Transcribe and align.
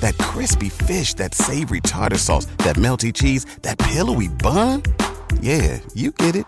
That 0.00 0.16
crispy 0.18 0.68
fish, 0.68 1.14
that 1.14 1.34
savory 1.34 1.80
tartar 1.80 2.18
sauce, 2.18 2.46
that 2.58 2.76
melty 2.76 3.12
cheese, 3.12 3.46
that 3.62 3.78
pillowy 3.78 4.28
bun. 4.28 4.82
Yeah, 5.40 5.80
you 5.94 6.10
get 6.12 6.36
it. 6.36 6.44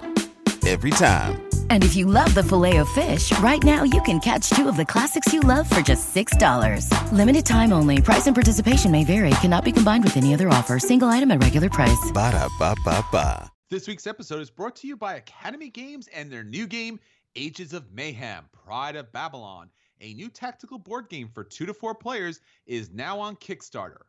Every 0.67 0.91
time. 0.91 1.43
And 1.71 1.83
if 1.83 1.97
you 1.97 2.05
love 2.05 2.35
the 2.35 2.43
filet 2.43 2.77
of 2.77 2.89
fish, 2.91 3.37
right 3.39 3.63
now 3.65 3.83
you 3.83 4.03
can 4.03 4.21
catch 4.21 4.51
two 4.51 4.69
of 4.69 4.77
the 4.77 4.85
classics 4.85 5.33
you 5.33 5.41
love 5.41 5.69
for 5.71 5.81
just 5.81 6.15
$6. 6.15 7.13
Limited 7.13 7.47
time 7.47 7.73
only. 7.73 8.03
Price 8.03 8.27
and 8.27 8.37
participation 8.37 8.91
may 8.91 9.05
vary. 9.05 9.31
Cannot 9.41 9.65
be 9.65 9.73
combined 9.73 10.05
with 10.05 10.19
any 10.19 10.35
other 10.35 10.51
offer. 10.51 10.79
Single 10.79 11.09
item 11.09 11.31
at 11.31 11.43
regular 11.43 11.71
price. 11.71 12.11
Ba 12.13 12.33
da 12.33 12.49
ba 12.59 12.75
ba 12.85 13.05
ba. 13.11 13.51
This 13.71 13.89
week's 13.89 14.07
episode 14.07 14.41
is 14.41 14.51
brought 14.51 14.77
to 14.77 14.87
you 14.89 14.97
by 14.97 15.15
Academy 15.15 15.71
Games 15.71 16.09
and 16.13 16.31
their 16.31 16.43
new 16.45 16.67
game, 16.67 16.99
Agents 17.37 17.73
of 17.73 17.93
Mayhem 17.93 18.45
Pride 18.53 18.97
of 18.97 19.13
Babylon. 19.13 19.71
A 20.03 20.15
new 20.15 20.31
tactical 20.31 20.79
board 20.79 21.11
game 21.11 21.29
for 21.29 21.45
two 21.45 21.67
to 21.67 21.75
four 21.75 21.95
players 21.95 22.41
is 22.65 22.91
now 22.91 23.21
on 23.21 23.37
Kickstarter. 23.37 24.07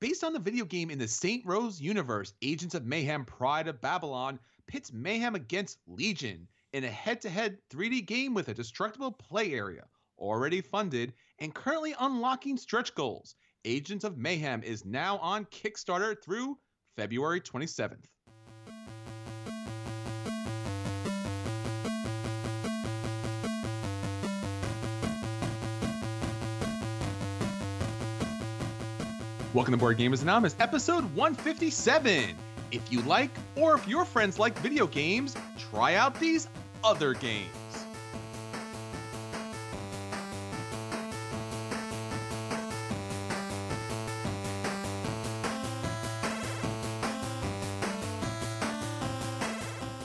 Based 0.00 0.22
on 0.22 0.32
the 0.32 0.38
video 0.38 0.64
game 0.64 0.88
in 0.88 1.00
the 1.00 1.08
Saints 1.08 1.44
Row 1.44 1.68
universe, 1.68 2.32
Agents 2.42 2.76
of 2.76 2.86
Mayhem 2.86 3.24
Pride 3.24 3.66
of 3.66 3.80
Babylon 3.80 4.38
pits 4.68 4.92
Mayhem 4.92 5.34
against 5.34 5.80
Legion 5.88 6.46
in 6.72 6.84
a 6.84 6.90
head 6.90 7.20
to 7.22 7.28
head 7.28 7.58
3D 7.70 8.06
game 8.06 8.34
with 8.34 8.50
a 8.50 8.54
destructible 8.54 9.10
play 9.10 9.52
area, 9.52 9.88
already 10.16 10.60
funded 10.60 11.12
and 11.40 11.52
currently 11.52 11.96
unlocking 11.98 12.56
stretch 12.56 12.94
goals. 12.94 13.34
Agents 13.64 14.04
of 14.04 14.16
Mayhem 14.16 14.62
is 14.62 14.84
now 14.84 15.18
on 15.18 15.46
Kickstarter 15.46 16.22
through 16.22 16.56
February 16.94 17.40
27th. 17.40 18.06
Welcome 29.54 29.72
to 29.72 29.78
Board 29.78 29.98
Gamers 29.98 30.22
Anonymous, 30.22 30.56
episode 30.60 31.04
157. 31.14 32.34
If 32.70 32.90
you 32.90 33.02
like, 33.02 33.28
or 33.54 33.74
if 33.74 33.86
your 33.86 34.06
friends 34.06 34.38
like 34.38 34.58
video 34.60 34.86
games, 34.86 35.36
try 35.58 35.94
out 35.94 36.18
these 36.18 36.48
other 36.82 37.12
games. 37.12 37.50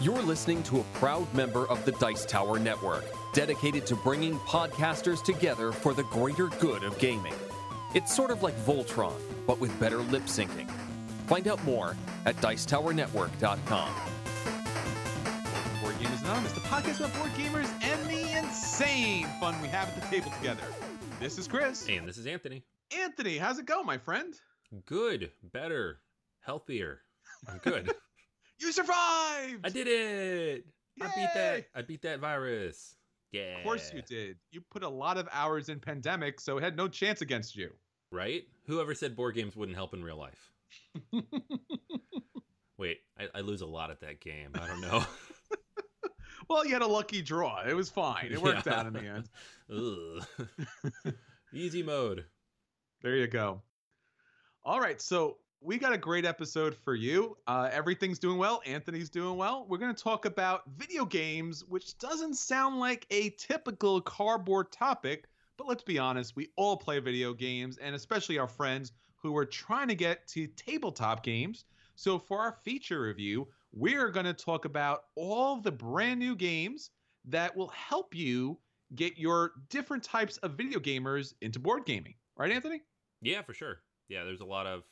You're 0.01 0.21
listening 0.23 0.61
to 0.63 0.81
a 0.81 0.83
proud 0.95 1.33
member 1.33 1.69
of 1.69 1.85
the 1.85 1.93
Dice 1.93 2.25
Tower 2.25 2.59
Network, 2.59 3.05
dedicated 3.31 3.85
to 3.85 3.95
bringing 3.95 4.37
podcasters 4.39 5.23
together 5.23 5.71
for 5.71 5.93
the 5.93 6.03
greater 6.03 6.47
good 6.59 6.83
of 6.83 6.99
gaming. 6.99 7.33
It's 7.93 8.13
sort 8.13 8.31
of 8.31 8.43
like 8.43 8.53
Voltron, 8.65 9.13
but 9.47 9.59
with 9.59 9.77
better 9.79 9.97
lip 9.97 10.23
syncing. 10.23 10.69
Find 11.25 11.47
out 11.47 11.63
more 11.63 11.95
at 12.25 12.35
Dicetowernetwork.com. 12.37 13.89
Board 15.81 15.95
Gamers 15.95 16.21
Anonymous, 16.23 16.51
the 16.51 16.59
podcast 16.61 16.99
about 16.99 17.13
board 17.17 17.31
gamers 17.31 17.69
and 17.83 18.09
the 18.09 18.37
insane 18.37 19.25
fun 19.39 19.59
we 19.61 19.67
have 19.69 19.87
at 19.87 19.95
the 19.95 20.07
table 20.07 20.31
together. 20.37 20.63
This 21.19 21.37
is 21.37 21.47
Chris. 21.47 21.87
And 21.89 22.07
this 22.07 22.17
is 22.17 22.27
Anthony. 22.27 22.63
Anthony, 22.95 23.37
how's 23.37 23.57
it 23.57 23.65
go, 23.65 23.83
my 23.83 23.97
friend? 23.97 24.33
Good, 24.85 25.31
better, 25.41 25.99
healthier. 26.41 26.99
I'm 27.47 27.57
good. 27.57 27.91
You 28.59 28.71
survived! 28.71 29.59
I 29.63 29.69
did 29.69 29.87
it. 29.87 30.65
I 30.99 31.05
beat 31.15 31.29
that. 31.35 31.65
I 31.75 31.81
beat 31.83 32.01
that 32.01 32.19
virus. 32.19 32.95
Yeah. 33.31 33.57
Of 33.57 33.63
course 33.63 33.91
you 33.93 34.01
did. 34.01 34.37
You 34.51 34.61
put 34.71 34.81
a 34.81 34.89
lot 34.89 35.17
of 35.17 35.29
hours 35.31 35.69
in 35.69 35.79
pandemic, 35.79 36.39
so 36.39 36.57
it 36.57 36.63
had 36.63 36.75
no 36.75 36.87
chance 36.87 37.21
against 37.21 37.55
you. 37.55 37.69
Right? 38.11 38.43
Whoever 38.67 38.93
said 38.95 39.15
board 39.15 39.35
games 39.35 39.55
wouldn't 39.55 39.77
help 39.77 39.93
in 39.93 40.03
real 40.03 40.17
life? 40.17 40.51
Wait, 42.77 42.99
I, 43.17 43.27
I 43.35 43.41
lose 43.41 43.61
a 43.61 43.65
lot 43.65 43.89
at 43.91 44.01
that 44.01 44.21
game. 44.21 44.51
I 44.53 44.67
don't 44.67 44.81
know. 44.81 45.03
well, 46.49 46.65
you 46.65 46.73
had 46.73 46.81
a 46.83 46.87
lucky 46.87 47.21
draw. 47.21 47.61
It 47.67 47.75
was 47.75 47.89
fine. 47.89 48.29
It 48.31 48.41
worked 48.41 48.67
Yeah. 48.67 48.73
out 48.79 48.85
in 48.87 48.93
the 48.93 49.01
end. 49.07 49.29
Easy 51.53 51.81
mode. 51.83 52.25
There 53.01 53.15
you 53.15 53.27
go. 53.27 53.61
All 54.63 54.79
right, 54.79 55.01
so 55.01 55.37
we 55.61 55.77
got 55.79 55.93
a 55.93 55.97
great 55.97 56.25
episode 56.25 56.75
for 56.75 56.93
you. 56.93 57.35
Uh, 57.47 57.69
everything's 57.71 58.19
doing 58.19 58.37
well. 58.37 58.61
Anthony's 58.65 59.09
doing 59.09 59.37
well. 59.37 59.65
We're 59.67 59.77
going 59.79 59.95
to 59.95 60.03
talk 60.03 60.25
about 60.25 60.61
video 60.77 61.03
games, 61.05 61.63
which 61.67 61.97
doesn't 61.97 62.35
sound 62.35 62.79
like 62.79 63.07
a 63.09 63.31
typical 63.31 64.01
cardboard 64.01 64.71
topic, 64.71 65.25
but 65.57 65.67
let's 65.67 65.83
be 65.83 65.99
honest, 65.99 66.35
we 66.35 66.49
all 66.55 66.77
play 66.77 66.99
video 66.99 67.33
games, 67.33 67.77
and 67.77 67.95
especially 67.95 68.37
our 68.37 68.47
friends 68.47 68.93
who 69.15 69.35
are 69.35 69.45
trying 69.45 69.87
to 69.87 69.95
get 69.95 70.27
to 70.27 70.47
tabletop 70.47 71.23
games. 71.23 71.65
So 71.95 72.19
for 72.19 72.39
our 72.39 72.53
feature 72.63 73.01
review, 73.01 73.47
we're 73.73 74.09
going 74.09 74.25
to 74.25 74.33
talk 74.33 74.65
about 74.65 75.05
all 75.15 75.59
the 75.59 75.71
brand 75.71 76.19
new 76.19 76.35
games 76.35 76.91
that 77.25 77.55
will 77.55 77.69
help 77.69 78.15
you 78.15 78.57
get 78.95 79.17
your 79.17 79.51
different 79.69 80.03
types 80.03 80.37
of 80.37 80.53
video 80.53 80.79
gamers 80.79 81.33
into 81.41 81.59
board 81.59 81.85
gaming. 81.85 82.13
Right, 82.37 82.51
Anthony? 82.51 82.81
Yeah, 83.21 83.41
for 83.41 83.53
sure. 83.53 83.79
Yeah, 84.09 84.23
there's 84.23 84.41
a 84.41 84.45
lot 84.45 84.67
of 84.67 84.83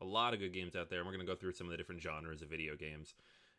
a 0.00 0.04
lot 0.04 0.34
of 0.34 0.40
good 0.40 0.52
games 0.52 0.74
out 0.74 0.90
there. 0.90 1.00
and 1.00 1.06
We're 1.06 1.12
gonna 1.12 1.24
go 1.24 1.36
through 1.36 1.52
some 1.52 1.66
of 1.66 1.70
the 1.70 1.76
different 1.76 2.00
genres 2.00 2.42
of 2.42 2.48
video 2.48 2.74
games 2.76 3.14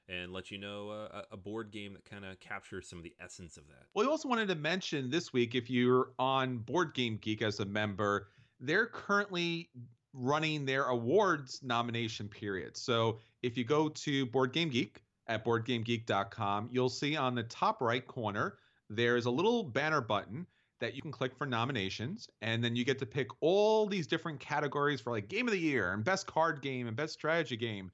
and 0.09 0.31
let 0.31 0.51
you 0.51 0.57
know 0.57 0.89
uh, 0.89 1.21
a- 1.31 1.37
board 1.37 1.71
game 1.71 1.93
that 1.93 2.05
kind 2.05 2.25
of 2.25 2.39
captures 2.39 2.87
some 2.87 2.99
of 2.99 3.03
the 3.03 3.13
essence 3.21 3.57
of 3.57 3.67
that. 3.67 3.85
Well, 3.93 4.07
I 4.07 4.09
also 4.09 4.27
wanted 4.27 4.47
to 4.49 4.55
mention 4.55 5.09
this 5.09 5.31
week 5.31 5.55
if 5.55 5.69
you're 5.69 6.09
on 6.19 6.57
Board 6.57 6.93
Game 6.93 7.17
Geek 7.21 7.41
as 7.41 7.59
a 7.59 7.65
member, 7.65 8.27
they're 8.59 8.87
currently 8.87 9.69
running 10.13 10.65
their 10.65 10.85
awards 10.85 11.61
nomination 11.63 12.27
period. 12.27 12.77
So 12.77 13.19
if 13.41 13.57
you 13.57 13.63
go 13.63 13.89
to 13.89 14.25
Board 14.27 14.53
Game 14.53 14.69
Geek 14.69 15.01
at 15.27 15.45
boardgamegeek.com, 15.45 16.69
you'll 16.71 16.89
see 16.89 17.15
on 17.15 17.35
the 17.35 17.43
top 17.43 17.81
right 17.81 18.05
corner 18.05 18.57
there's 18.89 19.25
a 19.25 19.31
little 19.31 19.63
banner 19.63 20.01
button 20.01 20.45
that 20.79 20.95
you 20.95 21.01
can 21.01 21.11
click 21.11 21.35
for 21.35 21.45
nominations 21.45 22.27
and 22.41 22.63
then 22.63 22.75
you 22.75 22.83
get 22.83 22.99
to 22.99 23.05
pick 23.05 23.27
all 23.39 23.87
these 23.87 24.05
different 24.05 24.39
categories 24.39 24.99
for 24.99 25.11
like 25.11 25.29
game 25.29 25.47
of 25.47 25.53
the 25.53 25.59
year 25.59 25.93
and 25.93 26.03
best 26.03 26.27
card 26.27 26.61
game 26.61 26.87
and 26.87 26.95
best 26.95 27.13
strategy 27.13 27.55
game. 27.55 27.89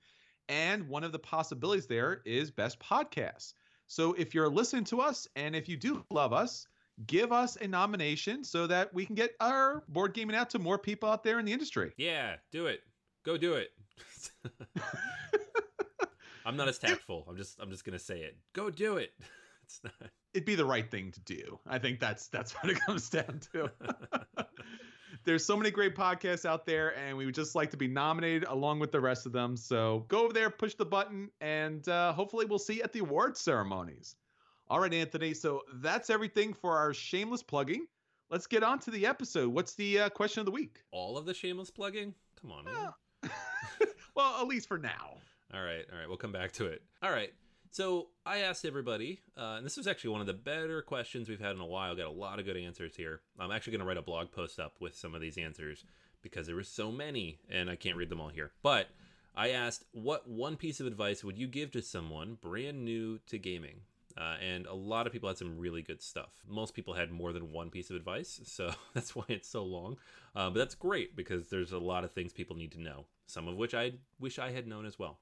And 0.50 0.90
one 0.90 1.04
of 1.04 1.12
the 1.12 1.20
possibilities 1.20 1.86
there 1.88 2.22
is 2.26 2.52
best 2.52 2.80
podcast. 2.80 3.54
So 3.88 4.14
if 4.14 4.34
you're 4.34 4.50
listening 4.50 4.84
to 4.86 5.00
us 5.00 5.28
and 5.36 5.56
if 5.56 5.70
you 5.70 5.78
do 5.78 6.04
love 6.10 6.34
us, 6.34 6.68
give 7.08 7.32
us 7.32 7.56
a 7.56 7.68
nomination 7.68 8.44
so 8.44 8.68
that 8.68 8.94
we 8.94 9.06
can 9.06 9.16
get 9.16 9.32
our 9.40 9.84
board 9.88 10.14
gaming 10.14 10.36
out 10.36 10.50
to 10.52 10.60
more 10.60 10.78
people 10.78 11.10
out 11.10 11.24
there 11.24 11.40
in 11.40 11.46
the 11.46 11.54
industry. 11.54 11.94
Yeah, 11.98 12.36
do 12.52 12.66
it. 12.68 12.82
Go 13.24 13.38
do 13.38 13.54
it. 13.54 13.70
I'm 16.46 16.58
not 16.58 16.68
as 16.68 16.80
tactful. 16.80 17.26
I'm 17.30 17.38
just 17.38 17.60
I'm 17.60 17.70
just 17.70 17.86
gonna 17.86 18.00
say 18.00 18.22
it. 18.22 18.36
Go 18.54 18.70
do 18.70 18.98
it. 18.98 19.12
It's 19.70 19.82
not. 19.84 20.10
It'd 20.34 20.48
be 20.48 20.56
the 20.56 20.66
right 20.66 20.90
thing 20.90 21.12
to 21.12 21.20
do. 21.20 21.60
I 21.68 21.78
think 21.78 22.00
that's 22.00 22.28
that's 22.30 22.54
what 22.54 22.72
it 22.72 22.80
comes 22.88 23.08
down 23.08 23.40
to. 23.54 23.70
There's 25.30 25.46
so 25.46 25.56
many 25.56 25.70
great 25.70 25.96
podcasts 25.96 26.44
out 26.44 26.66
there, 26.66 26.98
and 26.98 27.16
we 27.16 27.24
would 27.24 27.36
just 27.36 27.54
like 27.54 27.70
to 27.70 27.78
be 27.78 27.88
nominated 27.88 28.46
along 28.48 28.80
with 28.80 28.92
the 28.92 29.00
rest 29.00 29.28
of 29.28 29.32
them. 29.32 29.56
So 29.56 30.04
go 30.08 30.24
over 30.24 30.34
there, 30.34 30.50
push 30.50 30.74
the 30.74 30.88
button, 30.88 31.30
and 31.40 31.88
uh, 31.88 32.14
hopefully 32.14 32.48
we'll 32.48 32.58
see 32.58 32.78
you 32.78 32.82
at 32.82 32.94
the 32.94 33.02
award 33.02 33.38
ceremonies. 33.38 34.16
All 34.70 34.80
right, 34.80 34.92
Anthony. 34.92 35.36
So 35.36 35.62
that's 35.76 36.10
everything 36.10 36.52
for 36.52 36.76
our 36.76 36.96
shameless 36.96 37.44
plugging. 37.44 37.86
Let's 38.32 38.48
get 38.48 38.64
on 38.64 38.80
to 38.80 38.90
the 38.90 39.06
episode. 39.06 39.50
What's 39.50 39.76
the 39.76 40.00
uh, 40.00 40.10
question 40.10 40.40
of 40.40 40.48
the 40.48 40.52
week? 40.52 40.80
All 40.90 41.16
of 41.16 41.28
the 41.28 41.34
shameless 41.36 41.70
plugging? 41.70 42.16
Come 42.42 42.52
on, 42.52 42.66
man. 42.66 42.90
well, 44.16 44.42
at 44.42 44.48
least 44.48 44.68
for 44.68 44.80
now. 44.80 45.18
All 45.54 45.62
right, 45.62 45.86
all 45.94 46.00
right. 46.00 46.08
We'll 46.08 46.18
come 46.18 46.32
back 46.32 46.54
to 46.54 46.66
it. 46.66 46.82
All 47.04 47.12
right. 47.12 47.32
So 47.72 48.08
I 48.26 48.40
asked 48.40 48.66
everybody, 48.66 49.22
uh, 49.38 49.56
and 49.58 49.66
this 49.66 49.78
was 49.78 49.86
actually 49.86 50.10
one 50.12 50.22
of 50.22 50.28
the 50.28 50.34
better 50.34 50.82
questions 50.82 51.30
we've 51.30 51.40
had 51.40 51.56
in 51.56 51.62
a 51.62 51.66
while. 51.66 51.96
Got 51.96 52.08
a 52.08 52.12
lot 52.12 52.40
of 52.40 52.46
good 52.46 52.58
answers 52.58 52.96
here. 52.96 53.22
I'm 53.40 53.52
actually 53.52 53.72
going 53.72 53.82
to 53.82 53.86
write 53.86 53.98
a 53.98 54.02
blog 54.02 54.32
post 54.32 54.60
up 54.60 54.78
with 54.80 54.98
some 54.98 55.14
of 55.14 55.22
these 55.22 55.38
answers 55.38 55.86
because 56.24 56.48
there 56.48 56.56
were 56.56 56.64
so 56.64 56.92
many, 56.92 57.40
and 57.50 57.70
I 57.70 57.76
can't 57.76 57.96
read 57.96 58.10
them 58.10 58.20
all 58.20 58.30
here. 58.30 58.52
But 58.64 58.88
I 59.36 59.50
asked, 59.52 59.86
what 59.92 60.28
one 60.28 60.58
piece 60.58 60.80
of 60.80 60.88
advice 60.88 61.24
would 61.24 61.38
you 61.38 61.48
give 61.48 61.72
to 61.72 61.82
someone 61.84 62.38
brand 62.42 62.84
new 62.84 63.20
to 63.28 63.38
gaming? 63.38 63.82
Uh, 64.18 64.36
and 64.42 64.66
a 64.66 64.74
lot 64.74 65.06
of 65.06 65.14
people 65.14 65.30
had 65.30 65.38
some 65.38 65.60
really 65.60 65.84
good 65.84 66.02
stuff. 66.02 66.42
Most 66.48 66.74
people 66.74 66.96
had 66.96 67.12
more 67.12 67.32
than 67.32 67.54
one 67.54 67.70
piece 67.70 67.92
of 67.92 67.96
advice, 67.96 68.42
so 68.46 68.72
that's 68.96 69.16
why 69.16 69.26
it's 69.28 69.48
so 69.48 69.64
long. 69.64 69.98
Uh, 70.36 70.50
but 70.50 70.58
that's 70.58 70.76
great 70.76 71.16
because 71.16 71.50
there's 71.50 71.72
a 71.72 71.78
lot 71.78 72.04
of 72.04 72.12
things 72.12 72.34
people 72.34 72.56
need 72.56 72.72
to 72.72 72.82
know, 72.82 73.06
some 73.28 73.48
of 73.48 73.56
which 73.56 73.76
I 73.76 73.94
wish 74.20 74.40
I 74.40 74.52
had 74.52 74.68
known 74.68 74.88
as 74.88 74.98
well. 74.98 75.20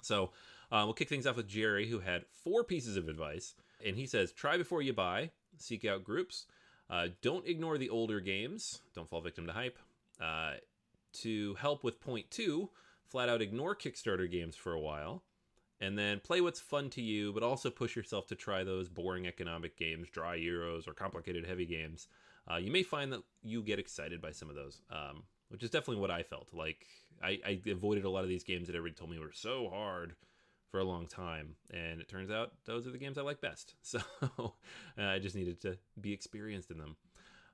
So 0.00 0.30
uh, 0.70 0.82
we'll 0.84 0.94
kick 0.94 1.08
things 1.08 1.26
off 1.26 1.36
with 1.36 1.48
Jerry, 1.48 1.88
who 1.88 2.00
had 2.00 2.24
four 2.44 2.64
pieces 2.64 2.96
of 2.96 3.08
advice. 3.08 3.54
And 3.84 3.96
he 3.96 4.06
says 4.06 4.32
try 4.32 4.56
before 4.56 4.82
you 4.82 4.92
buy, 4.92 5.30
seek 5.56 5.84
out 5.84 6.04
groups, 6.04 6.46
uh, 6.90 7.08
don't 7.22 7.46
ignore 7.46 7.78
the 7.78 7.90
older 7.90 8.20
games, 8.20 8.80
don't 8.94 9.08
fall 9.08 9.20
victim 9.20 9.46
to 9.46 9.52
hype. 9.52 9.78
Uh, 10.20 10.54
to 11.12 11.54
help 11.54 11.84
with 11.84 12.00
point 12.00 12.30
two, 12.30 12.70
flat 13.08 13.28
out 13.28 13.40
ignore 13.42 13.74
Kickstarter 13.74 14.30
games 14.30 14.56
for 14.56 14.72
a 14.72 14.80
while. 14.80 15.22
And 15.80 15.96
then 15.96 16.18
play 16.18 16.40
what's 16.40 16.60
fun 16.60 16.90
to 16.90 17.00
you, 17.00 17.32
but 17.32 17.44
also 17.44 17.70
push 17.70 17.94
yourself 17.94 18.26
to 18.26 18.34
try 18.34 18.64
those 18.64 18.88
boring 18.88 19.26
economic 19.28 19.76
games, 19.76 20.08
dry 20.10 20.36
Euros, 20.36 20.88
or 20.88 20.92
complicated 20.92 21.46
heavy 21.46 21.66
games. 21.66 22.08
Uh, 22.50 22.56
you 22.56 22.72
may 22.72 22.82
find 22.82 23.12
that 23.12 23.22
you 23.42 23.62
get 23.62 23.78
excited 23.78 24.20
by 24.20 24.32
some 24.32 24.50
of 24.50 24.56
those, 24.56 24.80
um, 24.90 25.22
which 25.50 25.62
is 25.62 25.70
definitely 25.70 26.00
what 26.00 26.10
I 26.10 26.24
felt. 26.24 26.48
Like, 26.52 26.84
I, 27.22 27.38
I 27.46 27.60
avoided 27.70 28.04
a 28.04 28.10
lot 28.10 28.24
of 28.24 28.28
these 28.28 28.42
games 28.42 28.66
that 28.66 28.74
everybody 28.74 28.98
told 28.98 29.10
me 29.10 29.20
were 29.20 29.30
so 29.32 29.68
hard 29.72 30.16
for 30.70 30.80
a 30.80 30.84
long 30.84 31.06
time. 31.06 31.54
And 31.70 32.00
it 32.00 32.08
turns 32.08 32.30
out 32.30 32.52
those 32.64 32.86
are 32.86 32.90
the 32.90 32.98
games 32.98 33.18
I 33.18 33.22
like 33.22 33.40
best. 33.40 33.74
So 33.82 34.00
uh, 34.38 35.02
I 35.02 35.18
just 35.18 35.34
needed 35.34 35.60
to 35.62 35.78
be 36.00 36.12
experienced 36.12 36.70
in 36.70 36.78
them. 36.78 36.96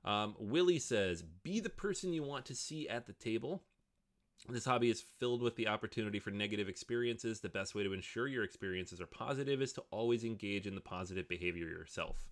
Um, 0.03 0.35
Willie 0.37 0.79
says, 0.79 1.23
be 1.43 1.59
the 1.59 1.69
person 1.69 2.13
you 2.13 2.23
want 2.23 2.45
to 2.45 2.55
see 2.55 2.87
at 2.87 3.07
the 3.07 3.13
table. 3.13 3.63
This 4.49 4.65
hobby 4.65 4.91
is 4.91 5.01
filled 5.01 5.41
with 5.41 5.55
the 5.55 5.67
opportunity 5.67 6.19
for 6.19 6.29
negative 6.29 6.69
experiences. 6.69 7.39
The 7.39 7.49
best 7.49 7.73
way 7.73 7.83
to 7.83 7.93
ensure 7.93 8.27
your 8.27 8.43
experiences 8.43 9.01
are 9.01 9.07
positive 9.07 9.61
is 9.61 9.73
to 9.73 9.83
always 9.89 10.23
engage 10.23 10.67
in 10.67 10.75
the 10.75 10.81
positive 10.81 11.27
behavior 11.27 11.67
yourself. 11.67 12.27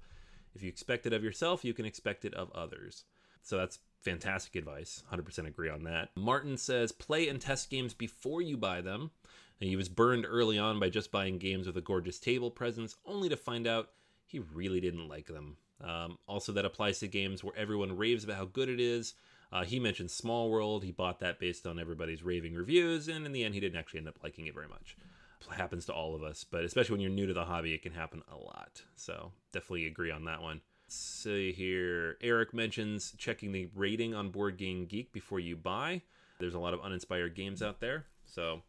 If 0.53 0.61
you 0.61 0.69
expect 0.69 1.07
it 1.07 1.13
of 1.13 1.23
yourself, 1.23 1.65
you 1.65 1.73
can 1.73 1.85
expect 1.85 2.25
it 2.25 2.33
of 2.35 2.51
others. 2.51 3.05
So 3.43 3.57
that's 3.57 3.79
fantastic 4.01 4.55
advice. 4.55 5.03
100% 5.11 5.47
agree 5.47 5.69
on 5.69 5.83
that. 5.83 6.09
Martin 6.15 6.57
says 6.57 6.91
play 6.91 7.27
and 7.27 7.39
test 7.39 7.69
games 7.69 7.93
before 7.93 8.41
you 8.41 8.57
buy 8.57 8.81
them. 8.81 9.11
He 9.59 9.75
was 9.75 9.87
burned 9.87 10.25
early 10.27 10.59
on 10.59 10.79
by 10.79 10.89
just 10.89 11.11
buying 11.11 11.37
games 11.37 11.67
with 11.67 11.77
a 11.77 11.81
gorgeous 11.81 12.19
table 12.19 12.51
presence, 12.51 12.95
only 13.05 13.29
to 13.29 13.37
find 13.37 13.65
out 13.65 13.89
he 14.25 14.39
really 14.39 14.81
didn't 14.81 15.07
like 15.07 15.27
them. 15.27 15.57
Um, 15.81 16.17
also, 16.27 16.51
that 16.53 16.65
applies 16.65 16.99
to 16.99 17.07
games 17.07 17.43
where 17.43 17.55
everyone 17.55 17.97
raves 17.97 18.23
about 18.23 18.37
how 18.37 18.45
good 18.45 18.69
it 18.69 18.79
is. 18.79 19.13
Uh, 19.51 19.63
he 19.63 19.79
mentioned 19.79 20.11
Small 20.11 20.49
World. 20.49 20.83
He 20.83 20.91
bought 20.91 21.19
that 21.19 21.39
based 21.39 21.67
on 21.67 21.79
everybody's 21.79 22.23
raving 22.23 22.55
reviews, 22.55 23.07
and 23.07 23.25
in 23.25 23.31
the 23.31 23.43
end, 23.43 23.53
he 23.53 23.59
didn't 23.59 23.79
actually 23.79 23.99
end 23.99 24.07
up 24.07 24.19
liking 24.23 24.47
it 24.47 24.53
very 24.53 24.67
much. 24.67 24.97
It 25.49 25.55
happens 25.55 25.85
to 25.85 25.93
all 25.93 26.15
of 26.15 26.23
us, 26.23 26.43
but 26.43 26.63
especially 26.63 26.93
when 26.93 27.01
you're 27.01 27.11
new 27.11 27.27
to 27.27 27.33
the 27.33 27.45
hobby, 27.45 27.73
it 27.73 27.83
can 27.83 27.93
happen 27.93 28.23
a 28.31 28.35
lot. 28.35 28.81
So, 28.95 29.31
definitely 29.51 29.87
agree 29.87 30.09
on 30.11 30.25
that 30.25 30.41
one. 30.41 30.61
See 30.87 31.51
here. 31.53 32.17
Eric 32.21 32.53
mentions 32.53 33.13
checking 33.17 33.51
the 33.51 33.69
rating 33.75 34.13
on 34.13 34.29
Board 34.29 34.57
Game 34.57 34.85
Geek 34.85 35.11
before 35.11 35.39
you 35.39 35.55
buy. 35.55 36.01
There's 36.39 36.53
a 36.53 36.59
lot 36.59 36.73
of 36.73 36.81
uninspired 36.81 37.35
games 37.35 37.61
out 37.61 37.79
there. 37.79 38.05
So, 38.25 38.61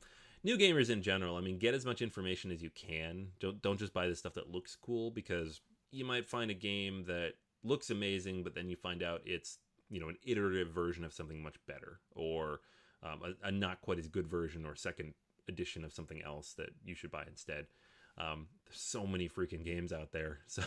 new 0.42 0.56
gamers 0.56 0.90
in 0.90 1.02
general, 1.02 1.36
I 1.36 1.40
mean, 1.40 1.58
get 1.58 1.74
as 1.74 1.84
much 1.84 2.02
information 2.02 2.50
as 2.50 2.62
you 2.62 2.70
can. 2.70 3.28
Don't 3.40 3.60
don't 3.62 3.78
just 3.78 3.92
buy 3.92 4.06
the 4.06 4.16
stuff 4.16 4.34
that 4.34 4.50
looks 4.50 4.76
cool 4.76 5.10
because 5.10 5.60
you 5.90 6.04
might 6.04 6.26
find 6.26 6.50
a 6.50 6.54
game 6.54 7.04
that 7.06 7.34
looks 7.62 7.90
amazing, 7.90 8.42
but 8.42 8.54
then 8.54 8.68
you 8.68 8.76
find 8.76 9.02
out 9.02 9.22
it's 9.24 9.58
you 9.90 10.00
know 10.00 10.08
an 10.08 10.18
iterative 10.24 10.68
version 10.68 11.04
of 11.04 11.12
something 11.12 11.42
much 11.42 11.56
better, 11.66 12.00
or 12.14 12.60
um, 13.02 13.20
a, 13.22 13.48
a, 13.48 13.52
not 13.52 13.80
quite 13.80 13.98
as 13.98 14.08
good 14.08 14.28
version 14.28 14.64
or 14.64 14.74
second 14.74 15.14
edition 15.48 15.84
of 15.84 15.92
something 15.92 16.22
else 16.22 16.54
that 16.54 16.70
you 16.84 16.94
should 16.94 17.10
buy 17.10 17.24
instead. 17.26 17.66
Um, 18.18 18.46
there's 18.66 18.80
so 18.80 19.06
many 19.06 19.28
freaking 19.28 19.64
games 19.64 19.92
out 19.92 20.12
there, 20.12 20.40
so 20.46 20.62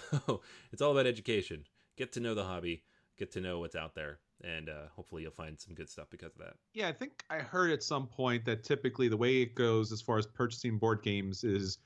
it's 0.72 0.82
all 0.82 0.92
about 0.92 1.08
education. 1.08 1.64
Get 1.98 2.12
to 2.14 2.20
know 2.20 2.36
the 2.36 2.44
hobby, 2.44 2.84
get 3.18 3.32
to 3.34 3.42
know 3.42 3.60
what's 3.60 3.76
out 3.76 3.96
there, 3.96 4.20
and 4.44 4.70
uh, 4.70 4.88
hopefully 4.96 5.24
you'll 5.24 5.32
find 5.32 5.60
some 5.60 5.74
good 5.74 5.90
stuff 5.90 6.08
because 6.10 6.34
of 6.36 6.40
that. 6.40 6.54
Yeah, 6.74 6.88
I 6.88 6.92
think 6.92 7.24
I 7.30 7.38
heard 7.38 7.72
at 7.72 7.84
some 7.84 8.08
point 8.08 8.46
that 8.46 8.64
typically 8.64 9.08
the 9.08 9.18
way 9.18 9.42
it 9.42 9.56
goes 9.56 9.92
as 9.92 10.02
far 10.02 10.18
as 10.18 10.28
purchasing 10.28 10.78
board 10.78 11.02
games 11.02 11.44
is 11.44 11.80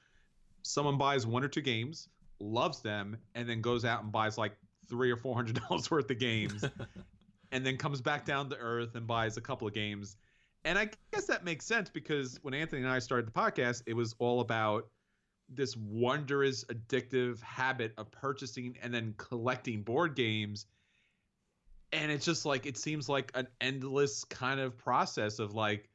someone 0.63 0.98
buys 0.98 1.25
one 1.25 1.44
or 1.44 1.48
two 1.48 1.62
games, 1.62 2.10
loves 2.40 2.81
them, 2.81 3.18
and 3.36 3.48
then 3.48 3.62
goes 3.62 3.86
out 3.86 4.04
and 4.04 4.12
buys 4.12 4.38
like 4.38 4.54
three 4.90 5.12
or 5.12 5.18
four 5.18 5.36
hundred 5.36 5.62
dollars 5.69 5.90
worth 5.90 6.10
of 6.10 6.19
games, 6.19 6.66
and 7.52 7.66
then 7.66 7.78
comes 7.78 8.02
back 8.02 8.25
down 8.25 8.50
to 8.50 8.58
earth 8.58 8.96
and 8.96 9.08
buys 9.08 9.38
a 9.38 9.42
couple 9.42 9.68
of 9.68 9.74
games. 9.74 10.18
And 10.63 10.78
I 10.78 10.90
guess 11.12 11.25
that 11.25 11.44
makes 11.44 11.66
sense 11.66 11.90
because 11.90 12.38
when 12.44 12.54
Anthony 12.54 12.84
and 12.84 12.92
I 12.92 13.00
started 13.00 13.25
the 13.25 13.31
podcast, 13.31 13.81
it 13.88 13.94
was 13.94 14.13
all 14.19 14.42
about 14.42 14.88
this 15.53 15.75
wondrous 15.75 16.63
addictive 16.65 17.42
habit 17.42 17.94
of 17.98 18.12
purchasing 18.12 18.77
and 18.81 18.94
then 18.94 19.13
collecting 19.18 19.81
board 19.83 20.15
games. 20.15 20.65
And 21.92 22.12
it's 22.12 22.25
just 22.25 22.45
like 22.45 22.65
it 22.65 22.77
seems 22.77 23.09
like 23.09 23.31
an 23.36 23.48
endless 23.59 24.24
kind 24.24 24.59
of 24.59 24.77
process 24.77 25.39
of 25.39 25.53
like 25.53 25.89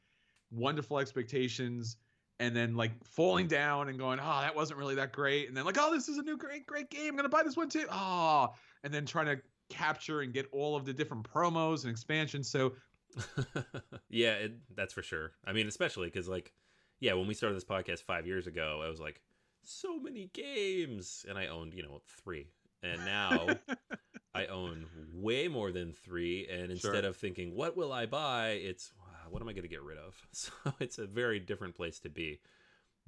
wonderful 0.50 0.98
expectations 0.98 1.96
and 2.38 2.54
then 2.54 2.76
like 2.76 2.92
falling 3.02 3.46
down 3.46 3.88
and 3.88 3.98
going 3.98 4.20
oh 4.20 4.40
that 4.40 4.54
wasn't 4.54 4.78
really 4.78 4.96
that 4.96 5.12
great. 5.12 5.48
And 5.48 5.56
then 5.56 5.64
like 5.64 5.78
oh 5.78 5.90
this 5.92 6.08
is 6.08 6.18
a 6.18 6.22
new 6.22 6.36
great 6.36 6.66
great 6.66 6.90
game. 6.90 7.10
I'm 7.10 7.16
gonna 7.16 7.28
buy 7.28 7.42
this 7.42 7.56
one 7.56 7.68
too. 7.68 7.86
Oh 7.90 8.52
and 8.84 8.92
then 8.92 9.06
trying 9.06 9.26
to 9.26 9.40
capture 9.70 10.20
and 10.20 10.32
get 10.32 10.46
all 10.52 10.76
of 10.76 10.84
the 10.84 10.92
different 10.92 11.26
promos 11.28 11.84
and 11.84 11.90
expansions. 11.90 12.48
So 12.50 12.74
yeah 14.10 14.34
it, 14.34 14.52
that's 14.74 14.92
for 14.92 15.02
sure. 15.02 15.32
I 15.46 15.54
mean 15.54 15.66
especially 15.66 16.08
because 16.08 16.28
like 16.28 16.52
yeah 17.00 17.14
when 17.14 17.26
we 17.26 17.34
started 17.34 17.56
this 17.56 17.64
podcast 17.64 18.02
five 18.02 18.26
years 18.26 18.46
ago 18.46 18.80
i 18.84 18.88
was 18.88 19.00
like 19.00 19.20
so 19.68 19.98
many 19.98 20.30
games 20.32 21.24
and 21.28 21.38
i 21.38 21.46
owned 21.46 21.74
you 21.74 21.82
know 21.82 22.00
three 22.22 22.46
and 22.82 23.04
now 23.04 23.46
I 24.36 24.46
own 24.46 24.86
way 25.14 25.48
more 25.48 25.72
than 25.72 25.94
three. 25.94 26.46
And 26.50 26.70
instead 26.70 27.00
sure. 27.00 27.06
of 27.06 27.16
thinking, 27.16 27.54
what 27.54 27.74
will 27.74 27.90
I 27.90 28.04
buy? 28.04 28.48
It's, 28.50 28.92
what 29.30 29.40
am 29.40 29.48
I 29.48 29.52
going 29.52 29.62
to 29.62 29.68
get 29.68 29.82
rid 29.82 29.98
of? 29.98 30.14
So 30.32 30.52
it's 30.78 30.98
a 30.98 31.06
very 31.06 31.40
different 31.40 31.74
place 31.74 31.98
to 32.00 32.10
be. 32.10 32.40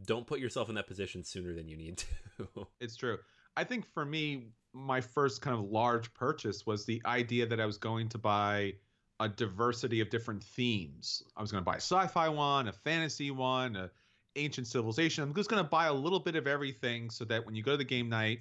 Don't 0.07 0.27
put 0.27 0.41
yourself 0.41 0.71
in 0.71 0.77
that 0.77 0.87
position 0.87 1.23
sooner 1.25 1.53
than 1.55 1.69
you 1.69 1.77
need 1.77 1.99
to. 2.39 2.67
it's 2.81 2.97
true. 2.97 3.19
I 3.57 3.65
think 3.65 3.85
for 3.93 4.05
me, 4.05 4.47
my 4.73 5.03
first 5.03 5.43
kind 5.43 5.55
of 5.59 5.65
large 5.65 6.15
purchase 6.15 6.65
was 6.65 6.87
the 6.87 7.03
idea 7.05 7.47
that 7.47 7.61
I 7.61 7.67
was 7.67 7.77
going 7.77 8.09
to 8.11 8.19
buy 8.19 8.75
a 9.21 9.29
diversity 9.29 10.01
of 10.01 10.09
different 10.09 10.43
themes. 10.43 11.23
I 11.37 11.43
was 11.43 11.51
going 11.51 11.63
to 11.63 11.67
buy 11.67 11.75
a 11.75 11.81
sci-fi 11.81 12.29
one, 12.29 12.69
a 12.69 12.73
fantasy 12.73 13.31
one, 13.31 13.77
a 13.77 13.91
ancient 14.37 14.67
civilization. 14.67 15.25
I'm 15.25 15.35
just 15.35 15.51
going 15.51 15.63
to 15.63 15.69
buy 15.69 15.87
a 15.87 15.93
little 15.93 16.21
bit 16.21 16.37
of 16.37 16.47
everything 16.47 17.11
so 17.11 17.25
that 17.27 17.45
when 17.45 17.55
you 17.55 17.63
go 17.63 17.73
to 17.73 17.77
the 17.77 17.85
game 17.85 18.09
night, 18.09 18.41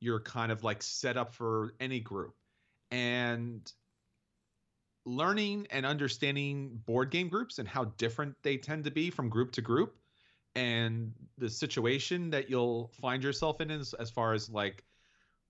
you're 0.00 0.20
kind 0.20 0.52
of 0.52 0.64
like 0.64 0.82
set 0.82 1.16
up 1.16 1.34
for 1.34 1.74
any 1.80 2.00
group. 2.00 2.34
And 2.90 3.70
learning 5.06 5.66
and 5.70 5.86
understanding 5.86 6.80
board 6.84 7.10
game 7.10 7.28
groups 7.28 7.58
and 7.58 7.68
how 7.68 7.84
different 7.96 8.34
they 8.42 8.56
tend 8.56 8.84
to 8.84 8.90
be 8.90 9.08
from 9.08 9.28
group 9.28 9.52
to 9.52 9.62
group 9.62 9.96
and 10.56 11.12
the 11.38 11.48
situation 11.48 12.30
that 12.30 12.50
you'll 12.50 12.90
find 13.00 13.22
yourself 13.22 13.60
in 13.60 13.70
as, 13.70 13.94
as 13.94 14.10
far 14.10 14.32
as 14.32 14.50
like 14.50 14.84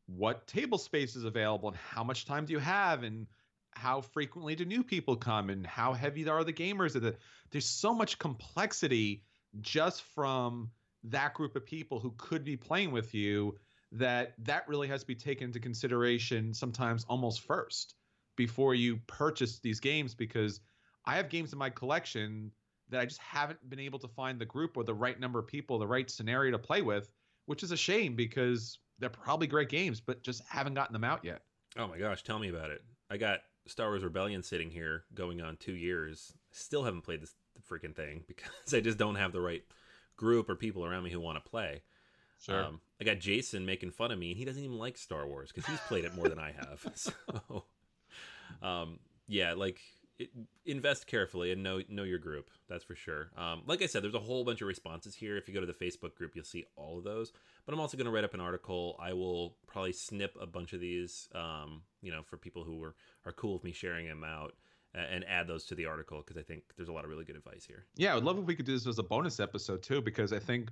what 0.07 0.47
table 0.47 0.77
space 0.77 1.17
is 1.17 1.25
available 1.25 1.69
and 1.69 1.79
how 1.79 2.05
much 2.05 2.27
time 2.27 2.45
do 2.45 2.53
you 2.53 2.59
have 2.59 3.03
and 3.03 3.27
how 3.71 4.01
frequently 4.01 4.55
do 4.55 4.65
new 4.65 4.83
people 4.83 5.17
come 5.17 5.49
and 5.49 5.67
how 5.67 5.93
heavy 5.93 6.29
are 6.29 6.45
the 6.45 6.53
gamers 6.53 7.15
there's 7.51 7.67
so 7.67 7.95
much 7.95 8.19
complexity 8.19 9.23
just 9.61 10.03
from 10.03 10.71
that 11.05 11.35
group 11.35 11.57
of 11.57 11.65
people 11.65 12.01
who 12.01 12.13
could 12.19 12.45
be 12.45 12.57
playing 12.57 12.91
with 12.91 13.15
you 13.15 13.57
that 13.93 14.35
that 14.39 14.67
really 14.69 14.89
has 14.89 15.01
to 15.03 15.07
be 15.07 15.15
taken 15.15 15.47
into 15.47 15.61
consideration 15.61 16.53
sometimes 16.53 17.05
almost 17.09 17.41
first 17.41 17.95
before 18.37 18.75
you 18.75 18.99
purchase 19.07 19.59
these 19.61 19.81
games 19.81 20.15
because 20.15 20.61
I 21.05 21.17
have 21.17 21.29
games 21.29 21.53
in 21.53 21.59
my 21.59 21.71
collection 21.71 22.51
that 22.89 23.01
I 23.01 23.07
just 23.07 23.21
haven't 23.21 23.69
been 23.69 23.81
able 23.81 23.99
to 24.01 24.09
find 24.09 24.41
the 24.41 24.45
group 24.45 24.77
or 24.77 24.85
the 24.85 24.95
right 24.95 25.19
number 25.19 25.39
of 25.39 25.47
people, 25.47 25.79
the 25.79 25.87
right 25.87 26.11
scenario 26.11 26.53
to 26.53 26.59
play 26.59 26.83
with, 26.83 27.11
which 27.47 27.63
is 27.63 27.73
a 27.73 27.77
shame 27.77 28.15
because 28.15 28.79
they're 28.99 29.09
probably 29.09 29.47
great 29.47 29.69
games, 29.69 30.01
but 30.01 30.23
just 30.23 30.43
haven't 30.49 30.75
gotten 30.75 30.93
them 30.93 31.05
out 31.05 31.25
yet. 31.25 31.43
Oh 31.79 31.87
my 31.87 31.99
gosh, 31.99 32.23
tell 32.23 32.39
me 32.39 32.49
about 32.49 32.71
it. 32.71 32.83
I 33.11 33.17
got 33.17 33.41
Star 33.67 33.89
Wars 33.89 34.05
Rebellion 34.05 34.43
sitting 34.43 34.71
here 34.71 35.05
going 35.15 35.41
on 35.41 35.57
two 35.57 35.75
years. 35.75 36.33
Still 36.53 36.85
haven't 36.85 37.03
played 37.03 37.23
this 37.23 37.35
freaking 37.71 37.95
thing 37.95 38.25
because 38.29 38.75
I 38.75 38.81
just 38.81 38.99
don't 38.99 39.17
have 39.17 39.33
the 39.33 39.41
right 39.41 39.63
group 40.17 40.49
or 40.49 40.55
people 40.55 40.85
around 40.85 41.05
me 41.05 41.11
who 41.11 41.21
want 41.21 41.43
to 41.43 41.51
play. 41.51 41.83
Sure. 42.41 42.65
Um, 42.65 42.81
I 43.01 43.05
got 43.05 43.19
Jason 43.19 43.65
making 43.65 43.91
fun 43.91 44.11
of 44.11 44.19
me, 44.19 44.31
and 44.31 44.39
he 44.39 44.45
doesn't 44.45 44.63
even 44.63 44.79
like 44.79 44.99
Star 44.99 45.27
Wars 45.27 45.51
because 45.53 45.69
he's 45.69 45.81
played 45.81 46.05
it 46.05 46.15
more 46.15 46.29
than 46.29 46.39
I 46.39 46.53
have. 46.53 46.87
So, 47.49 47.65
um, 48.63 48.99
yeah, 49.27 49.55
like 49.55 49.81
it, 50.19 50.31
invest 50.65 51.07
carefully 51.07 51.53
and 51.53 51.63
know 51.63 51.83
know 51.89 52.05
your 52.05 52.19
group. 52.19 52.51
That's 52.69 52.85
for 52.85 52.95
sure. 52.95 53.31
Um, 53.37 53.63
like 53.67 53.83
I 53.83 53.87
said, 53.87 54.03
there's 54.03 54.15
a 54.15 54.21
whole 54.21 54.45
bunch 54.45 54.63
of 54.63 54.69
responses 54.69 55.15
here. 55.15 55.37
If 55.37 55.49
you 55.49 55.55
go 55.55 55.61
to 55.61 55.67
the 55.67 55.73
Facebook 55.73 56.15
group, 56.15 56.33
you'll 56.35 56.45
see 56.45 56.65
all 56.77 56.99
of 56.99 57.05
those. 57.05 57.33
But 57.65 57.75
I'm 57.75 57.81
also 57.81 57.97
going 57.97 58.07
to 58.07 58.11
write 58.11 58.25
up 58.25 58.35
an 58.35 58.41
article. 58.41 58.97
I 59.01 59.13
will 59.13 59.57
probably 59.67 59.93
snip 59.93 60.37
a 60.41 60.47
bunch 60.47 60.73
of 60.73 60.81
these, 60.81 61.29
um, 61.35 61.83
you 62.01 62.11
know, 62.13 62.23
for 62.23 62.37
people 62.37 62.65
who 62.65 62.83
are 62.83 62.95
are 63.25 63.33
cool 63.33 63.55
with 63.55 63.65
me 63.65 63.73
sharing 63.73 64.07
them 64.07 64.25
out 64.25 64.55
and 64.97 65.25
add 65.29 65.47
those 65.47 65.65
to 65.67 65.75
the 65.75 65.87
article 65.87 66.23
because 66.25 66.41
I 66.41 66.43
think 66.43 66.63
there's 66.77 66.89
a 66.89 66.93
lot 66.93 67.05
of 67.05 67.11
really 67.11 67.25
good 67.25 67.37
advice 67.37 67.65
here. 67.65 67.85
Yeah, 67.97 68.13
I 68.13 68.15
would 68.15 68.25
love 68.25 68.39
if 68.39 68.45
we 68.45 68.55
could 68.55 68.67
do 68.67 68.73
this 68.73 68.87
as 68.87 68.99
a 68.99 69.03
bonus 69.03 69.41
episode 69.41 69.83
too, 69.83 70.01
because 70.01 70.33
I 70.33 70.39
think 70.39 70.71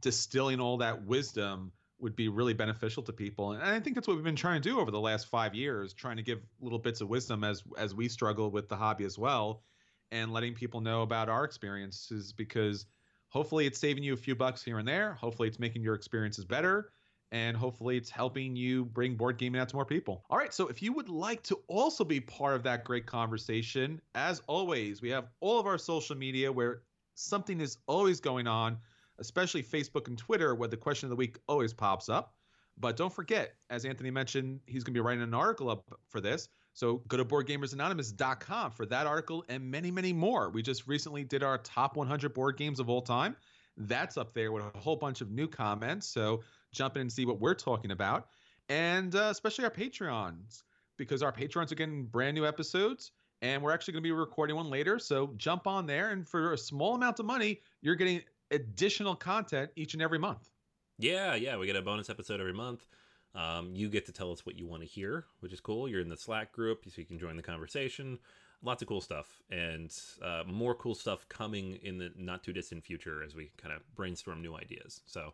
distilling 0.00 0.60
all 0.60 0.78
that 0.78 1.04
wisdom 1.04 1.72
would 1.98 2.16
be 2.16 2.28
really 2.28 2.54
beneficial 2.54 3.02
to 3.02 3.12
people. 3.12 3.52
And 3.52 3.62
I 3.62 3.78
think 3.80 3.94
that's 3.94 4.08
what 4.08 4.16
we've 4.16 4.24
been 4.24 4.36
trying 4.36 4.62
to 4.62 4.68
do 4.68 4.80
over 4.80 4.90
the 4.90 5.00
last 5.00 5.26
five 5.26 5.54
years, 5.54 5.92
trying 5.92 6.16
to 6.16 6.22
give 6.22 6.40
little 6.60 6.78
bits 6.78 7.00
of 7.00 7.08
wisdom 7.08 7.44
as 7.44 7.62
as 7.76 7.94
we 7.94 8.08
struggle 8.08 8.50
with 8.50 8.68
the 8.68 8.76
hobby 8.76 9.04
as 9.04 9.18
well, 9.18 9.62
and 10.10 10.32
letting 10.32 10.54
people 10.54 10.80
know 10.80 11.02
about 11.02 11.28
our 11.28 11.44
experiences 11.44 12.32
because 12.32 12.86
hopefully 13.28 13.66
it's 13.66 13.78
saving 13.78 14.02
you 14.02 14.14
a 14.14 14.16
few 14.16 14.34
bucks 14.34 14.62
here 14.62 14.78
and 14.78 14.88
there. 14.88 15.14
Hopefully 15.14 15.48
it's 15.48 15.58
making 15.58 15.82
your 15.82 15.94
experiences 15.94 16.44
better. 16.44 16.92
And 17.32 17.56
hopefully 17.56 17.96
it's 17.96 18.10
helping 18.10 18.56
you 18.56 18.86
bring 18.86 19.14
board 19.14 19.38
gaming 19.38 19.60
out 19.60 19.68
to 19.68 19.76
more 19.76 19.84
people. 19.84 20.24
All 20.30 20.36
right, 20.36 20.52
so 20.52 20.66
if 20.66 20.82
you 20.82 20.92
would 20.92 21.08
like 21.08 21.42
to 21.44 21.60
also 21.68 22.04
be 22.04 22.20
part 22.20 22.56
of 22.56 22.64
that 22.64 22.84
great 22.84 23.06
conversation, 23.06 24.00
as 24.16 24.42
always, 24.48 25.00
we 25.00 25.10
have 25.10 25.28
all 25.40 25.60
of 25.60 25.66
our 25.66 25.78
social 25.78 26.16
media 26.16 26.50
where 26.50 26.82
something 27.14 27.60
is 27.60 27.78
always 27.86 28.20
going 28.20 28.48
on 28.48 28.78
especially 29.20 29.62
Facebook 29.62 30.08
and 30.08 30.18
Twitter, 30.18 30.54
where 30.54 30.68
the 30.68 30.76
question 30.76 31.06
of 31.06 31.10
the 31.10 31.16
week 31.16 31.38
always 31.46 31.72
pops 31.72 32.08
up. 32.08 32.34
But 32.78 32.96
don't 32.96 33.12
forget, 33.12 33.54
as 33.68 33.84
Anthony 33.84 34.10
mentioned, 34.10 34.60
he's 34.66 34.82
going 34.82 34.94
to 34.94 34.98
be 34.98 35.02
writing 35.02 35.22
an 35.22 35.34
article 35.34 35.68
up 35.68 35.84
for 36.08 36.20
this. 36.20 36.48
So 36.72 37.02
go 37.08 37.18
to 37.18 37.24
BoardGamersAnonymous.com 37.24 38.70
for 38.72 38.86
that 38.86 39.06
article 39.06 39.44
and 39.48 39.70
many, 39.70 39.90
many 39.90 40.14
more. 40.14 40.48
We 40.48 40.62
just 40.62 40.86
recently 40.86 41.22
did 41.22 41.42
our 41.42 41.58
top 41.58 41.96
100 41.96 42.32
board 42.32 42.56
games 42.56 42.80
of 42.80 42.88
all 42.88 43.02
time. 43.02 43.36
That's 43.76 44.16
up 44.16 44.32
there 44.32 44.50
with 44.50 44.64
a 44.64 44.78
whole 44.78 44.96
bunch 44.96 45.20
of 45.20 45.30
new 45.30 45.46
comments. 45.46 46.06
So 46.06 46.42
jump 46.72 46.96
in 46.96 47.02
and 47.02 47.12
see 47.12 47.24
what 47.24 47.40
we're 47.40 47.54
talking 47.54 47.90
about. 47.90 48.28
And 48.68 49.14
uh, 49.14 49.28
especially 49.30 49.64
our 49.64 49.70
Patreons, 49.70 50.62
because 50.96 51.22
our 51.22 51.32
Patreons 51.32 51.72
are 51.72 51.76
getting 51.76 52.06
brand 52.06 52.34
new 52.34 52.46
episodes. 52.46 53.12
And 53.42 53.62
we're 53.62 53.72
actually 53.72 53.92
going 53.92 54.02
to 54.02 54.06
be 54.06 54.12
recording 54.12 54.54
one 54.56 54.68
later. 54.68 54.98
So 54.98 55.32
jump 55.38 55.66
on 55.66 55.86
there. 55.86 56.10
And 56.10 56.28
for 56.28 56.52
a 56.52 56.58
small 56.58 56.94
amount 56.94 57.20
of 57.20 57.26
money, 57.26 57.60
you're 57.80 57.94
getting 57.94 58.20
additional 58.50 59.16
content 59.16 59.70
each 59.76 59.94
and 59.94 60.02
every 60.02 60.18
month. 60.18 60.50
Yeah, 60.98 61.34
yeah, 61.34 61.56
we 61.56 61.66
get 61.66 61.76
a 61.76 61.82
bonus 61.82 62.10
episode 62.10 62.40
every 62.40 62.52
month. 62.52 62.86
Um, 63.34 63.74
you 63.74 63.88
get 63.88 64.04
to 64.06 64.12
tell 64.12 64.30
us 64.32 64.44
what 64.44 64.58
you 64.58 64.66
want 64.66 64.82
to 64.82 64.88
hear, 64.88 65.24
which 65.38 65.52
is 65.52 65.60
cool. 65.60 65.88
You're 65.88 66.00
in 66.00 66.10
the 66.10 66.16
Slack 66.16 66.52
group, 66.52 66.84
so 66.84 66.92
you 66.96 67.06
can 67.06 67.18
join 67.18 67.36
the 67.36 67.42
conversation. 67.42 68.18
Lots 68.62 68.82
of 68.82 68.88
cool 68.88 69.00
stuff, 69.00 69.40
and 69.50 69.90
uh, 70.22 70.42
more 70.46 70.74
cool 70.74 70.94
stuff 70.94 71.26
coming 71.30 71.78
in 71.82 71.96
the 71.96 72.12
not 72.18 72.44
too 72.44 72.52
distant 72.52 72.84
future 72.84 73.22
as 73.22 73.34
we 73.34 73.50
kind 73.56 73.74
of 73.74 73.80
brainstorm 73.94 74.42
new 74.42 74.54
ideas. 74.54 75.00
So 75.06 75.32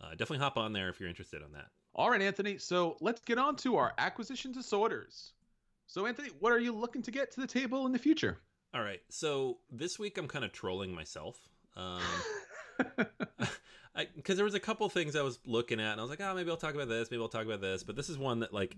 uh, 0.00 0.10
definitely 0.10 0.38
hop 0.38 0.56
on 0.56 0.72
there 0.72 0.88
if 0.88 1.00
you're 1.00 1.08
interested 1.08 1.42
on 1.42 1.52
that. 1.52 1.66
All 1.94 2.10
right, 2.10 2.22
Anthony. 2.22 2.58
So 2.58 2.96
let's 3.00 3.20
get 3.20 3.38
on 3.38 3.56
to 3.56 3.76
our 3.76 3.92
acquisition 3.98 4.52
disorders. 4.52 5.32
So, 5.86 6.06
Anthony, 6.06 6.28
what 6.38 6.52
are 6.52 6.60
you 6.60 6.72
looking 6.72 7.02
to 7.02 7.10
get 7.10 7.30
to 7.32 7.40
the 7.40 7.46
table 7.46 7.86
in 7.86 7.92
the 7.92 7.98
future? 7.98 8.38
All 8.74 8.82
right. 8.82 9.00
So 9.08 9.58
this 9.70 9.98
week 9.98 10.18
I'm 10.18 10.28
kind 10.28 10.44
of 10.44 10.52
trolling 10.52 10.94
myself. 10.94 11.36
Um, 11.76 12.02
because 14.16 14.36
there 14.36 14.44
was 14.44 14.54
a 14.54 14.60
couple 14.60 14.88
things 14.88 15.16
I 15.16 15.22
was 15.22 15.38
looking 15.46 15.80
at, 15.80 15.92
and 15.92 16.00
I 16.00 16.04
was 16.04 16.10
like, 16.10 16.20
oh, 16.20 16.34
maybe 16.34 16.50
I'll 16.50 16.56
talk 16.56 16.74
about 16.74 16.88
this, 16.88 17.10
maybe 17.10 17.22
I'll 17.22 17.28
talk 17.28 17.46
about 17.46 17.60
this. 17.60 17.82
But 17.82 17.96
this 17.96 18.08
is 18.08 18.18
one 18.18 18.40
that 18.40 18.52
like 18.52 18.76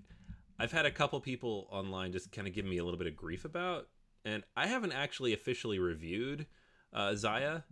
I've 0.58 0.72
had 0.72 0.86
a 0.86 0.90
couple 0.90 1.20
people 1.20 1.66
online 1.70 2.12
just 2.12 2.30
kind 2.32 2.46
of 2.46 2.54
give 2.54 2.64
me 2.64 2.78
a 2.78 2.84
little 2.84 2.98
bit 2.98 3.08
of 3.08 3.16
grief 3.16 3.44
about, 3.44 3.88
and 4.24 4.44
I 4.56 4.66
haven't 4.66 4.92
actually 4.92 5.32
officially 5.32 5.78
reviewed 5.78 6.46
uh, 6.92 7.10
Xia. 7.10 7.64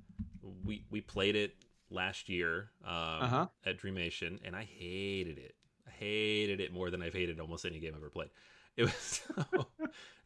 We 0.65 0.85
we 0.91 1.01
played 1.01 1.37
it 1.37 1.55
last 1.91 2.29
year 2.29 2.71
um, 2.85 2.93
uh-huh. 2.95 3.47
at 3.65 3.79
Dreamation, 3.79 4.41
and 4.45 4.55
I 4.55 4.65
hated 4.65 5.39
it. 5.39 5.55
I 5.87 5.91
hated 5.91 6.61
it 6.61 6.73
more 6.73 6.91
than 6.91 7.03
I've 7.03 7.15
hated 7.15 7.41
almost 7.41 7.65
any 7.65 7.81
game 7.81 7.93
I've 7.95 8.01
ever 8.01 8.11
played. 8.11 8.31
It 8.77 8.85
was 8.85 8.95
so, 9.55 9.69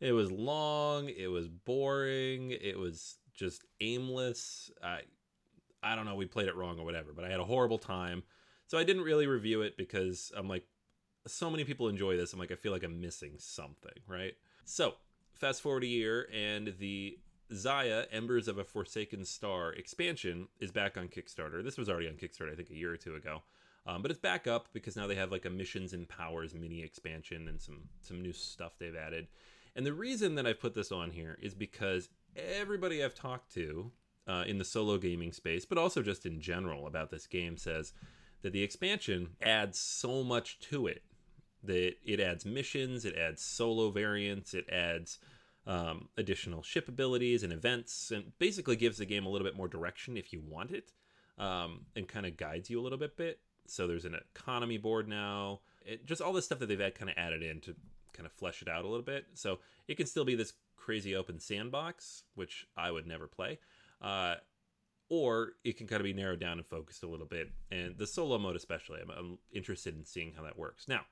it 0.00 0.12
was 0.12 0.31
long, 0.31 1.09
it 1.09 1.28
was 1.28 1.49
boring, 1.49 2.50
it 2.50 2.78
was 2.78 3.16
just 3.35 3.64
aimless. 3.81 4.71
I 4.83 5.00
I 5.83 5.97
don't 5.97 6.04
know, 6.04 6.14
we 6.14 6.26
played 6.26 6.49
it 6.49 6.57
wrong 6.57 6.78
or 6.78 6.85
whatever, 6.85 7.12
but 7.12 7.25
I 7.25 7.28
had 7.28 7.40
a 7.40 7.45
horrible 7.45 7.78
time. 7.78 8.23
So 8.69 8.78
I 8.78 8.85
didn't 8.85 9.02
really 9.02 9.26
review 9.26 9.62
it 9.62 9.76
because 9.76 10.33
I'm 10.37 10.49
like, 10.49 10.64
so 11.26 11.50
many 11.50 11.64
people 11.64 11.88
enjoy 11.88 12.16
this. 12.16 12.33
I'm 12.33 12.38
like, 12.38 12.52
I 12.52 12.54
feel 12.54 12.73
like 12.73 12.85
I'm 12.85 13.00
missing 13.00 13.35
something, 13.38 13.92
right? 14.07 14.35
So 14.64 14.95
fast 15.35 15.61
forward 15.61 15.83
a 15.83 15.88
year, 15.88 16.28
and 16.33 16.75
the 16.78 17.19
Xia 17.52 18.06
Embers 18.11 18.49
of 18.49 18.59
a 18.59 18.64
Forsaken 18.64 19.25
Star 19.25 19.73
expansion 19.73 20.49
is 20.59 20.71
back 20.71 20.97
on 20.97 21.09
Kickstarter. 21.09 21.62
This 21.62 21.78
was 21.78 21.88
already 21.88 22.09
on 22.09 22.14
Kickstarter, 22.14 22.52
I 22.52 22.56
think, 22.56 22.71
a 22.71 22.76
year 22.76 22.92
or 22.92 22.97
two 22.97 23.14
ago. 23.14 23.42
Um, 23.87 24.00
but 24.00 24.11
it's 24.11 24.21
back 24.21 24.47
up 24.47 24.68
because 24.73 24.97
now 24.97 25.06
they 25.06 25.16
have 25.16 25.32
like 25.32 25.44
a 25.44 25.50
missions 25.50 25.92
and 25.92 26.09
powers 26.09 26.54
mini 26.54 26.82
expansion 26.82 27.49
and 27.49 27.61
some 27.61 27.88
some 28.00 28.23
new 28.23 28.32
stuff 28.32 28.78
they've 28.78 28.97
added. 28.97 29.28
And 29.75 29.85
the 29.85 29.92
reason 29.92 30.35
that 30.37 30.47
I 30.47 30.52
put 30.52 30.75
this 30.75 30.92
on 30.92 31.11
here 31.11 31.38
is 31.42 31.54
because 31.54 32.09
everybody 32.37 33.02
I've 33.02 33.14
talked 33.14 33.52
to 33.54 33.90
uh, 34.28 34.44
in 34.47 34.59
the 34.59 34.64
solo 34.64 34.99
gaming 34.99 35.32
space, 35.32 35.64
but 35.64 35.78
also 35.78 36.02
just 36.02 36.26
in 36.26 36.40
general 36.40 36.87
about 36.87 37.11
this 37.11 37.26
game, 37.26 37.56
says 37.56 37.92
that 38.42 38.52
the 38.52 38.62
expansion 38.62 39.30
adds 39.42 39.78
so 39.78 40.23
much 40.23 40.61
to 40.71 40.87
it. 40.87 41.02
That 41.64 41.94
it 42.04 42.21
adds 42.21 42.44
missions, 42.44 43.04
it 43.04 43.16
adds 43.16 43.42
solo 43.42 43.90
variants, 43.90 44.54
it 44.54 44.68
adds 44.71 45.18
um, 45.66 46.09
additional 46.16 46.62
ship 46.62 46.88
abilities 46.88 47.42
and 47.42 47.52
events, 47.52 48.11
and 48.11 48.33
basically 48.38 48.76
gives 48.76 48.99
the 48.99 49.07
game 49.07 49.26
a 49.26 49.28
little 49.28 49.47
bit 49.47 49.57
more 49.57 49.69
direction 49.69 50.16
if 50.16 50.33
you 50.33 50.40
want 50.40 50.71
it, 50.71 50.92
um, 51.38 51.87
and 51.97 52.09
kind 52.09 52.26
of 52.26 52.37
guides 52.37 52.71
you 52.71 52.81
a 52.81 52.83
little 52.83 52.99
bit. 52.99 53.16
Bit. 53.16 53.40
So 53.66 53.87
there's 53.87 54.04
an 54.04 54.16
economy 54.37 54.78
board 54.78 55.09
now. 55.09 55.61
It, 55.85 56.07
just 56.07 56.21
all 56.21 56.33
this 56.33 56.45
stuff 56.45 56.59
that 56.61 56.66
they've 56.66 56.81
had 56.81 56.95
kind 56.95 57.11
of 57.11 57.16
added 57.16 57.42
in 57.42 57.61
to 57.61 57.75
kind 58.12 58.26
of 58.26 58.33
flesh 58.33 58.62
it 58.62 58.69
out 58.69 58.85
a 58.85 58.88
little 58.88 59.04
bit. 59.04 59.26
So 59.35 59.59
it 59.88 59.97
can 59.97 60.07
still 60.07 60.25
be 60.25 60.35
this 60.35 60.52
crazy 60.76 61.14
open 61.14 61.38
sandbox, 61.40 62.25
which 62.35 62.66
I 62.76 62.90
would 62.90 63.07
never 63.07 63.26
play. 63.26 63.59
Uh, 64.00 64.37
or 65.09 65.52
it 65.64 65.76
can 65.76 65.87
kind 65.87 66.00
of 66.00 66.04
be 66.04 66.12
narrowed 66.12 66.40
down 66.40 66.59
and 66.59 66.66
focused 66.66 67.02
a 67.02 67.09
little 67.09 67.26
bit. 67.26 67.50
And 67.71 67.97
the 67.99 68.07
solo 68.07 68.38
mode, 68.38 68.57
especially, 68.57 69.00
I'm, 69.02 69.11
I'm 69.11 69.38
interested 69.52 69.97
in 69.97 70.04
seeing 70.04 70.33
how 70.35 70.42
that 70.42 70.59
works. 70.59 70.88
Now, 70.88 71.02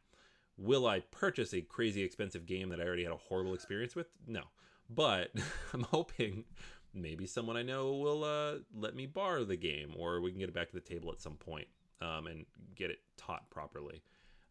will 0.57 0.87
I 0.87 1.01
purchase 1.01 1.55
a 1.55 1.61
crazy 1.61 2.03
expensive 2.03 2.47
game 2.47 2.69
that 2.71 2.81
I 2.81 2.85
already 2.85 3.05
had 3.05 3.13
a 3.13 3.17
horrible 3.17 3.55
experience 3.55 3.95
with? 3.95 4.07
No. 4.27 4.43
But 4.89 5.31
I'm 5.73 5.83
hoping 5.83 6.45
maybe 6.93 7.27
someone 7.27 7.57
I 7.57 7.63
know 7.63 7.93
will 7.93 8.25
uh, 8.25 8.57
let 8.75 8.95
me 8.95 9.07
borrow 9.07 9.45
the 9.45 9.57
game, 9.57 9.95
or 9.97 10.21
we 10.21 10.31
can 10.31 10.41
get 10.41 10.49
it 10.49 10.55
back 10.55 10.69
to 10.69 10.75
the 10.75 10.81
table 10.81 11.13
at 11.13 11.21
some 11.21 11.35
point 11.35 11.69
um, 12.01 12.27
and 12.27 12.45
get 12.75 12.91
it 12.91 12.99
taught 13.17 13.49
properly. 13.51 14.03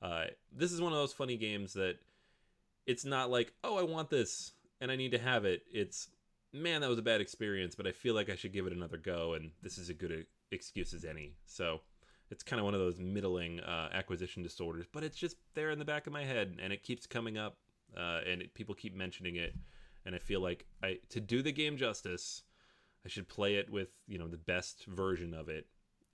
Uh, 0.02 0.26
this 0.56 0.72
is 0.72 0.82
one 0.82 0.94
of 0.94 0.98
those 0.98 1.14
funny 1.14 1.38
games 1.38 1.74
that 1.74 1.98
it's 2.86 3.06
not 3.06 3.30
like, 3.30 3.54
oh, 3.64 3.78
I 3.78 3.84
want 3.84 4.10
this 4.10 4.54
and 4.82 4.92
I 4.92 4.96
need 4.96 5.12
to 5.12 5.20
have 5.20 5.46
it. 5.46 5.64
It's 5.72 6.08
man, 6.54 6.82
that 6.82 6.90
was 6.90 7.00
a 7.00 7.04
bad 7.04 7.22
experience, 7.22 7.76
but 7.76 7.88
I 7.88 7.92
feel 7.92 8.16
like 8.16 8.30
I 8.30 8.36
should 8.36 8.54
give 8.54 8.66
it 8.66 8.74
another 8.74 8.98
go, 8.98 9.34
and 9.34 9.52
this 9.62 9.78
is 9.78 9.90
a 9.90 9.94
good 9.94 10.26
excuse 10.52 10.94
as 10.94 11.06
any. 11.06 11.36
So 11.46 11.82
it's 12.30 12.44
kind 12.44 12.60
of 12.60 12.66
one 12.66 12.74
of 12.74 12.80
those 12.80 13.00
middling 13.00 13.60
uh, 13.62 13.90
acquisition 13.92 14.44
disorders, 14.44 14.86
but 14.92 15.04
it's 15.04 15.18
just 15.18 15.38
there 15.56 15.72
in 15.72 15.80
the 15.80 15.86
back 15.86 16.08
of 16.08 16.14
my 16.14 16.24
head, 16.24 16.58
and 16.62 16.72
it 16.72 16.84
keeps 16.84 17.06
coming 17.06 17.38
up, 17.38 17.58
uh, 17.98 18.22
and 18.30 18.42
it, 18.42 18.54
people 18.54 18.76
keep 18.76 18.96
mentioning 18.96 19.36
it, 19.36 19.56
and 20.06 20.16
I 20.16 20.20
feel 20.20 20.42
like 20.42 20.66
I 20.84 21.00
to 21.10 21.20
do 21.20 21.42
the 21.42 21.52
game 21.52 21.78
justice, 21.78 22.44
I 23.06 23.10
should 23.10 23.28
play 23.28 23.56
it 23.56 23.70
with 23.70 23.90
you 24.08 24.18
know 24.18 24.28
the 24.28 24.38
best 24.38 24.86
version 24.86 25.34
of 25.34 25.50
it 25.50 25.68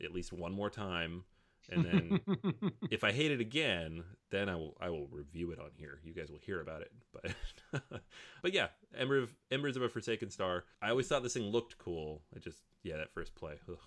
at 0.04 0.12
least 0.12 0.34
one 0.34 0.52
more 0.52 0.70
time 0.70 1.24
and 1.72 1.86
then 1.86 2.72
if 2.92 3.04
I 3.04 3.12
hate 3.12 3.32
it 3.32 3.40
again, 3.40 4.04
then 4.30 4.50
I 4.50 4.56
will 4.56 4.76
I 4.80 4.90
will 4.90 5.08
review 5.08 5.52
it 5.52 5.60
on 5.60 5.72
here. 5.76 6.00
You 6.04 6.14
guys 6.14 6.30
will 6.30 6.40
hear 6.40 6.62
about 6.62 6.82
it. 6.82 6.92
But 7.12 7.82
but 8.42 8.54
yeah, 8.54 8.68
Ember 8.98 9.18
of, 9.18 9.34
Embers 9.52 9.76
of 9.76 9.84
a 9.84 9.90
Forsaken 9.90 10.30
Star. 10.30 10.66
I 10.82 10.90
always 10.90 11.08
thought 11.08 11.24
this 11.24 11.34
thing 11.34 11.44
looked 11.44 11.78
cool. 11.78 12.22
I 12.36 12.40
just 12.40 12.62
yeah, 12.84 12.98
that 12.98 13.14
first 13.14 13.36
play. 13.36 13.54
Ugh. 13.70 13.78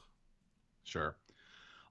Sure. 0.82 1.16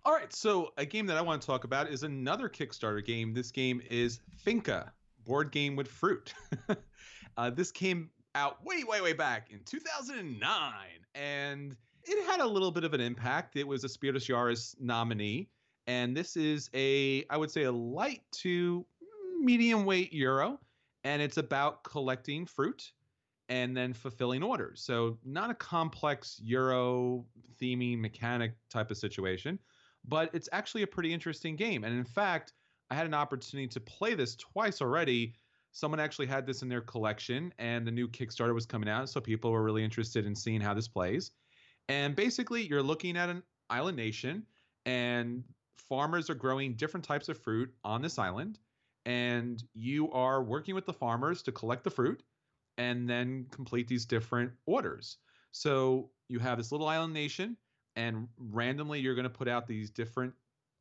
All 0.08 0.14
right, 0.14 0.32
so 0.32 0.72
a 0.78 0.86
game 0.86 1.06
that 1.08 1.18
I 1.18 1.22
want 1.22 1.42
to 1.42 1.46
talk 1.46 1.66
about 1.66 1.90
is 1.90 2.04
another 2.04 2.48
Kickstarter 2.48 3.06
game. 3.06 3.34
This 3.34 3.52
game 3.52 3.82
is 3.90 4.22
Finca, 4.38 4.94
board 5.26 5.52
game 5.52 5.76
with 5.76 5.90
fruit. 5.90 6.34
uh, 7.38 7.50
this 7.50 7.74
came 7.74 8.10
out 8.34 8.64
way, 8.64 8.86
way, 8.86 9.02
way 9.02 9.12
back 9.12 9.50
in 9.52 9.60
2009. 9.66 10.72
And 11.14 11.76
it 12.06 12.26
had 12.26 12.40
a 12.40 12.46
little 12.48 12.72
bit 12.72 12.86
of 12.86 12.94
an 12.94 13.02
impact. 13.02 13.58
It 13.58 13.68
was 13.68 13.84
a 13.84 13.90
Spiel 13.90 14.14
des 14.14 14.20
Jahres 14.20 14.80
nominee. 14.80 15.50
And 15.88 16.16
this 16.16 16.38
is 16.38 16.70
a, 16.74 17.26
I 17.30 17.36
would 17.36 17.52
say, 17.52 17.64
a 17.64 17.72
light 17.74 18.22
to 18.44 18.86
medium 19.42 19.84
weight 19.84 20.14
Euro. 20.14 20.58
And 21.04 21.22
it's 21.22 21.36
about 21.36 21.84
collecting 21.84 22.46
fruit 22.46 22.94
and 23.50 23.76
then 23.76 23.92
fulfilling 23.92 24.42
orders. 24.42 24.82
So, 24.82 25.18
not 25.26 25.50
a 25.50 25.54
complex 25.54 26.40
Euro 26.46 27.26
theming 27.62 28.00
mechanic 28.00 28.54
type 28.70 28.90
of 28.90 28.98
situation, 28.98 29.60
but 30.08 30.30
it's 30.34 30.50
actually 30.52 30.84
a 30.84 30.88
pretty 30.88 31.14
interesting 31.14 31.56
game. 31.56 31.84
And 31.84 31.98
in 31.98 32.06
fact, 32.06 32.54
I 32.90 32.96
had 32.96 33.06
an 33.06 33.14
opportunity 33.14 33.68
to 33.68 33.80
play 33.80 34.14
this 34.16 34.36
twice 34.36 34.82
already. 34.82 35.36
Someone 35.74 36.00
actually 36.00 36.28
had 36.28 36.46
this 36.46 36.62
in 36.62 36.70
their 36.70 36.82
collection, 36.82 37.54
and 37.60 37.86
the 37.86 37.92
new 37.92 38.08
Kickstarter 38.08 38.54
was 38.54 38.66
coming 38.66 38.90
out, 38.90 39.10
so 39.10 39.20
people 39.20 39.52
were 39.52 39.64
really 39.64 39.84
interested 39.84 40.26
in 40.26 40.36
seeing 40.36 40.62
how 40.62 40.74
this 40.74 40.88
plays. 40.88 41.32
And 41.90 42.16
basically, 42.16 42.66
you're 42.66 42.82
looking 42.82 43.18
at 43.18 43.30
an 43.30 43.44
island 43.70 43.98
nation, 43.98 44.46
and 44.86 45.44
farmers 45.78 46.30
are 46.30 46.36
growing 46.36 46.74
different 46.74 47.06
types 47.06 47.30
of 47.30 47.38
fruit 47.38 47.74
on 47.84 48.02
this 48.02 48.18
island, 48.18 48.60
and 49.06 49.64
you 49.74 50.12
are 50.12 50.42
working 50.42 50.74
with 50.74 50.86
the 50.86 50.94
farmers 50.94 51.42
to 51.44 51.52
collect 51.52 51.84
the 51.84 51.90
fruit 51.90 52.24
and 52.78 53.10
then 53.10 53.46
complete 53.52 53.88
these 53.88 54.06
different 54.06 54.52
orders. 54.66 55.18
So 55.52 56.10
you 56.28 56.40
have 56.40 56.58
this 56.58 56.72
little 56.72 56.88
island 56.88 57.14
nation, 57.14 57.58
and 57.98 58.28
randomly 58.38 59.00
you're 59.02 59.16
going 59.16 59.24
to 59.24 59.30
put 59.30 59.50
out 59.50 59.68
these 59.68 59.90
different 59.90 60.34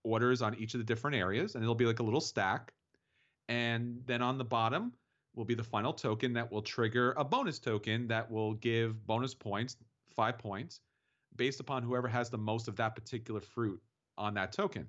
orders 0.04 0.42
on 0.42 0.54
each 0.54 0.75
of 0.75 0.78
the 0.78 0.85
different 0.85 1.16
areas, 1.16 1.54
and 1.54 1.64
it'll 1.64 1.75
be 1.75 1.87
like 1.87 1.99
a 1.99 2.04
little 2.04 2.20
stack. 2.20 2.73
And 3.49 4.02
then 4.06 4.23
on 4.23 4.38
the 4.38 4.44
bottom 4.44 4.92
will 5.35 5.44
be 5.44 5.54
the 5.54 5.64
final 5.64 5.92
token 5.92 6.35
that 6.35 6.52
will 6.52 6.62
trigger 6.62 7.14
a 7.16 7.25
bonus 7.25 7.58
token 7.58 8.06
that 8.08 8.30
will 8.30 8.54
give 8.54 9.04
bonus 9.06 9.35
points, 9.35 9.76
five 10.14 10.38
points, 10.38 10.80
based 11.35 11.58
upon 11.58 11.82
whoever 11.82 12.06
has 12.06 12.30
the 12.30 12.38
most 12.38 12.68
of 12.68 12.76
that 12.76 12.94
particular 12.94 13.40
fruit 13.40 13.80
on 14.18 14.35
that 14.35 14.52
token. 14.52 14.87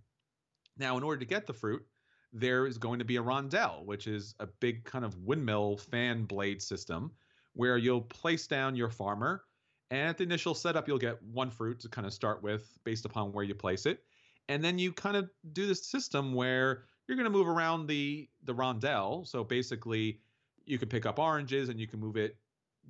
Now, 0.77 0.98
in 0.98 1.03
order 1.03 1.19
to 1.19 1.25
get 1.25 1.48
the 1.48 1.53
fruit, 1.53 1.86
there 2.34 2.67
is 2.67 2.77
going 2.77 3.00
to 3.00 3.05
be 3.05 3.15
a 3.15 3.22
rondel, 3.22 3.86
which 3.86 4.05
is 4.05 4.36
a 4.39 4.48
big 4.48 4.84
kind 4.84 5.05
of 5.05 5.17
windmill 5.17 5.77
fan 5.77 6.25
blade 6.25 6.62
system 6.62 7.12
where 7.53 7.77
you'll 7.77 8.01
place 8.01 8.48
down 8.48 8.75
your 8.75 8.89
farmer. 8.89 9.43
And 9.89 10.10
at 10.10 10.17
the 10.17 10.24
initial 10.24 10.53
setup, 10.53 10.88
you'll 10.88 10.98
get 10.98 11.22
one 11.24 11.50
fruit 11.50 11.79
to 11.82 11.89
kind 11.89 12.06
of 12.06 12.13
start 12.13 12.44
with 12.44 12.77
based 12.84 13.06
upon 13.06 13.32
where 13.32 13.44
you 13.44 13.56
place 13.56 13.86
it. 13.86 14.03
And 14.50 14.63
then 14.63 14.79
you 14.79 14.91
kind 14.91 15.17
of 15.17 15.29
do 15.53 15.67
this 15.67 15.86
system 15.86 16.34
where 16.34 16.84
you're 17.08 17.17
going 17.17 17.25
to 17.25 17.38
move 17.38 17.48
around 17.48 17.88
the 17.88 18.29
the 18.44 18.53
rondel. 18.53 19.25
So 19.27 19.44
basically, 19.44 20.20
you 20.65 20.77
can 20.77 20.89
pick 20.89 21.06
up 21.06 21.20
oranges 21.20 21.70
and 21.70 21.79
you 21.79 21.88
can 21.88 22.00
move 22.00 22.17
it 22.17 22.38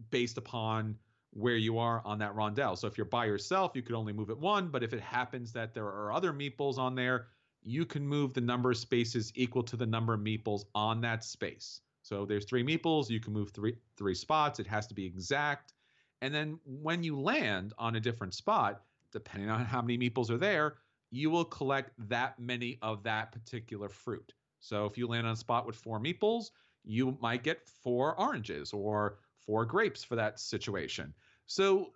based 0.10 0.38
upon 0.38 0.98
where 1.32 1.56
you 1.56 1.78
are 1.78 2.02
on 2.06 2.20
that 2.20 2.36
rondel. 2.36 2.78
So 2.78 2.88
if 2.88 2.98
you're 2.98 3.06
by 3.06 3.26
yourself, 3.26 3.74
you 3.76 3.82
could 3.82 3.96
only 3.96 4.14
move 4.14 4.30
it 4.30 4.38
one. 4.38 4.70
But 4.70 4.84
if 4.84 4.94
it 4.94 5.02
happens 5.02 5.52
that 5.54 5.74
there 5.74 5.86
are 5.86 6.12
other 6.12 6.34
meeples 6.34 6.78
on 6.78 6.96
there, 6.96 7.28
you 7.62 7.86
can 7.86 8.08
move 8.08 8.34
the 8.34 8.42
number 8.42 8.72
of 8.72 8.78
spaces 8.78 9.32
equal 9.36 9.64
to 9.64 9.76
the 9.76 9.86
number 9.86 10.14
of 10.14 10.22
meeples 10.22 10.64
on 10.74 11.02
that 11.02 11.24
space. 11.24 11.82
So 12.02 12.26
there's 12.26 12.46
three 12.46 12.64
meeples, 12.64 13.10
you 13.10 13.20
can 13.20 13.34
move 13.34 13.52
three 13.52 13.76
three 13.98 14.16
spots. 14.16 14.60
It 14.60 14.68
has 14.68 14.88
to 14.88 14.94
be 14.94 15.06
exact. 15.06 15.74
And 16.22 16.34
then 16.34 16.60
when 16.66 17.04
you 17.04 17.20
land 17.20 17.74
on 17.78 17.96
a 17.96 18.00
different 18.00 18.34
spot, 18.34 18.82
depending 19.12 19.50
on 19.50 19.66
how 19.66 19.82
many 19.82 19.98
meeples 19.98 20.30
are 20.30 20.38
there, 20.38 20.76
you 21.12 21.30
will 21.30 21.46
collect 21.46 21.92
that 22.10 22.38
many 22.40 22.78
of 22.82 23.04
that 23.04 23.32
particular 23.32 23.90
fruit. 23.90 24.34
So 24.60 24.86
if 24.86 24.98
you 24.98 25.08
land 25.08 25.28
on 25.28 25.34
a 25.34 25.38
spot 25.38 25.66
with 25.66 25.76
four 25.76 26.00
meeples, 26.00 26.52
you 26.84 27.18
might 27.22 27.44
get 27.44 27.68
four 27.84 28.20
oranges 28.20 28.74
or 28.74 29.20
four 29.46 29.66
grapes 29.66 30.04
for 30.04 30.16
that 30.16 30.40
situation. 30.40 31.14
So 31.46 31.94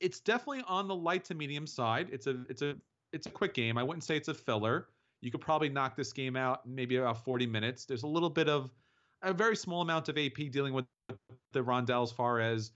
it's 0.00 0.20
definitely 0.20 0.64
on 0.66 0.88
the 0.88 0.94
light 0.94 1.24
to 1.26 1.34
medium 1.34 1.66
side. 1.66 2.08
It's 2.10 2.26
a 2.26 2.44
it's 2.48 2.62
a 2.62 2.74
it's 3.12 3.26
a 3.26 3.30
quick 3.30 3.54
game. 3.54 3.78
I 3.78 3.82
wouldn't 3.82 4.04
say 4.04 4.16
it's 4.16 4.28
a 4.28 4.34
filler. 4.34 4.88
You 5.20 5.30
could 5.30 5.40
probably 5.40 5.68
knock 5.68 5.96
this 5.96 6.12
game 6.12 6.36
out 6.36 6.62
in 6.66 6.74
maybe 6.74 6.96
about 6.96 7.24
40 7.24 7.46
minutes. 7.46 7.84
There's 7.84 8.02
a 8.02 8.08
little 8.08 8.30
bit 8.30 8.48
of 8.48 8.70
a 9.22 9.32
very 9.32 9.54
small 9.54 9.82
amount 9.82 10.08
of 10.08 10.18
AP 10.18 10.50
dealing 10.50 10.74
with 10.74 10.84
the 11.52 11.62
rondel 11.62 12.02
as 12.02 12.10
far 12.10 12.40
as 12.40 12.72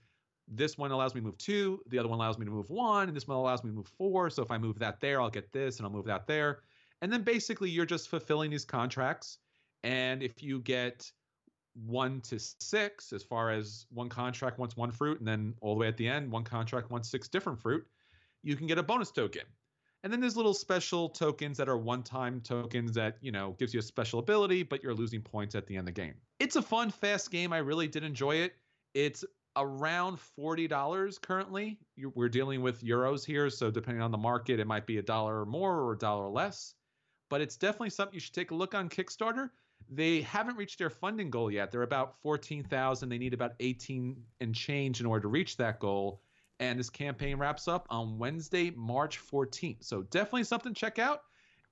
this 0.47 0.77
one 0.77 0.91
allows 0.91 1.13
me 1.13 1.21
to 1.21 1.25
move 1.25 1.37
two, 1.37 1.81
the 1.87 1.99
other 1.99 2.07
one 2.07 2.19
allows 2.19 2.37
me 2.37 2.45
to 2.45 2.51
move 2.51 2.69
one, 2.69 3.07
and 3.07 3.15
this 3.15 3.27
one 3.27 3.37
allows 3.37 3.63
me 3.63 3.69
to 3.69 3.75
move 3.75 3.87
four. 3.97 4.29
So 4.29 4.41
if 4.41 4.51
I 4.51 4.57
move 4.57 4.79
that 4.79 5.01
there, 5.01 5.21
I'll 5.21 5.29
get 5.29 5.51
this, 5.51 5.77
and 5.77 5.85
I'll 5.85 5.91
move 5.91 6.05
that 6.05 6.27
there. 6.27 6.59
And 7.01 7.11
then 7.11 7.23
basically, 7.23 7.69
you're 7.69 7.85
just 7.85 8.09
fulfilling 8.09 8.49
these 8.49 8.65
contracts. 8.65 9.39
And 9.83 10.23
if 10.23 10.41
you 10.41 10.59
get 10.59 11.11
one 11.85 12.21
to 12.21 12.39
six, 12.39 13.13
as 13.13 13.23
far 13.23 13.51
as 13.51 13.85
one 13.91 14.09
contract 14.09 14.57
wants 14.57 14.75
one 14.75 14.91
fruit, 14.91 15.19
and 15.19 15.27
then 15.27 15.53
all 15.61 15.75
the 15.75 15.79
way 15.79 15.87
at 15.87 15.97
the 15.97 16.07
end, 16.07 16.31
one 16.31 16.43
contract 16.43 16.89
wants 16.89 17.09
six 17.09 17.27
different 17.27 17.59
fruit, 17.59 17.85
you 18.41 18.55
can 18.55 18.67
get 18.67 18.77
a 18.77 18.83
bonus 18.83 19.11
token. 19.11 19.43
And 20.03 20.13
then 20.13 20.21
there's 20.21 20.37
little 20.37 20.53
special 20.53 21.09
tokens 21.09 21.57
that 21.57 21.67
are 21.67 21.77
one-time 21.77 22.39
tokens 22.41 22.93
that, 22.93 23.17
you 23.19 23.31
know, 23.31 23.55
gives 23.59 23.73
you 23.73 23.79
a 23.79 23.83
special 23.83 24.19
ability, 24.19 24.63
but 24.63 24.81
you're 24.81 24.93
losing 24.93 25.21
points 25.21 25.55
at 25.55 25.67
the 25.67 25.75
end 25.75 25.89
of 25.89 25.93
the 25.93 26.01
game. 26.01 26.13
It's 26.39 26.55
a 26.55 26.61
fun, 26.61 26.91
fast 26.91 27.31
game. 27.31 27.51
I 27.51 27.57
really 27.57 27.87
did 27.87 28.03
enjoy 28.03 28.35
it. 28.35 28.53
It's 28.93 29.25
around 29.57 30.19
$40 30.39 31.21
currently. 31.21 31.79
We're 32.15 32.29
dealing 32.29 32.61
with 32.61 32.83
euros 32.83 33.25
here, 33.25 33.49
so 33.49 33.69
depending 33.71 34.01
on 34.01 34.11
the 34.11 34.17
market, 34.17 34.59
it 34.59 34.67
might 34.67 34.85
be 34.85 34.97
a 34.97 35.01
dollar 35.01 35.41
or 35.41 35.45
more 35.45 35.79
or 35.79 35.93
a 35.93 35.97
dollar 35.97 36.29
less. 36.29 36.75
But 37.29 37.41
it's 37.41 37.57
definitely 37.57 37.89
something 37.89 38.13
you 38.13 38.19
should 38.19 38.33
take 38.33 38.51
a 38.51 38.55
look 38.55 38.73
on 38.73 38.89
Kickstarter. 38.89 39.49
They 39.89 40.21
haven't 40.21 40.57
reached 40.57 40.79
their 40.79 40.89
funding 40.89 41.29
goal 41.29 41.51
yet. 41.51 41.71
They're 41.71 41.83
about 41.83 42.15
14,000. 42.21 43.09
They 43.09 43.17
need 43.17 43.33
about 43.33 43.53
18 43.59 44.15
and 44.39 44.55
change 44.55 44.99
in 44.99 45.05
order 45.05 45.23
to 45.23 45.27
reach 45.27 45.57
that 45.57 45.79
goal. 45.79 46.21
And 46.59 46.79
this 46.79 46.89
campaign 46.89 47.37
wraps 47.37 47.67
up 47.67 47.85
on 47.89 48.17
Wednesday, 48.17 48.71
March 48.71 49.19
14th. 49.19 49.83
So 49.83 50.03
definitely 50.03 50.43
something 50.45 50.73
to 50.73 50.79
check 50.79 50.99
out. 50.99 51.21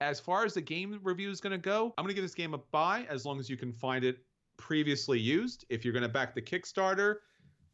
As 0.02 0.20
far 0.20 0.46
as 0.46 0.54
the 0.54 0.62
game 0.62 1.00
review 1.04 1.32
is 1.32 1.40
going 1.40 1.52
to 1.52 1.58
go, 1.58 1.94
I'm 1.98 2.04
going 2.04 2.10
to 2.10 2.16
give 2.16 2.24
this 2.24 2.36
game 2.36 2.54
a 2.54 2.60
buy 2.72 3.08
as 3.10 3.26
long 3.26 3.40
as 3.40 3.50
you 3.50 3.58
can 3.58 3.72
find 3.72 4.04
it 4.04 4.18
previously 4.58 5.20
used. 5.20 5.66
If 5.70 5.84
you're 5.84 5.94
going 5.94 6.04
to 6.04 6.10
back 6.10 6.36
the 6.36 6.42
Kickstarter, 6.42 7.16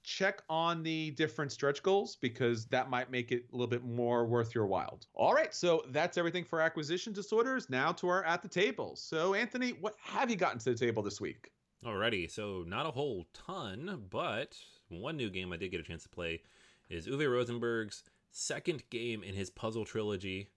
check 0.04 0.42
on 0.50 0.84
the 0.84 1.12
different 1.12 1.52
stretch 1.52 1.84
goals 1.84 2.16
because 2.16 2.66
that 2.66 2.90
might 2.90 3.12
make 3.12 3.32
it 3.32 3.46
a 3.52 3.56
little 3.56 3.68
bit 3.68 3.84
more 3.84 4.26
worth 4.26 4.56
your 4.56 4.66
while. 4.66 5.00
All 5.14 5.34
right, 5.34 5.54
so 5.54 5.84
that's 5.90 6.18
everything 6.18 6.44
for 6.44 6.62
acquisition 6.62 7.14
disorders. 7.14 7.70
Now 7.70 7.92
to 7.94 8.08
our 8.08 8.24
at 8.24 8.42
the 8.42 8.48
table. 8.48 8.96
So, 8.96 9.34
Anthony, 9.34 9.72
what 9.82 9.96
have 10.02 10.30
you 10.30 10.36
gotten 10.36 10.60
to 10.60 10.72
the 10.72 10.76
table 10.76 11.04
this 11.04 11.22
week? 11.22 11.52
Alrighty, 11.86 12.30
so 12.30 12.64
not 12.68 12.86
a 12.86 12.92
whole 12.92 13.26
ton, 13.34 14.04
but 14.10 14.58
one 14.90 15.18
new 15.18 15.30
game 15.30 15.52
I 15.52 15.58
did 15.58 15.72
get 15.72 15.80
a 15.80 15.84
chance 15.84 16.04
to 16.04 16.10
play 16.10 16.42
is 16.90 17.08
Uwe 17.08 17.32
Rosenberg's 17.32 18.04
second 18.32 18.84
game 18.90 19.24
in 19.24 19.34
his 19.34 19.50
puzzle 19.50 19.86
trilogy. 19.86 20.50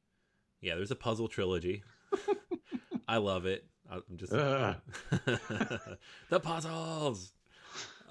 Yeah, 0.60 0.74
there's 0.74 0.90
a 0.90 0.96
puzzle 0.96 1.28
trilogy. 1.28 1.82
I 3.08 3.18
love 3.18 3.46
it. 3.46 3.66
I'm 3.90 4.02
just 4.16 4.32
the 6.30 6.40
puzzles. 6.42 7.33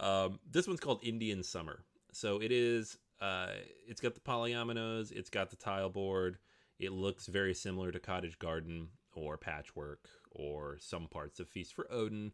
Um, 0.03 0.39
this 0.49 0.67
one's 0.67 0.79
called 0.79 0.99
Indian 1.01 1.43
Summer. 1.43 1.83
So 2.11 2.41
it 2.41 2.51
is. 2.51 2.97
Uh, 3.21 3.47
it's 3.87 4.01
got 4.01 4.15
the 4.15 4.19
polyominoes. 4.19 5.11
It's 5.11 5.29
got 5.29 5.49
the 5.49 5.55
tile 5.55 5.89
board. 5.89 6.37
It 6.79 6.91
looks 6.91 7.27
very 7.27 7.53
similar 7.53 7.91
to 7.91 7.99
Cottage 7.99 8.37
Garden 8.37 8.89
or 9.13 9.37
Patchwork 9.37 10.09
or 10.31 10.77
some 10.79 11.07
parts 11.07 11.39
of 11.39 11.47
Feast 11.47 11.73
for 11.73 11.87
Odin 11.91 12.33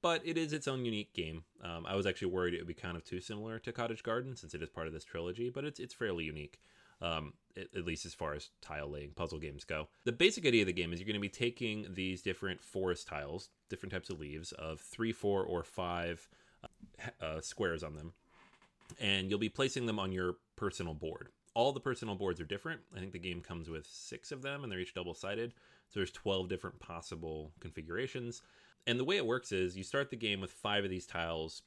but 0.00 0.22
it 0.24 0.36
is 0.38 0.52
its 0.52 0.68
own 0.68 0.84
unique 0.84 1.12
game. 1.12 1.44
Um, 1.62 1.84
I 1.86 1.96
was 1.96 2.06
actually 2.06 2.30
worried 2.30 2.54
it 2.54 2.58
would 2.58 2.68
be 2.68 2.74
kind 2.74 2.96
of 2.96 3.04
too 3.04 3.20
similar 3.20 3.58
to 3.60 3.72
Cottage 3.72 4.02
Garden 4.02 4.36
since 4.36 4.54
it 4.54 4.62
is 4.62 4.68
part 4.68 4.86
of 4.86 4.92
this 4.92 5.04
trilogy, 5.04 5.50
but 5.50 5.64
it's 5.64 5.80
it's 5.80 5.94
fairly 5.94 6.24
unique, 6.24 6.60
um, 7.02 7.32
it, 7.56 7.68
at 7.76 7.84
least 7.84 8.06
as 8.06 8.14
far 8.14 8.34
as 8.34 8.50
tile 8.60 8.90
laying 8.90 9.10
puzzle 9.10 9.38
games 9.38 9.64
go. 9.64 9.88
The 10.04 10.12
basic 10.12 10.46
idea 10.46 10.62
of 10.62 10.66
the 10.66 10.72
game 10.72 10.92
is 10.92 11.00
you're 11.00 11.06
going 11.06 11.14
to 11.14 11.20
be 11.20 11.28
taking 11.28 11.86
these 11.94 12.22
different 12.22 12.62
forest 12.62 13.08
tiles, 13.08 13.50
different 13.68 13.92
types 13.92 14.10
of 14.10 14.20
leaves, 14.20 14.52
of 14.52 14.80
three, 14.80 15.12
four, 15.12 15.44
or 15.44 15.64
five 15.64 16.28
uh, 17.20 17.40
squares 17.40 17.82
on 17.82 17.94
them, 17.94 18.12
and 19.00 19.30
you'll 19.30 19.38
be 19.38 19.48
placing 19.48 19.86
them 19.86 19.98
on 19.98 20.12
your 20.12 20.36
personal 20.56 20.94
board. 20.94 21.28
All 21.54 21.72
the 21.72 21.80
personal 21.80 22.14
boards 22.14 22.40
are 22.40 22.44
different. 22.44 22.80
I 22.96 23.00
think 23.00 23.12
the 23.12 23.18
game 23.18 23.40
comes 23.40 23.68
with 23.68 23.86
six 23.86 24.30
of 24.32 24.42
them, 24.42 24.62
and 24.62 24.70
they're 24.70 24.80
each 24.80 24.94
double 24.94 25.14
sided. 25.14 25.54
So 25.88 26.00
there's 26.00 26.12
12 26.12 26.48
different 26.48 26.78
possible 26.78 27.52
configurations. 27.60 28.42
And 28.86 28.98
the 28.98 29.04
way 29.04 29.16
it 29.16 29.26
works 29.26 29.52
is 29.52 29.76
you 29.76 29.84
start 29.84 30.10
the 30.10 30.16
game 30.16 30.40
with 30.40 30.52
five 30.52 30.84
of 30.84 30.90
these 30.90 31.06
tiles 31.06 31.62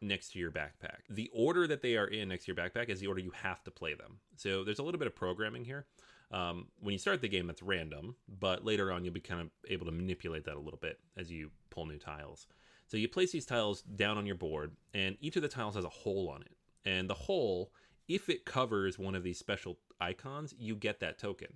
next 0.00 0.32
to 0.32 0.38
your 0.38 0.50
backpack. 0.50 1.00
The 1.10 1.30
order 1.32 1.66
that 1.66 1.82
they 1.82 1.96
are 1.96 2.06
in 2.06 2.28
next 2.28 2.44
to 2.44 2.52
your 2.52 2.56
backpack 2.56 2.88
is 2.88 3.00
the 3.00 3.06
order 3.06 3.20
you 3.20 3.32
have 3.42 3.62
to 3.64 3.70
play 3.70 3.94
them. 3.94 4.18
So 4.36 4.64
there's 4.64 4.78
a 4.78 4.82
little 4.82 4.98
bit 4.98 5.08
of 5.08 5.14
programming 5.14 5.64
here. 5.64 5.86
Um, 6.30 6.66
when 6.80 6.92
you 6.92 6.98
start 6.98 7.20
the 7.20 7.28
game, 7.28 7.46
that's 7.46 7.62
random, 7.62 8.14
but 8.28 8.64
later 8.64 8.92
on, 8.92 9.04
you'll 9.04 9.14
be 9.14 9.20
kind 9.20 9.40
of 9.40 9.48
able 9.68 9.86
to 9.86 9.92
manipulate 9.92 10.44
that 10.44 10.56
a 10.56 10.60
little 10.60 10.78
bit 10.78 10.98
as 11.16 11.30
you 11.30 11.50
pull 11.70 11.86
new 11.86 11.98
tiles. 11.98 12.46
So 12.88 12.96
you 12.96 13.06
place 13.06 13.32
these 13.32 13.46
tiles 13.46 13.82
down 13.82 14.16
on 14.18 14.26
your 14.26 14.34
board, 14.34 14.72
and 14.94 15.16
each 15.20 15.36
of 15.36 15.42
the 15.42 15.48
tiles 15.48 15.76
has 15.76 15.84
a 15.84 15.90
hole 15.90 16.28
on 16.34 16.42
it. 16.42 16.56
And 16.84 17.08
the 17.08 17.14
hole, 17.14 17.70
if 18.08 18.30
it 18.30 18.46
covers 18.46 18.98
one 18.98 19.14
of 19.14 19.22
these 19.22 19.38
special 19.38 19.78
icons, 20.00 20.54
you 20.58 20.74
get 20.74 21.00
that 21.00 21.18
token. 21.18 21.48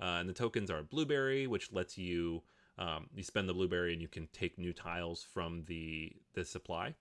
Uh, 0.00 0.18
and 0.20 0.28
the 0.28 0.32
tokens 0.34 0.70
are 0.70 0.82
blueberry, 0.82 1.46
which 1.46 1.72
lets 1.72 1.98
you 1.98 2.42
um, 2.78 3.08
you 3.14 3.22
spend 3.22 3.46
the 3.46 3.52
blueberry 3.52 3.92
and 3.92 4.00
you 4.00 4.08
can 4.08 4.26
take 4.32 4.58
new 4.58 4.72
tiles 4.72 5.22
from 5.22 5.64
the 5.66 6.12
the 6.32 6.44
supply. 6.46 6.94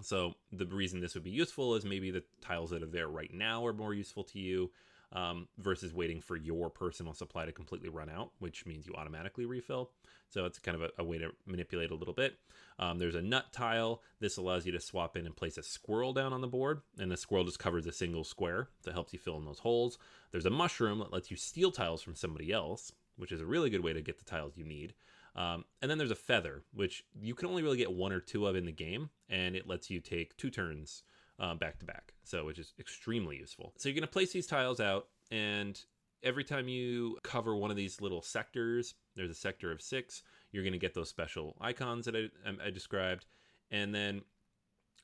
So 0.00 0.34
the 0.50 0.64
reason 0.64 1.00
this 1.00 1.14
would 1.14 1.24
be 1.24 1.30
useful 1.30 1.74
is 1.74 1.84
maybe 1.84 2.10
the 2.10 2.24
tiles 2.40 2.70
that 2.70 2.82
are 2.82 2.86
there 2.86 3.08
right 3.08 3.32
now 3.32 3.66
are 3.66 3.72
more 3.72 3.92
useful 3.92 4.24
to 4.24 4.38
you 4.38 4.70
um, 5.12 5.48
versus 5.58 5.92
waiting 5.92 6.20
for 6.20 6.36
your 6.36 6.70
personal 6.70 7.12
supply 7.12 7.44
to 7.44 7.52
completely 7.52 7.88
run 7.88 8.08
out, 8.08 8.30
which 8.38 8.64
means 8.64 8.86
you 8.86 8.94
automatically 8.94 9.44
refill. 9.44 9.90
So 10.28 10.44
it's 10.44 10.58
kind 10.58 10.74
of 10.74 10.82
a, 10.82 11.02
a 11.02 11.04
way 11.04 11.18
to 11.18 11.30
manipulate 11.46 11.90
a 11.90 11.94
little 11.94 12.14
bit. 12.14 12.38
Um, 12.78 12.98
there's 12.98 13.14
a 13.14 13.22
nut 13.22 13.52
tile. 13.52 14.02
This 14.20 14.36
allows 14.36 14.64
you 14.64 14.72
to 14.72 14.80
swap 14.80 15.16
in 15.16 15.26
and 15.26 15.36
place 15.36 15.58
a 15.58 15.62
squirrel 15.62 16.12
down 16.12 16.32
on 16.32 16.40
the 16.40 16.46
board, 16.46 16.82
and 16.98 17.10
the 17.10 17.16
squirrel 17.16 17.44
just 17.44 17.58
covers 17.58 17.86
a 17.86 17.92
single 17.92 18.24
square 18.24 18.68
that 18.84 18.94
helps 18.94 19.12
you 19.12 19.18
fill 19.18 19.36
in 19.36 19.44
those 19.44 19.58
holes. 19.58 19.98
There's 20.30 20.46
a 20.46 20.50
mushroom 20.50 20.98
that 21.00 21.12
lets 21.12 21.30
you 21.30 21.36
steal 21.36 21.72
tiles 21.72 22.02
from 22.02 22.14
somebody 22.14 22.52
else, 22.52 22.92
which 23.16 23.32
is 23.32 23.40
a 23.40 23.46
really 23.46 23.70
good 23.70 23.82
way 23.82 23.92
to 23.92 24.02
get 24.02 24.18
the 24.18 24.24
tiles 24.24 24.56
you 24.56 24.64
need. 24.64 24.94
Um, 25.34 25.64
and 25.82 25.90
then 25.90 25.98
there's 25.98 26.10
a 26.10 26.16
feather, 26.16 26.64
which 26.72 27.04
you 27.20 27.34
can 27.34 27.48
only 27.48 27.62
really 27.62 27.76
get 27.76 27.92
one 27.92 28.12
or 28.12 28.20
two 28.20 28.46
of 28.46 28.56
in 28.56 28.64
the 28.64 28.72
game, 28.72 29.10
and 29.28 29.54
it 29.54 29.68
lets 29.68 29.90
you 29.90 30.00
take 30.00 30.36
two 30.36 30.50
turns 30.50 31.02
um, 31.38 31.58
back 31.58 31.78
to 31.78 31.84
back. 31.84 32.14
So, 32.24 32.44
which 32.44 32.58
is 32.58 32.74
extremely 32.78 33.36
useful. 33.36 33.72
So, 33.76 33.88
you're 33.88 33.94
going 33.94 34.02
to 34.02 34.08
place 34.08 34.32
these 34.32 34.46
tiles 34.46 34.80
out, 34.80 35.06
and 35.30 35.80
every 36.22 36.44
time 36.44 36.68
you 36.68 37.18
cover 37.22 37.54
one 37.54 37.70
of 37.70 37.76
these 37.76 38.00
little 38.00 38.22
sectors, 38.22 38.94
there's 39.14 39.30
a 39.30 39.34
sector 39.34 39.70
of 39.70 39.80
six, 39.80 40.22
you're 40.52 40.64
going 40.64 40.72
to 40.72 40.78
get 40.78 40.94
those 40.94 41.08
special 41.08 41.56
icons 41.60 42.06
that 42.06 42.16
I, 42.16 42.48
um, 42.48 42.58
I 42.64 42.70
described. 42.70 43.26
And 43.70 43.94
then 43.94 44.22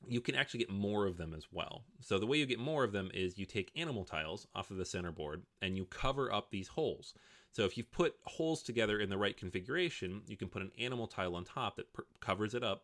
you 0.07 0.21
can 0.21 0.35
actually 0.35 0.59
get 0.59 0.69
more 0.69 1.05
of 1.05 1.17
them 1.17 1.33
as 1.33 1.47
well. 1.51 1.83
So 2.01 2.19
the 2.19 2.25
way 2.25 2.37
you 2.37 2.45
get 2.45 2.59
more 2.59 2.83
of 2.83 2.91
them 2.91 3.09
is 3.13 3.37
you 3.37 3.45
take 3.45 3.71
animal 3.75 4.03
tiles 4.03 4.47
off 4.53 4.71
of 4.71 4.77
the 4.77 4.85
center 4.85 5.11
board 5.11 5.43
and 5.61 5.77
you 5.77 5.85
cover 5.85 6.31
up 6.31 6.49
these 6.49 6.69
holes. 6.69 7.13
So 7.51 7.63
if 7.63 7.77
you've 7.77 7.91
put 7.91 8.15
holes 8.23 8.61
together 8.61 8.99
in 8.99 9.09
the 9.09 9.17
right 9.17 9.37
configuration, 9.37 10.21
you 10.27 10.37
can 10.37 10.49
put 10.49 10.61
an 10.61 10.71
animal 10.79 11.07
tile 11.07 11.35
on 11.35 11.45
top 11.45 11.77
that 11.77 11.93
per- 11.93 12.05
covers 12.19 12.53
it 12.53 12.63
up 12.63 12.83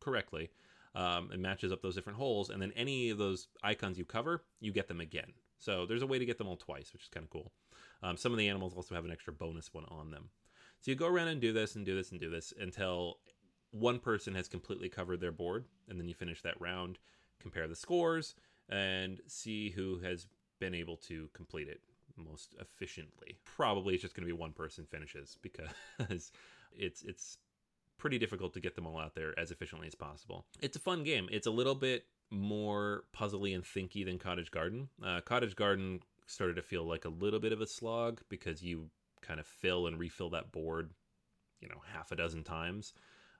correctly 0.00 0.50
um, 0.94 1.30
and 1.32 1.42
matches 1.42 1.72
up 1.72 1.82
those 1.82 1.96
different 1.96 2.18
holes. 2.18 2.50
And 2.50 2.62
then 2.62 2.72
any 2.76 3.10
of 3.10 3.18
those 3.18 3.48
icons 3.62 3.98
you 3.98 4.04
cover, 4.04 4.44
you 4.60 4.72
get 4.72 4.88
them 4.88 5.00
again. 5.00 5.32
So 5.58 5.86
there's 5.86 6.02
a 6.02 6.06
way 6.06 6.18
to 6.18 6.26
get 6.26 6.38
them 6.38 6.46
all 6.46 6.56
twice, 6.56 6.92
which 6.92 7.02
is 7.02 7.08
kind 7.08 7.24
of 7.24 7.30
cool. 7.30 7.52
Um, 8.02 8.16
some 8.16 8.32
of 8.32 8.38
the 8.38 8.48
animals 8.48 8.74
also 8.74 8.94
have 8.94 9.04
an 9.04 9.10
extra 9.10 9.32
bonus 9.32 9.72
one 9.72 9.84
on 9.88 10.10
them. 10.10 10.28
So 10.84 10.90
you 10.90 10.96
go 10.98 11.06
around 11.06 11.28
and 11.28 11.40
do 11.40 11.54
this 11.54 11.76
and 11.76 11.86
do 11.86 11.96
this 11.96 12.10
and 12.10 12.20
do 12.20 12.28
this 12.28 12.52
until 12.60 13.16
one 13.70 13.98
person 13.98 14.34
has 14.34 14.48
completely 14.48 14.90
covered 14.90 15.18
their 15.18 15.32
board, 15.32 15.64
and 15.88 15.98
then 15.98 16.06
you 16.06 16.12
finish 16.12 16.42
that 16.42 16.60
round, 16.60 16.98
compare 17.40 17.66
the 17.66 17.74
scores, 17.74 18.34
and 18.68 19.18
see 19.26 19.70
who 19.70 19.98
has 20.00 20.26
been 20.60 20.74
able 20.74 20.98
to 20.98 21.30
complete 21.32 21.68
it 21.68 21.80
most 22.18 22.54
efficiently. 22.60 23.38
Probably 23.46 23.94
it's 23.94 24.02
just 24.02 24.14
going 24.14 24.28
to 24.28 24.34
be 24.34 24.38
one 24.38 24.52
person 24.52 24.84
finishes 24.84 25.38
because 25.42 26.32
it's 26.78 27.02
it's 27.02 27.38
pretty 27.96 28.18
difficult 28.18 28.52
to 28.52 28.60
get 28.60 28.74
them 28.74 28.86
all 28.86 28.98
out 28.98 29.14
there 29.14 29.32
as 29.38 29.50
efficiently 29.50 29.86
as 29.86 29.94
possible. 29.94 30.44
It's 30.60 30.76
a 30.76 30.80
fun 30.80 31.02
game. 31.02 31.30
It's 31.32 31.46
a 31.46 31.50
little 31.50 31.74
bit 31.74 32.04
more 32.30 33.04
puzzly 33.16 33.54
and 33.54 33.64
thinky 33.64 34.04
than 34.04 34.18
Cottage 34.18 34.50
Garden. 34.50 34.90
Uh, 35.02 35.22
Cottage 35.22 35.56
Garden 35.56 36.00
started 36.26 36.56
to 36.56 36.62
feel 36.62 36.84
like 36.84 37.06
a 37.06 37.08
little 37.08 37.40
bit 37.40 37.52
of 37.52 37.62
a 37.62 37.66
slog 37.66 38.20
because 38.28 38.62
you 38.62 38.90
kind 39.26 39.40
of 39.40 39.46
fill 39.46 39.86
and 39.86 39.98
refill 39.98 40.30
that 40.30 40.52
board, 40.52 40.90
you 41.60 41.68
know, 41.68 41.80
half 41.92 42.12
a 42.12 42.16
dozen 42.16 42.44
times 42.44 42.92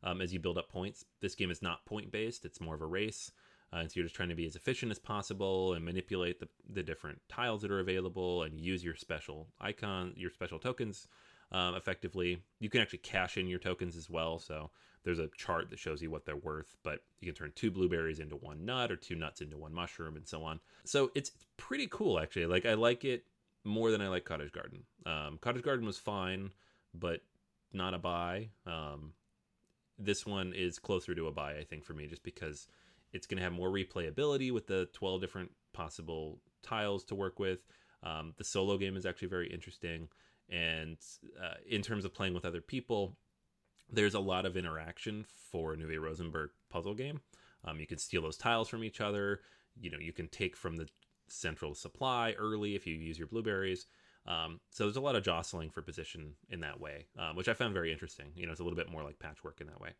um, 0.02 0.20
as 0.20 0.32
you 0.32 0.38
build 0.38 0.58
up 0.58 0.68
points. 0.68 1.04
This 1.20 1.34
game 1.34 1.50
is 1.50 1.62
not 1.62 1.84
point 1.86 2.10
based; 2.10 2.44
it's 2.44 2.60
more 2.60 2.74
of 2.74 2.82
a 2.82 2.86
race. 2.86 3.32
Uh, 3.72 3.78
and 3.78 3.90
so 3.90 3.94
you're 3.96 4.04
just 4.04 4.14
trying 4.14 4.28
to 4.28 4.34
be 4.36 4.46
as 4.46 4.54
efficient 4.54 4.92
as 4.92 4.98
possible 4.98 5.72
and 5.72 5.84
manipulate 5.84 6.38
the, 6.38 6.48
the 6.72 6.82
different 6.82 7.20
tiles 7.28 7.60
that 7.62 7.72
are 7.72 7.80
available 7.80 8.44
and 8.44 8.60
use 8.60 8.84
your 8.84 8.94
special 8.94 9.48
icon, 9.60 10.12
your 10.16 10.30
special 10.30 10.60
tokens 10.60 11.08
um, 11.50 11.74
effectively. 11.74 12.40
You 12.60 12.70
can 12.70 12.80
actually 12.80 12.98
cash 13.00 13.36
in 13.36 13.48
your 13.48 13.58
tokens 13.58 13.96
as 13.96 14.08
well. 14.08 14.38
So 14.38 14.70
there's 15.02 15.18
a 15.18 15.28
chart 15.36 15.70
that 15.70 15.78
shows 15.78 16.02
you 16.02 16.10
what 16.10 16.24
they're 16.24 16.36
worth, 16.36 16.76
but 16.82 17.00
you 17.20 17.26
can 17.26 17.34
turn 17.34 17.52
two 17.54 17.70
blueberries 17.70 18.20
into 18.20 18.36
one 18.36 18.64
nut 18.64 18.92
or 18.92 18.96
two 18.96 19.16
nuts 19.16 19.40
into 19.40 19.58
one 19.58 19.74
mushroom 19.74 20.16
and 20.16 20.26
so 20.26 20.44
on. 20.44 20.60
So 20.84 21.10
it's 21.14 21.32
pretty 21.56 21.88
cool, 21.88 22.20
actually. 22.20 22.46
Like, 22.46 22.66
I 22.66 22.74
like 22.74 23.04
it 23.04 23.24
more 23.64 23.90
than 23.90 24.00
I 24.00 24.08
like 24.08 24.24
Cottage 24.24 24.52
Garden. 24.52 24.84
Um, 25.06 25.38
Cottage 25.40 25.62
Garden 25.62 25.86
was 25.86 25.98
fine, 25.98 26.50
but 26.92 27.20
not 27.72 27.94
a 27.94 27.98
buy. 27.98 28.50
Um, 28.66 29.12
this 29.98 30.26
one 30.26 30.52
is 30.54 30.78
closer 30.78 31.14
to 31.14 31.26
a 31.26 31.32
buy, 31.32 31.56
I 31.56 31.64
think, 31.64 31.84
for 31.84 31.94
me, 31.94 32.06
just 32.06 32.22
because 32.22 32.66
it's 33.12 33.26
going 33.26 33.38
to 33.38 33.44
have 33.44 33.52
more 33.52 33.70
replayability 33.70 34.52
with 34.52 34.66
the 34.66 34.88
12 34.92 35.20
different 35.20 35.50
possible 35.72 36.40
tiles 36.62 37.04
to 37.04 37.14
work 37.14 37.38
with. 37.38 37.60
Um, 38.02 38.34
the 38.36 38.44
solo 38.44 38.76
game 38.76 38.96
is 38.96 39.06
actually 39.06 39.28
very 39.28 39.48
interesting. 39.48 40.08
And 40.50 40.98
uh, 41.42 41.54
in 41.68 41.80
terms 41.80 42.04
of 42.04 42.12
playing 42.12 42.34
with 42.34 42.44
other 42.44 42.60
people, 42.60 43.16
there's 43.90 44.14
a 44.14 44.20
lot 44.20 44.46
of 44.46 44.56
interaction 44.56 45.24
for 45.50 45.72
an 45.72 45.80
Uwe 45.80 46.00
Rosenberg 46.00 46.50
puzzle 46.70 46.94
game. 46.94 47.20
Um, 47.64 47.80
you 47.80 47.86
can 47.86 47.98
steal 47.98 48.22
those 48.22 48.36
tiles 48.36 48.68
from 48.68 48.84
each 48.84 49.00
other. 49.00 49.40
You 49.80 49.90
know, 49.90 49.98
you 49.98 50.12
can 50.12 50.28
take 50.28 50.56
from 50.56 50.76
the 50.76 50.88
central 51.28 51.74
supply 51.74 52.34
early 52.38 52.74
if 52.74 52.86
you 52.86 52.94
use 52.94 53.18
your 53.18 53.28
blueberries. 53.28 53.86
Um, 54.26 54.60
so 54.70 54.84
there's 54.84 54.96
a 54.96 55.02
lot 55.02 55.16
of 55.16 55.22
jostling 55.22 55.70
for 55.70 55.82
position 55.82 56.32
in 56.48 56.60
that 56.60 56.80
way, 56.80 57.06
um, 57.18 57.36
which 57.36 57.48
I 57.48 57.54
found 57.54 57.74
very 57.74 57.92
interesting. 57.92 58.32
You 58.34 58.46
know, 58.46 58.52
it's 58.52 58.60
a 58.60 58.64
little 58.64 58.76
bit 58.76 58.90
more 58.90 59.02
like 59.02 59.18
patchwork 59.18 59.60
in 59.60 59.66
that 59.66 59.80
way. 59.80 59.90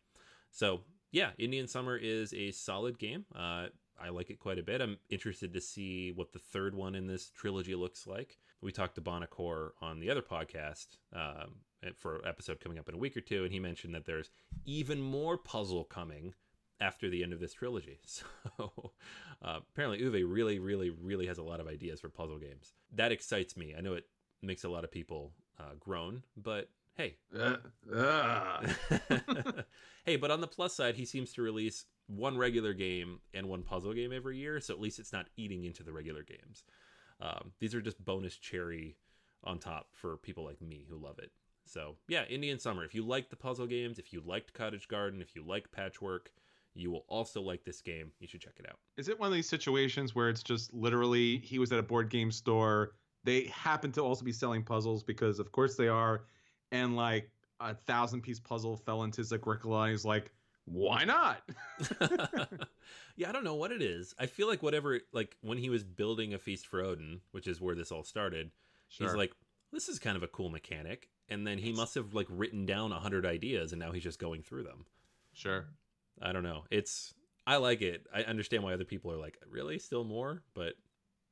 So 0.51 0.81
yeah, 1.11 1.31
Indian 1.37 1.67
Summer 1.67 1.95
is 1.95 2.33
a 2.33 2.51
solid 2.51 2.97
game. 2.97 3.25
Uh, 3.35 3.67
I 4.01 4.09
like 4.09 4.29
it 4.29 4.39
quite 4.39 4.59
a 4.59 4.63
bit. 4.63 4.81
I'm 4.81 4.97
interested 5.09 5.53
to 5.53 5.61
see 5.61 6.11
what 6.11 6.33
the 6.33 6.39
third 6.39 6.75
one 6.75 6.95
in 6.95 7.07
this 7.07 7.29
trilogy 7.29 7.75
looks 7.75 8.05
like. 8.07 8.37
We 8.61 8.71
talked 8.71 8.95
to 8.95 9.01
Buonocore 9.01 9.69
on 9.81 9.99
the 9.99 10.09
other 10.09 10.21
podcast 10.21 10.97
um, 11.13 11.59
for 11.95 12.25
episode 12.27 12.59
coming 12.59 12.79
up 12.79 12.89
in 12.89 12.95
a 12.95 12.97
week 12.97 13.15
or 13.15 13.21
two, 13.21 13.43
and 13.43 13.53
he 13.53 13.59
mentioned 13.59 13.93
that 13.95 14.05
there's 14.05 14.31
even 14.65 15.01
more 15.01 15.37
puzzle 15.37 15.83
coming 15.83 16.33
after 16.79 17.09
the 17.09 17.23
end 17.23 17.33
of 17.33 17.39
this 17.39 17.53
trilogy. 17.53 17.99
So 18.57 18.93
uh, 19.41 19.59
apparently, 19.73 19.99
Uwe 19.99 20.23
really, 20.27 20.59
really, 20.59 20.89
really 20.89 21.27
has 21.27 21.37
a 21.37 21.43
lot 21.43 21.59
of 21.59 21.67
ideas 21.67 21.99
for 21.99 22.09
puzzle 22.09 22.39
games. 22.39 22.73
That 22.93 23.11
excites 23.11 23.57
me. 23.57 23.75
I 23.77 23.81
know 23.81 23.93
it 23.93 24.05
makes 24.41 24.63
a 24.63 24.69
lot 24.69 24.83
of 24.83 24.91
people 24.91 25.33
uh, 25.59 25.73
groan, 25.79 26.23
but 26.37 26.69
hey. 26.95 27.17
Uh, 27.37 27.57
hey, 30.05 30.15
but 30.15 30.31
on 30.31 30.41
the 30.41 30.47
plus 30.47 30.73
side, 30.73 30.95
he 30.95 31.05
seems 31.05 31.33
to 31.33 31.41
release 31.41 31.85
one 32.07 32.37
regular 32.37 32.73
game 32.73 33.19
and 33.33 33.47
one 33.47 33.61
puzzle 33.61 33.93
game 33.93 34.13
every 34.13 34.37
year, 34.37 34.59
so 34.59 34.73
at 34.73 34.79
least 34.79 34.99
it's 34.99 35.13
not 35.13 35.27
eating 35.37 35.63
into 35.65 35.83
the 35.83 35.91
regular 35.91 36.23
games. 36.23 36.63
Um, 37.19 37.51
these 37.59 37.75
are 37.75 37.81
just 37.81 38.03
bonus 38.03 38.37
cherry 38.37 38.97
on 39.43 39.59
top 39.59 39.87
for 39.91 40.17
people 40.17 40.45
like 40.45 40.61
me 40.61 40.85
who 40.89 40.97
love 40.97 41.19
it. 41.19 41.31
So, 41.65 41.95
yeah, 42.07 42.25
Indian 42.25 42.59
Summer. 42.59 42.83
If 42.83 42.93
you 42.93 43.05
like 43.05 43.29
the 43.29 43.35
puzzle 43.35 43.65
games, 43.67 43.99
if 43.99 44.13
you 44.13 44.21
liked 44.25 44.53
Cottage 44.53 44.87
Garden, 44.87 45.21
if 45.21 45.35
you 45.35 45.43
like 45.45 45.71
Patchwork, 45.71 46.31
you 46.75 46.91
will 46.91 47.05
also 47.07 47.41
like 47.41 47.63
this 47.63 47.81
game. 47.81 48.11
You 48.19 48.27
should 48.27 48.41
check 48.41 48.55
it 48.59 48.65
out. 48.67 48.77
Is 48.97 49.07
it 49.07 49.19
one 49.19 49.27
of 49.27 49.33
these 49.33 49.49
situations 49.49 50.13
where 50.13 50.29
it's 50.29 50.43
just 50.43 50.73
literally 50.73 51.37
he 51.37 51.57
was 51.57 51.71
at 51.71 51.79
a 51.79 51.83
board 51.83 52.09
game 52.09 52.31
store? 52.31 52.91
They 53.23 53.45
happen 53.45 53.91
to 53.93 54.01
also 54.01 54.23
be 54.23 54.31
selling 54.31 54.63
puzzles 54.63 55.03
because, 55.03 55.39
of 55.39 55.51
course, 55.51 55.75
they 55.75 55.87
are 55.87 56.25
and 56.71 56.95
like 56.95 57.31
a 57.59 57.73
thousand 57.73 58.21
piece 58.21 58.39
puzzle 58.39 58.77
fell 58.77 59.03
into 59.03 59.21
his 59.21 59.33
curricula. 59.41 59.89
He's 59.89 60.05
like, 60.05 60.31
why 60.65 61.05
not? 61.05 61.41
yeah, 63.15 63.29
I 63.29 63.31
don't 63.31 63.43
know 63.43 63.55
what 63.55 63.71
it 63.71 63.81
is. 63.81 64.13
I 64.19 64.25
feel 64.25 64.47
like 64.47 64.61
whatever, 64.61 64.99
like 65.13 65.37
when 65.41 65.57
he 65.57 65.69
was 65.69 65.83
building 65.83 66.33
a 66.33 66.39
feast 66.39 66.67
for 66.67 66.81
Odin, 66.81 67.21
which 67.31 67.47
is 67.47 67.61
where 67.61 67.75
this 67.75 67.91
all 67.91 68.03
started, 68.03 68.51
sure. 68.89 69.07
he's 69.07 69.15
like, 69.15 69.33
this 69.71 69.87
is 69.87 69.99
kind 69.99 70.17
of 70.17 70.23
a 70.23 70.27
cool 70.27 70.49
mechanic. 70.49 71.09
And 71.29 71.47
then 71.47 71.57
he 71.57 71.71
must 71.71 71.95
have 71.95 72.13
like 72.13 72.27
written 72.29 72.65
down 72.65 72.91
a 72.91 72.99
hundred 72.99 73.25
ideas, 73.25 73.71
and 73.71 73.79
now 73.79 73.91
he's 73.91 74.03
just 74.03 74.19
going 74.19 74.43
through 74.43 74.63
them. 74.63 74.85
Sure. 75.33 75.65
I 76.21 76.31
don't 76.31 76.43
know. 76.43 76.63
It's 76.71 77.13
I 77.47 77.57
like 77.57 77.81
it. 77.81 78.07
I 78.13 78.23
understand 78.23 78.63
why 78.63 78.73
other 78.73 78.85
people 78.85 79.11
are 79.11 79.17
like, 79.17 79.37
really, 79.49 79.79
still 79.79 80.03
more. 80.03 80.41
But 80.53 80.73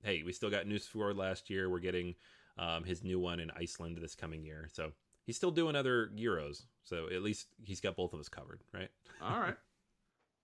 hey, 0.03 0.23
we 0.23 0.33
still 0.33 0.49
got 0.49 0.65
Nusfjord 0.65 1.17
last 1.17 1.49
year. 1.49 1.69
We're 1.69 1.79
getting 1.79 2.15
um, 2.57 2.83
his 2.83 3.03
new 3.03 3.19
one 3.19 3.39
in 3.39 3.51
Iceland 3.51 3.97
this 3.99 4.15
coming 4.15 4.43
year. 4.43 4.69
So 4.71 4.91
he's 5.25 5.35
still 5.35 5.51
doing 5.51 5.75
other 5.75 6.11
Euros, 6.15 6.65
so 6.83 7.07
at 7.07 7.23
least 7.23 7.47
he's 7.63 7.81
got 7.81 7.95
both 7.95 8.13
of 8.13 8.19
us 8.19 8.29
covered, 8.29 8.61
right? 8.73 8.89
All 9.21 9.39
right. 9.39 9.55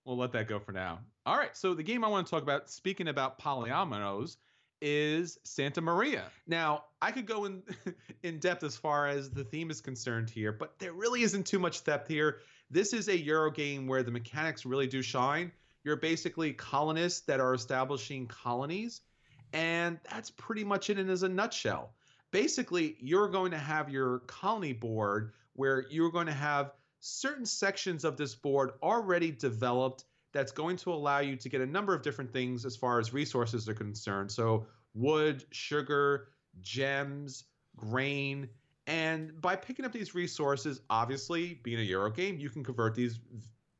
We'll 0.06 0.18
let 0.18 0.32
that 0.32 0.48
go 0.48 0.60
for 0.60 0.72
now. 0.72 1.00
All 1.26 1.38
right. 1.38 1.56
So 1.56 1.74
the 1.74 1.84
game 1.84 2.04
I 2.04 2.08
want 2.08 2.26
to 2.26 2.32
talk 2.32 2.42
about, 2.42 2.70
speaking 2.70 3.10
about 3.10 3.40
polyominoes, 3.40 4.38
is 4.82 5.38
Santa 5.44 5.82
Maria. 5.82 6.24
Now, 6.48 6.86
I 7.02 7.12
could 7.12 7.26
go 7.26 7.46
in 7.46 7.64
in 8.24 8.40
depth 8.40 8.64
as 8.64 8.78
far 8.78 9.08
as 9.08 9.30
the 9.30 9.44
theme 9.44 9.70
is 9.70 9.82
concerned 9.82 10.30
here, 10.30 10.52
but 10.52 10.80
there 10.80 10.94
really 10.94 11.22
isn't 11.24 11.46
too 11.46 11.60
much 11.60 11.84
depth 11.84 12.08
here. 12.08 12.38
This 12.72 12.94
is 12.94 13.08
a 13.08 13.18
Euro 13.18 13.52
game 13.52 13.88
where 13.88 14.04
the 14.04 14.12
mechanics 14.12 14.66
really 14.66 14.88
do 14.88 15.02
shine. 15.02 15.52
You're 15.84 15.96
basically 15.96 16.54
colonists 16.54 17.22
that 17.22 17.40
are 17.40 17.54
establishing 17.54 18.28
colonies, 18.28 19.02
and 19.54 20.00
that's 20.10 20.30
pretty 20.30 20.64
much 20.64 20.90
it 20.90 21.00
in 21.00 21.10
as 21.10 21.24
a 21.24 21.30
nutshell 21.30 21.94
basically 22.32 22.96
you're 23.00 23.28
going 23.28 23.52
to 23.52 23.58
have 23.58 23.90
your 23.90 24.20
colony 24.20 24.74
board 24.74 25.34
where 25.54 25.86
you're 25.90 26.12
going 26.12 26.28
to 26.28 26.34
have 26.34 26.74
certain 27.00 27.46
sections 27.46 28.04
of 28.04 28.18
this 28.18 28.36
board 28.36 28.72
already 28.84 29.32
developed 29.32 30.06
that's 30.32 30.52
going 30.52 30.78
to 30.78 30.92
allow 30.92 31.20
you 31.20 31.36
to 31.36 31.50
get 31.50 31.62
a 31.62 31.66
number 31.66 31.94
of 31.94 32.02
different 32.02 32.32
things 32.32 32.66
as 32.66 32.76
far 32.76 33.00
as 33.00 33.14
resources 33.14 33.68
are 33.68 33.74
concerned. 33.74 34.32
So, 34.32 34.68
wood, 34.94 35.44
sugar, 35.52 36.28
gems, 36.62 37.46
grain. 37.76 38.50
And 38.90 39.40
by 39.40 39.56
picking 39.56 39.86
up 39.86 39.92
these 39.92 40.16
resources, 40.16 40.82
obviously, 40.90 41.60
being 41.62 41.78
a 41.78 41.84
Euro 41.84 42.10
game, 42.10 42.40
you 42.40 42.50
can 42.50 42.64
convert 42.64 42.96
these 42.96 43.20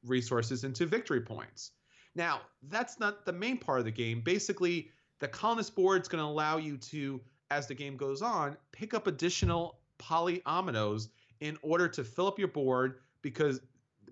resources 0.06 0.64
into 0.64 0.86
victory 0.86 1.20
points. 1.20 1.72
Now, 2.14 2.42
that's 2.70 3.00
not 3.00 3.26
the 3.26 3.34
main 3.34 3.58
part 3.58 3.80
of 3.80 3.86
the 3.86 3.92
game. 3.92 4.22
Basically, 4.22 4.92
the 5.18 5.28
colonist 5.28 5.76
board 5.76 6.04
is 6.04 6.08
going 6.08 6.24
to 6.24 6.28
allow 6.30 6.58
you 6.58 6.78
to, 6.78 7.20
as 7.50 7.66
the 7.66 7.74
game 7.74 7.98
goes 7.98 8.22
on, 8.22 8.56
pick 8.72 8.94
up 8.94 9.08
additional 9.08 9.80
polyominoes 9.98 11.08
in 11.40 11.58
order 11.64 11.88
to 11.88 12.04
fill 12.04 12.28
up 12.28 12.38
your 12.38 12.48
board 12.48 13.00
because 13.24 13.62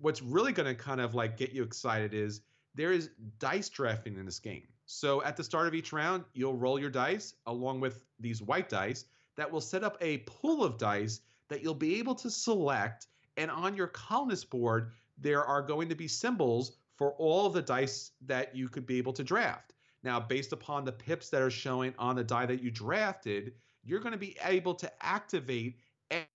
what's 0.02 0.24
really 0.24 0.52
going 0.52 0.68
to 0.68 0.74
kind 0.74 1.00
of 1.00 1.14
like 1.14 1.38
get 1.38 1.52
you 1.52 1.62
excited 1.62 2.16
is 2.16 2.42
there 2.74 2.92
is 2.92 3.12
dice 3.38 3.70
drafting 3.70 4.18
in 4.18 4.26
this 4.26 4.40
game. 4.40 4.64
So 4.88 5.22
at 5.22 5.38
the 5.38 5.44
start 5.44 5.68
of 5.68 5.76
each 5.76 5.94
round, 5.94 6.24
you'll 6.34 6.56
roll 6.56 6.80
your 6.80 6.90
dice 6.90 7.36
along 7.46 7.82
with 7.82 8.04
these 8.20 8.42
white 8.42 8.68
dice 8.68 9.06
that 9.38 9.52
will 9.52 9.62
set 9.62 9.84
up 9.84 9.97
a 10.02 10.19
pool 10.19 10.63
of 10.63 10.78
dice 10.78 11.21
that 11.47 11.63
you'll 11.63 11.73
be 11.73 12.00
able 12.00 12.15
to 12.15 12.30
select. 12.30 13.08
And 13.38 13.50
on 13.50 13.76
your 13.76 13.88
colonist 13.88 14.50
board, 14.50 14.91
there 15.17 15.45
are 15.45 15.62
going 15.62 15.89
to 15.89 15.95
be 15.95 16.08
symbols 16.08 16.78
for 16.95 17.12
all 17.13 17.50
the 17.50 17.62
dice 17.62 18.12
that 18.26 18.56
you 18.56 18.67
could 18.67 18.86
be 18.86 18.97
able 18.97 19.13
to 19.13 19.23
draft. 19.23 19.73
Now, 20.04 20.19
based 20.19 20.54
upon 20.54 20.86
the 20.86 20.91
pips 20.91 21.30
that 21.30 21.41
are 21.41 21.52
showing 21.52 21.93
on 21.97 22.15
the 22.15 22.23
die 22.23 22.45
that 22.45 22.62
you 22.62 22.71
drafted, 22.71 23.54
you're 23.84 24.00
going 24.00 24.13
to 24.13 24.17
be 24.17 24.36
able 24.43 24.73
to 24.76 24.91
activate 25.06 25.78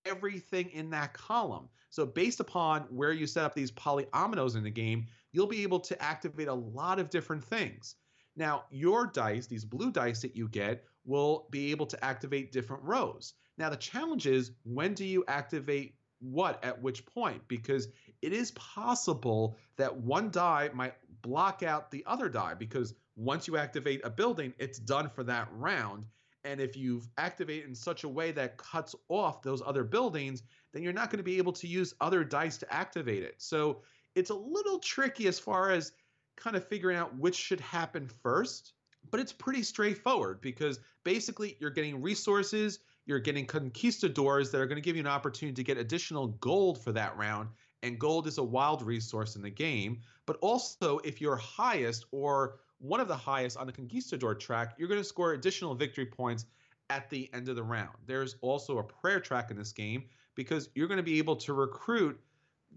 everything 0.04 0.70
in 0.70 0.90
that 0.90 1.14
column. 1.14 1.68
So, 1.90 2.06
based 2.06 2.40
upon 2.40 2.82
where 2.82 3.12
you 3.12 3.26
set 3.26 3.44
up 3.44 3.54
these 3.54 3.70
polyominoes 3.70 4.56
in 4.56 4.62
the 4.62 4.70
game, 4.70 5.06
you'll 5.32 5.46
be 5.46 5.62
able 5.62 5.80
to 5.80 6.02
activate 6.02 6.48
a 6.48 6.54
lot 6.54 6.98
of 6.98 7.10
different 7.10 7.44
things. 7.44 7.96
Now, 8.36 8.64
your 8.70 9.06
dice, 9.06 9.46
these 9.46 9.64
blue 9.64 9.90
dice 9.90 10.22
that 10.22 10.36
you 10.36 10.48
get, 10.48 10.84
will 11.04 11.46
be 11.50 11.70
able 11.70 11.86
to 11.86 12.04
activate 12.04 12.52
different 12.52 12.82
rows. 12.82 13.34
Now, 13.58 13.70
the 13.70 13.76
challenge 13.76 14.26
is 14.26 14.52
when 14.64 14.94
do 14.94 15.04
you 15.04 15.24
activate 15.28 15.94
what 16.20 16.62
at 16.64 16.80
which 16.80 17.04
point? 17.06 17.42
Because 17.48 17.88
it 18.22 18.32
is 18.32 18.52
possible 18.52 19.56
that 19.76 19.94
one 19.94 20.30
die 20.30 20.70
might 20.72 20.94
block 21.22 21.62
out 21.62 21.90
the 21.90 22.04
other 22.06 22.28
die 22.28 22.54
because 22.54 22.94
once 23.16 23.46
you 23.46 23.56
activate 23.56 24.00
a 24.04 24.10
building, 24.10 24.54
it's 24.58 24.78
done 24.78 25.08
for 25.08 25.22
that 25.24 25.48
round. 25.52 26.06
And 26.44 26.60
if 26.60 26.76
you 26.76 27.02
activate 27.18 27.64
in 27.64 27.74
such 27.74 28.04
a 28.04 28.08
way 28.08 28.32
that 28.32 28.56
cuts 28.56 28.94
off 29.08 29.42
those 29.42 29.62
other 29.64 29.84
buildings, 29.84 30.42
then 30.72 30.82
you're 30.82 30.92
not 30.92 31.10
going 31.10 31.18
to 31.18 31.24
be 31.24 31.38
able 31.38 31.52
to 31.52 31.66
use 31.66 31.94
other 32.00 32.24
dice 32.24 32.56
to 32.58 32.72
activate 32.72 33.22
it. 33.22 33.34
So 33.38 33.82
it's 34.14 34.30
a 34.30 34.34
little 34.34 34.78
tricky 34.78 35.28
as 35.28 35.38
far 35.38 35.70
as 35.70 35.92
kind 36.36 36.56
of 36.56 36.66
figuring 36.66 36.96
out 36.96 37.16
which 37.16 37.36
should 37.36 37.60
happen 37.60 38.08
first, 38.08 38.72
but 39.10 39.20
it's 39.20 39.32
pretty 39.32 39.62
straightforward 39.62 40.40
because 40.40 40.80
basically 41.04 41.56
you're 41.60 41.70
getting 41.70 42.00
resources, 42.00 42.80
you're 43.06 43.18
getting 43.18 43.46
conquistadors 43.46 44.50
that 44.50 44.60
are 44.60 44.66
going 44.66 44.76
to 44.76 44.82
give 44.82 44.96
you 44.96 45.02
an 45.02 45.08
opportunity 45.08 45.54
to 45.54 45.64
get 45.64 45.76
additional 45.76 46.28
gold 46.28 46.82
for 46.82 46.92
that 46.92 47.16
round. 47.16 47.48
And 47.82 47.98
gold 47.98 48.28
is 48.28 48.38
a 48.38 48.42
wild 48.42 48.82
resource 48.82 49.34
in 49.34 49.42
the 49.42 49.50
game. 49.50 50.00
But 50.24 50.38
also, 50.40 50.98
if 50.98 51.20
you're 51.20 51.36
highest 51.36 52.04
or 52.12 52.60
one 52.78 53.00
of 53.00 53.08
the 53.08 53.16
highest 53.16 53.56
on 53.56 53.66
the 53.66 53.72
conquistador 53.72 54.34
track, 54.34 54.74
you're 54.78 54.88
going 54.88 55.00
to 55.00 55.04
score 55.04 55.32
additional 55.32 55.74
victory 55.74 56.06
points 56.06 56.46
at 56.90 57.10
the 57.10 57.28
end 57.32 57.48
of 57.48 57.56
the 57.56 57.62
round. 57.62 57.96
There's 58.06 58.36
also 58.40 58.78
a 58.78 58.84
prayer 58.84 59.18
track 59.18 59.50
in 59.50 59.56
this 59.56 59.72
game 59.72 60.04
because 60.34 60.68
you're 60.74 60.88
going 60.88 60.98
to 60.98 61.02
be 61.02 61.18
able 61.18 61.36
to 61.36 61.54
recruit 61.54 62.20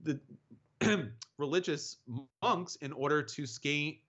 the 0.03 0.19
religious 1.37 1.97
monks 2.41 2.75
in 2.77 2.91
order 2.93 3.21
to 3.21 3.45
skate 3.45 4.01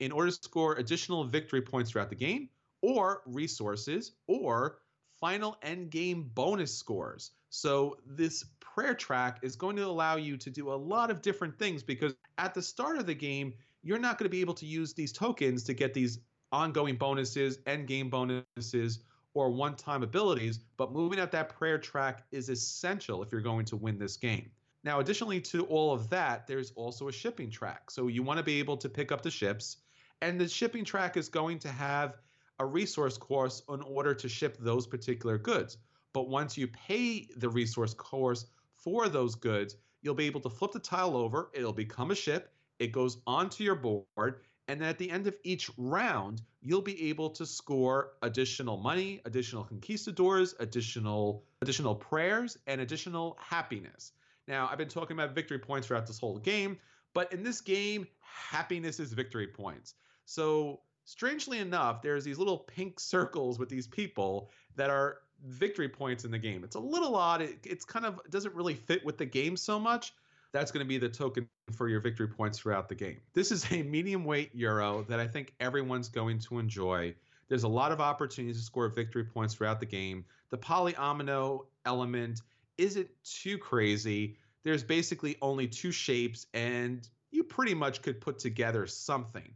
in 0.00 0.12
order 0.12 0.30
to 0.30 0.36
score 0.42 0.74
additional 0.74 1.24
victory 1.24 1.62
points 1.62 1.90
throughout 1.90 2.10
the 2.10 2.16
game 2.16 2.48
or 2.82 3.22
resources 3.26 4.12
or 4.26 4.78
final 5.20 5.56
end 5.62 5.90
game 5.90 6.30
bonus 6.34 6.76
scores. 6.76 7.32
So 7.50 7.96
this 8.04 8.44
prayer 8.60 8.94
track 8.94 9.38
is 9.42 9.56
going 9.56 9.76
to 9.76 9.86
allow 9.86 10.16
you 10.16 10.36
to 10.36 10.50
do 10.50 10.72
a 10.72 10.74
lot 10.74 11.10
of 11.10 11.22
different 11.22 11.58
things 11.58 11.82
because 11.82 12.14
at 12.38 12.52
the 12.52 12.62
start 12.62 12.98
of 12.98 13.06
the 13.06 13.14
game, 13.14 13.54
you're 13.82 13.98
not 13.98 14.18
going 14.18 14.26
to 14.26 14.30
be 14.30 14.40
able 14.40 14.54
to 14.54 14.66
use 14.66 14.92
these 14.92 15.12
tokens 15.12 15.62
to 15.64 15.74
get 15.74 15.94
these 15.94 16.18
ongoing 16.52 16.96
bonuses, 16.96 17.58
end 17.66 17.86
game 17.86 18.10
bonuses, 18.10 19.00
or 19.34 19.50
one-time 19.50 20.02
abilities, 20.02 20.58
but 20.76 20.92
moving 20.92 21.18
up 21.18 21.30
that 21.32 21.48
prayer 21.48 21.78
track 21.78 22.24
is 22.30 22.48
essential 22.48 23.22
if 23.22 23.32
you're 23.32 23.40
going 23.40 23.64
to 23.64 23.76
win 23.76 23.98
this 23.98 24.16
game. 24.16 24.50
Now, 24.84 25.00
additionally 25.00 25.40
to 25.40 25.64
all 25.66 25.92
of 25.92 26.08
that, 26.10 26.46
there's 26.46 26.70
also 26.76 27.08
a 27.08 27.12
shipping 27.12 27.50
track. 27.50 27.90
So 27.90 28.06
you 28.06 28.22
want 28.22 28.38
to 28.38 28.44
be 28.44 28.58
able 28.58 28.76
to 28.76 28.88
pick 28.88 29.10
up 29.10 29.22
the 29.22 29.30
ships, 29.30 29.78
and 30.20 30.40
the 30.40 30.48
shipping 30.48 30.84
track 30.84 31.16
is 31.16 31.28
going 31.28 31.58
to 31.60 31.68
have 31.68 32.18
a 32.58 32.66
resource 32.66 33.18
course 33.18 33.62
in 33.68 33.82
order 33.82 34.14
to 34.14 34.28
ship 34.28 34.56
those 34.60 34.86
particular 34.86 35.38
goods. 35.38 35.78
But 36.12 36.28
once 36.28 36.56
you 36.56 36.68
pay 36.68 37.28
the 37.36 37.48
resource 37.48 37.94
course 37.94 38.46
for 38.76 39.08
those 39.08 39.34
goods, 39.34 39.76
you'll 40.02 40.14
be 40.14 40.26
able 40.26 40.40
to 40.42 40.50
flip 40.50 40.72
the 40.72 40.78
tile 40.78 41.16
over, 41.16 41.50
it'll 41.54 41.72
become 41.72 42.10
a 42.10 42.14
ship, 42.14 42.52
it 42.78 42.92
goes 42.92 43.18
onto 43.26 43.64
your 43.64 43.74
board, 43.74 44.40
and 44.68 44.80
then 44.80 44.88
at 44.88 44.98
the 44.98 45.10
end 45.10 45.26
of 45.26 45.36
each 45.42 45.70
round, 45.76 46.42
you'll 46.60 46.82
be 46.82 47.08
able 47.08 47.30
to 47.30 47.44
score 47.44 48.12
additional 48.22 48.76
money, 48.76 49.20
additional 49.24 49.64
conquistadors, 49.64 50.54
additional 50.60 51.44
additional 51.60 51.94
prayers, 51.94 52.58
and 52.66 52.80
additional 52.80 53.36
happiness. 53.40 54.12
Now, 54.46 54.68
I've 54.70 54.78
been 54.78 54.88
talking 54.88 55.16
about 55.16 55.34
victory 55.34 55.58
points 55.58 55.86
throughout 55.86 56.06
this 56.06 56.18
whole 56.18 56.38
game, 56.38 56.78
but 57.14 57.32
in 57.32 57.42
this 57.42 57.60
game, 57.60 58.06
happiness 58.34 59.00
is 59.00 59.12
victory 59.12 59.46
points. 59.46 59.94
So, 60.24 60.80
strangely 61.04 61.58
enough, 61.58 62.02
there's 62.02 62.24
these 62.24 62.38
little 62.38 62.58
pink 62.58 62.98
circles 62.98 63.58
with 63.58 63.68
these 63.68 63.86
people 63.86 64.50
that 64.76 64.90
are 64.90 65.18
victory 65.46 65.88
points 65.88 66.24
in 66.24 66.30
the 66.30 66.38
game. 66.38 66.64
It's 66.64 66.76
a 66.76 66.80
little 66.80 67.16
odd. 67.16 67.42
It, 67.42 67.58
it's 67.64 67.84
kind 67.84 68.06
of 68.06 68.20
doesn't 68.30 68.54
really 68.54 68.74
fit 68.74 69.04
with 69.04 69.18
the 69.18 69.26
game 69.26 69.56
so 69.56 69.78
much. 69.78 70.14
That's 70.52 70.70
going 70.70 70.84
to 70.84 70.88
be 70.88 70.98
the 70.98 71.08
token 71.08 71.48
for 71.72 71.88
your 71.88 72.00
victory 72.00 72.28
points 72.28 72.58
throughout 72.58 72.88
the 72.88 72.94
game. 72.94 73.18
This 73.32 73.50
is 73.50 73.70
a 73.72 73.82
medium 73.82 74.24
weight 74.24 74.50
euro 74.54 75.04
that 75.08 75.20
I 75.20 75.26
think 75.26 75.52
everyone's 75.60 76.08
going 76.08 76.38
to 76.40 76.58
enjoy. 76.58 77.14
There's 77.48 77.64
a 77.64 77.68
lot 77.68 77.92
of 77.92 78.00
opportunities 78.00 78.58
to 78.58 78.64
score 78.64 78.88
victory 78.88 79.24
points 79.24 79.54
throughout 79.54 79.80
the 79.80 79.86
game. 79.86 80.24
The 80.50 80.58
polyomino 80.58 81.66
element 81.84 82.40
isn't 82.78 83.08
too 83.24 83.58
crazy. 83.58 84.36
There's 84.62 84.82
basically 84.82 85.36
only 85.42 85.66
two 85.66 85.92
shapes, 85.92 86.46
and 86.54 87.06
you 87.34 87.44
pretty 87.44 87.74
much 87.74 88.02
could 88.02 88.20
put 88.20 88.38
together 88.38 88.86
something. 88.86 89.52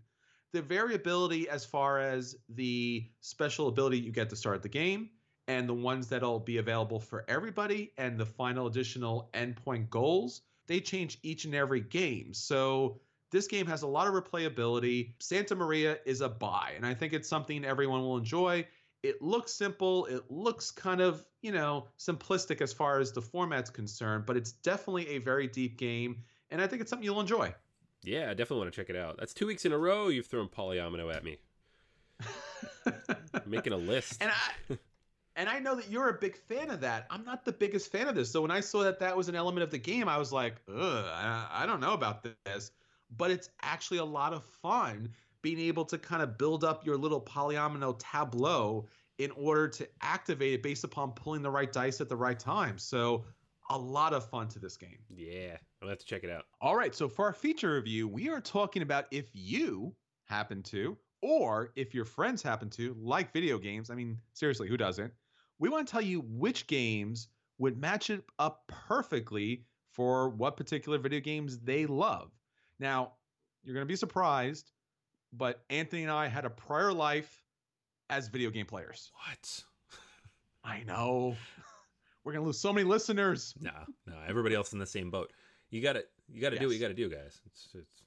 The 0.53 0.63
variability 0.63 1.49
as 1.49 1.65
far 1.65 2.01
as 2.01 2.37
the 2.49 3.09
special 3.21 3.69
ability 3.69 3.99
you 3.99 4.13
get 4.13 4.31
to 4.31 4.37
start 4.37 4.63
the 4.63 4.69
game, 4.69 5.11
and 5.47 5.69
the 5.69 5.75
ones 5.75 6.09
that'll 6.09 6.41
be 6.41 6.59
available 6.59 7.01
for 7.01 7.25
everybody, 7.29 7.93
and 7.97 8.19
the 8.19 8.27
final 8.27 8.67
additional 8.67 9.31
endpoint 9.33 9.89
goals, 9.89 10.43
they 10.67 10.81
change 10.81 11.19
each 11.23 11.45
and 11.45 11.55
every 11.55 11.81
game. 11.81 12.35
So 12.35 13.01
this 13.31 13.47
game 13.47 13.67
has 13.67 13.83
a 13.83 13.87
lot 13.87 14.09
of 14.09 14.15
replayability. 14.15 15.15
Santa 15.21 15.55
Maria 15.55 15.99
is 16.05 16.21
a 16.21 16.29
buy, 16.29 16.73
and 16.77 16.85
I 16.85 16.95
think 16.95 17.13
it's 17.13 17.29
something 17.29 17.65
everyone 17.65 18.01
will 18.01 18.19
enjoy. 18.19 18.67
It 19.03 19.23
looks 19.23 19.55
simple. 19.55 20.07
It 20.07 20.31
looks 20.31 20.71
kind 20.71 21.01
of, 21.01 21.25
you 21.41 21.53
know, 21.53 21.89
simplistic 21.99 22.61
as 22.61 22.73
far 22.73 23.01
as 23.01 23.13
the 23.13 23.23
format's 23.23 23.71
concerned, 23.71 24.25
but 24.27 24.37
it's 24.37 24.53
definitely 24.53 25.09
a 25.09 25.19
very 25.19 25.47
deep 25.47 25.79
game, 25.79 26.25
and 26.51 26.61
I 26.61 26.67
think 26.67 26.83
it's 26.83 26.91
something 26.91 27.05
you'll 27.05 27.21
enjoy. 27.21 27.55
Yeah, 28.03 28.31
I 28.31 28.35
definitely 28.35 28.59
want 28.59 28.73
to 28.73 28.81
check 28.81 28.91
it 28.91 28.97
out. 28.97 29.17
That's 29.19 29.35
two 29.35 29.47
weeks 29.47 29.65
in 29.65 29.73
a 29.73 29.79
row 29.79 30.09
you've 30.09 30.27
thrown 30.27 30.49
polyomino 30.49 31.15
at 31.15 31.25
me. 31.25 31.39
making 33.47 33.73
a 33.73 33.77
list. 33.77 34.23
And 34.23 34.31
I 34.31 34.77
and 35.37 35.49
I 35.49 35.61
know 35.61 35.77
that 35.77 35.89
you're 35.89 36.09
a 36.09 36.19
big 36.19 36.37
fan 36.37 36.71
of 36.71 36.81
that. 36.81 37.07
I'm 37.11 37.25
not 37.25 37.45
the 37.45 37.53
biggest 37.53 37.93
fan 37.93 38.09
of 38.09 38.15
this. 38.15 38.31
So 38.31 38.43
when 38.43 38.51
I 38.51 38.61
saw 38.61 38.83
that 38.83 38.99
that 39.01 39.17
was 39.17 39.29
an 39.29 39.37
element 39.37 39.63
of 39.63 39.71
the 39.71 39.79
game, 39.79 40.09
I 40.09 40.19
was 40.19 40.33
like, 40.33 40.57
ugh, 40.69 41.05
I, 41.07 41.47
I 41.51 41.67
don't 41.67 41.81
know 41.81 41.93
about 41.93 42.27
this. 42.45 42.73
But 43.17 43.31
it's 43.31 43.49
actually 43.63 43.99
a 43.99 44.05
lot 44.05 44.33
of 44.33 44.45
fun 44.45 45.11
being 45.41 45.61
able 45.61 45.85
to 45.87 45.97
kind 45.97 46.23
of 46.23 46.37
build 46.37 46.65
up 46.65 46.85
your 46.85 46.97
little 46.97 47.21
polyomino 47.21 47.97
tableau 47.99 48.87
in 49.19 49.31
order 49.33 49.69
to 49.69 49.89
activate 50.03 50.55
it 50.55 50.63
based 50.63 50.85
upon 50.85 51.13
pulling 51.13 51.43
the 51.43 51.51
right 51.51 51.73
dice 51.73 52.01
at 52.01 52.09
the 52.09 52.17
right 52.17 52.39
time. 52.39 52.77
So 52.79 53.25
a 53.71 53.79
lot 53.79 54.13
of 54.13 54.29
fun 54.29 54.49
to 54.49 54.59
this 54.59 54.77
game. 54.77 54.99
Yeah, 55.09 55.57
I'll 55.83 55.89
have 55.89 55.99
to 55.99 56.07
check 56.07 56.25
it 56.25 56.31
out. 56.31 56.45
All 56.61 56.77
right, 56.77 56.95
so 56.95 57.09
for 57.09 57.27
our 57.27 57.33
feature 57.33 57.75
review, 57.75 58.09
we 58.09 58.29
are 58.29 58.41
talking 58.41 58.83
about 58.83 59.07
if 59.11 59.29
you 59.33 59.95
happen 60.27 60.63
to, 60.65 60.97
or 61.23 61.73
if 61.77 61.95
your 61.95 62.05
friends 62.05 62.43
happen 62.43 62.71
to, 62.71 62.97
like 62.99 63.33
video 63.33 63.59
games. 63.59 63.91
I 63.91 63.95
mean, 63.95 64.19
seriously, 64.35 64.69
who 64.69 64.77
doesn't? 64.77 65.13
We 65.59 65.69
want 65.69 65.87
to 65.87 65.93
tell 65.93 66.03
you 66.03 66.21
which 66.21 66.67
games 66.67 67.29
would 67.59 67.79
match 67.79 68.11
it 68.11 68.25
up 68.39 68.63
perfectly 68.69 69.65
for 69.93 70.31
what 70.31 70.57
particular 70.57 70.99
video 70.99 71.21
games 71.21 71.59
they 71.59 71.87
love. 71.87 72.31
Now, 72.79 73.13
you're 73.65 73.75
going 73.75 73.87
to 73.87 73.93
be 73.93 73.97
surprised 73.97 74.71
but 75.33 75.63
Anthony 75.71 76.03
and 76.03 76.11
I 76.11 76.29
had 76.29 76.45
a 76.45 76.51
prior 76.51 76.93
life 76.93 77.43
as 78.11 78.29
video 78.29 78.51
game 78.51 78.67
players. 78.67 79.11
What? 79.15 79.65
I 80.65 80.83
know. 80.85 81.37
We're 82.29 82.35
gonna 82.35 82.45
lose 82.45 82.61
so 82.61 82.75
many 82.75 82.85
listeners. 82.85 83.55
No, 83.59 83.71
no, 84.07 84.13
everybody 84.29 84.55
else 84.55 84.75
in 84.75 84.79
the 84.79 84.85
same 84.85 85.11
boat. 85.11 85.33
You 85.71 85.81
got 85.81 85.95
to 85.95 86.05
you 86.31 86.43
got 86.43 86.51
to 86.51 86.57
yes. 86.57 86.61
do 86.61 86.67
what 86.67 86.75
you 86.75 86.81
got 86.81 86.89
to 86.89 86.95
do, 86.95 87.09
guys. 87.09 87.41
It's 87.47 87.69
it's, 87.75 88.03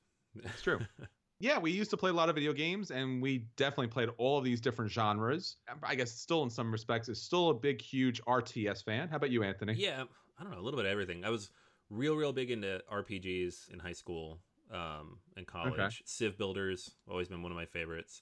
it's 0.46 0.62
true. 0.62 0.80
yeah, 1.40 1.58
we 1.58 1.72
used 1.72 1.90
to 1.90 1.98
play 1.98 2.12
a 2.12 2.14
lot 2.14 2.30
of 2.30 2.36
video 2.36 2.54
games, 2.54 2.92
and 2.92 3.20
we 3.20 3.48
definitely 3.56 3.88
played 3.88 4.10
all 4.20 4.38
of 4.38 4.44
these 4.44 4.62
different 4.62 4.92
genres. 4.92 5.58
I 5.82 5.96
guess 5.96 6.12
still 6.12 6.44
in 6.44 6.52
some 6.52 6.72
respects 6.72 7.10
is 7.10 7.20
still 7.20 7.50
a 7.50 7.54
big, 7.56 7.82
huge 7.82 8.22
RTS 8.26 8.84
fan. 8.86 9.08
How 9.08 9.16
about 9.16 9.32
you, 9.32 9.42
Anthony? 9.42 9.74
Yeah, 9.74 10.04
I 10.38 10.44
don't 10.44 10.52
know, 10.52 10.60
a 10.60 10.62
little 10.62 10.78
bit 10.78 10.86
of 10.86 10.92
everything. 10.92 11.26
I 11.26 11.32
was 11.32 11.50
real, 11.90 12.16
real 12.16 12.32
big 12.32 12.52
into 12.52 12.80
RPGs 12.94 13.74
in 13.74 13.80
high 13.80 13.94
school 13.94 14.38
um, 14.72 15.18
in 15.36 15.46
college. 15.46 15.74
Okay. 15.74 15.90
Civ 16.06 16.38
Builders 16.38 16.92
always 17.10 17.28
been 17.28 17.42
one 17.42 17.52
of 17.52 17.56
my 17.56 17.66
favorites, 17.66 18.22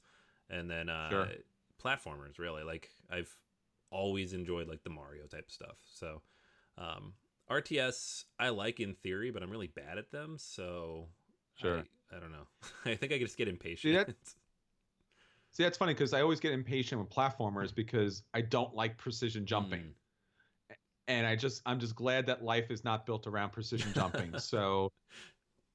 and 0.49 0.71
then 0.71 0.87
uh, 0.87 1.09
Sure. 1.09 1.27
platformers. 1.83 2.39
Really, 2.39 2.63
like 2.63 2.89
I've 3.11 3.35
always 3.91 4.33
enjoyed 4.33 4.67
like 4.67 4.83
the 4.83 4.89
Mario 4.89 5.25
type 5.27 5.49
stuff. 5.51 5.77
So 5.93 6.21
um, 6.77 7.13
RTS 7.49 8.25
I 8.39 8.49
like 8.49 8.79
in 8.79 8.93
theory, 8.95 9.31
but 9.31 9.43
I'm 9.43 9.49
really 9.49 9.67
bad 9.67 9.97
at 9.97 10.11
them. 10.11 10.37
So 10.39 11.07
Sure. 11.55 11.79
I, 12.11 12.15
I 12.15 12.19
don't 12.19 12.31
know. 12.31 12.47
I 12.85 12.95
think 12.95 13.11
I 13.11 13.17
just 13.19 13.37
get 13.37 13.47
impatient. 13.47 14.07
that- 14.07 14.15
See, 15.51 15.63
that's 15.63 15.77
funny 15.77 15.93
because 15.93 16.13
I 16.13 16.21
always 16.21 16.39
get 16.39 16.53
impatient 16.53 17.01
with 17.01 17.09
platformers 17.09 17.73
because 17.73 18.21
I 18.35 18.41
don't 18.41 18.73
like 18.75 18.97
precision 18.97 19.45
jumping. 19.47 19.81
Mm. 19.81 20.75
and 21.07 21.25
I 21.27 21.35
just 21.35 21.61
I'm 21.65 21.79
just 21.79 21.95
glad 21.95 22.27
that 22.27 22.43
life 22.43 22.69
is 22.69 22.83
not 22.83 23.05
built 23.07 23.25
around 23.25 23.51
precision 23.51 23.91
jumping. 23.93 24.37
so, 24.39 24.91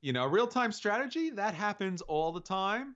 you 0.00 0.12
know, 0.12 0.26
real 0.26 0.46
time 0.46 0.70
strategy 0.70 1.30
that 1.30 1.54
happens 1.54 2.02
all 2.02 2.30
the 2.30 2.40
time. 2.40 2.94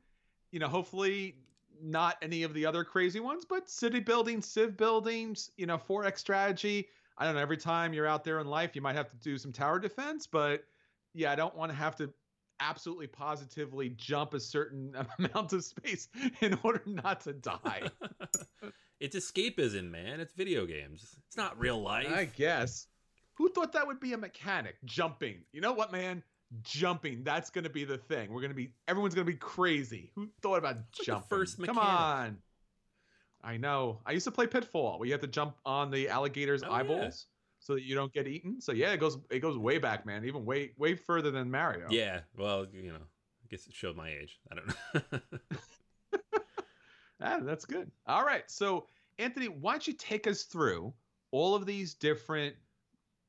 You 0.53 0.61
know, 0.61 0.69
hopefully 0.69 1.35
not 1.83 2.17
any 2.23 2.43
of 2.43 2.55
the 2.55 2.67
other 2.67 2.85
crazy 2.85 3.21
ones, 3.21 3.45
but 3.45 3.69
city 3.69 4.01
building, 4.01 4.43
civ 4.43 4.77
buildings, 4.77 5.51
you 5.57 5.67
know, 5.67 5.79
4x 5.79 6.19
strategy. 6.19 6.89
I 7.17 7.25
don't 7.25 7.35
know. 7.35 7.41
Every 7.41 7.57
time 7.57 7.93
you're 7.93 8.07
out 8.07 8.25
there 8.25 8.41
in 8.41 8.47
life, 8.47 8.75
you 8.75 8.83
might 8.83 8.97
have 8.97 9.11
to 9.11 9.17
do 9.17 9.39
some 9.39 9.53
tower 9.53 9.79
defense, 9.79 10.27
but 10.27 10.65
yeah, 11.15 11.33
I 11.33 11.35
don't 11.35 11.57
want 11.57 11.73
to 11.73 11.77
have 11.77 11.97
to 11.97 12.13
absolutely 12.61 13.07
positively 13.07 13.91
jump 13.91 14.35
a 14.35 14.41
certain 14.41 14.95
amount 15.19 15.53
of 15.53 15.65
space 15.65 16.09
in 16.41 16.59
order 16.63 16.83
not 16.87 17.21
to 17.23 17.33
die. 17.33 17.83
it's 19.01 19.17
escapism, 19.17 19.91
man. 19.91 20.21
It's 20.21 20.33
video 20.33 20.67
games. 20.67 21.17
It's 21.27 21.37
not 21.37 21.59
real 21.59 21.81
life. 21.81 22.09
I 22.13 22.25
guess. 22.27 22.87
Who 23.35 23.49
thought 23.51 23.73
that 23.73 23.87
would 23.87 24.01
be 24.01 24.13
a 24.13 24.19
mechanic? 24.19 24.77
Jumping. 24.85 25.43
You 25.53 25.61
know 25.61 25.73
what, 25.73 25.93
man? 25.93 26.23
Jumping. 26.63 27.23
That's 27.25 27.51
going 27.51 27.65
to 27.65 27.71
be 27.71 27.85
the 27.85 27.99
thing. 27.99 28.33
We're 28.33 28.41
going 28.41 28.51
to 28.51 28.57
be, 28.57 28.71
everyone's 28.87 29.15
going 29.15 29.27
to 29.27 29.33
be 29.33 29.39
crazy. 29.39 30.11
Who 30.15 30.29
thought 30.41 30.59
about 30.59 30.77
the 30.77 31.05
jumping? 31.05 31.29
first 31.29 31.63
Come 31.65 31.79
on. 31.79 32.39
I 33.45 33.57
know. 33.57 34.01
I 34.07 34.13
used 34.13 34.25
to 34.25 34.31
play 34.31 34.47
Pitfall 34.47 34.99
where 34.99 35.07
you 35.07 35.13
have 35.13 35.21
to 35.21 35.27
jump 35.27 35.57
on 35.65 35.91
the 35.91 36.09
alligator's 36.09 36.63
Oh, 36.63 36.69
yeah. 36.69 36.73
eyeballs 36.75 37.27
so 37.61 37.75
that 37.75 37.83
you 37.83 37.95
don't 37.95 38.13
get 38.13 38.27
eaten. 38.27 38.61
So 38.61 38.73
yeah, 38.73 38.93
it 38.93 38.99
goes 38.99 39.19
it 39.31 39.41
goes 39.41 39.57
way 39.59 39.79
back, 39.79 40.07
man. 40.07 40.25
Even 40.25 40.45
way 40.45 40.73
way 40.79 40.95
further 40.95 41.31
than 41.31 41.51
Mario. 41.51 41.87
Yeah, 41.91 42.21
well, 42.37 42.67
you 42.73 42.91
know, 42.93 42.97
I 42.99 43.47
guess 43.51 43.67
it 43.67 43.75
showed 43.75 43.97
my 43.97 44.09
age. 44.11 44.41
I 44.51 44.55
don't 44.57 44.67
know. 45.13 45.21
Ah, 47.21 47.39
that's 47.43 47.65
good. 47.65 47.91
All 48.07 48.25
right. 48.25 48.49
So, 48.49 48.87
Anthony, 49.19 49.49
why 49.49 49.73
don't 49.73 49.87
you 49.89 49.93
take 49.93 50.29
us 50.29 50.45
through 50.45 50.95
all 51.33 51.57
of 51.57 51.67
these 51.67 51.95
different 51.95 52.55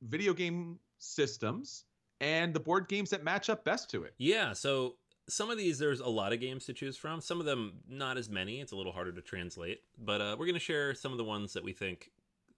video 0.02 0.32
game 0.32 0.78
systems 0.98 1.86
and 2.20 2.54
the 2.54 2.60
board 2.60 2.88
games 2.88 3.10
that 3.10 3.24
match 3.24 3.48
up 3.48 3.64
best 3.64 3.90
to 3.90 4.04
it? 4.04 4.14
yeah, 4.18 4.52
so 4.52 4.96
some 5.30 5.50
of 5.50 5.56
these, 5.56 5.78
there's 5.78 6.00
a 6.00 6.08
lot 6.08 6.32
of 6.32 6.40
games 6.40 6.66
to 6.66 6.72
choose 6.72 6.96
from. 6.96 7.20
Some 7.20 7.40
of 7.40 7.46
them, 7.46 7.74
not 7.88 8.18
as 8.18 8.28
many. 8.28 8.60
It's 8.60 8.72
a 8.72 8.76
little 8.76 8.92
harder 8.92 9.12
to 9.12 9.22
translate. 9.22 9.80
But 9.98 10.20
uh, 10.20 10.36
we're 10.38 10.46
going 10.46 10.54
to 10.54 10.60
share 10.60 10.94
some 10.94 11.12
of 11.12 11.18
the 11.18 11.24
ones 11.24 11.52
that 11.52 11.64
we 11.64 11.72
think 11.72 12.10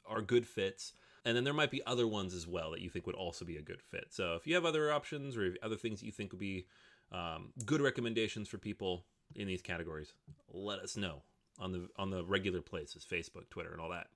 are 0.06 0.22
good 0.22 0.46
fits. 0.46 0.94
And 1.24 1.36
then 1.36 1.44
there 1.44 1.54
might 1.54 1.70
be 1.70 1.84
other 1.86 2.06
ones 2.06 2.34
as 2.34 2.46
well 2.46 2.72
that 2.72 2.80
you 2.80 2.90
think 2.90 3.06
would 3.06 3.14
also 3.14 3.44
be 3.44 3.56
a 3.56 3.62
good 3.62 3.80
fit. 3.80 4.06
So 4.10 4.34
if 4.34 4.46
you 4.46 4.54
have 4.54 4.64
other 4.64 4.92
options 4.92 5.36
or 5.36 5.54
other 5.62 5.76
things 5.76 6.00
that 6.00 6.06
you 6.06 6.12
think 6.12 6.32
would 6.32 6.40
be 6.40 6.66
um, 7.12 7.52
good 7.64 7.80
recommendations 7.80 8.48
for 8.48 8.58
people 8.58 9.04
in 9.36 9.46
these 9.46 9.62
categories, 9.62 10.14
let 10.52 10.80
us 10.80 10.96
know 10.96 11.22
on 11.60 11.70
the 11.70 11.88
on 11.96 12.10
the 12.10 12.24
regular 12.24 12.60
places, 12.60 13.06
Facebook, 13.08 13.48
Twitter, 13.50 13.70
and 13.70 13.80
all 13.80 13.90
that. 13.90 14.08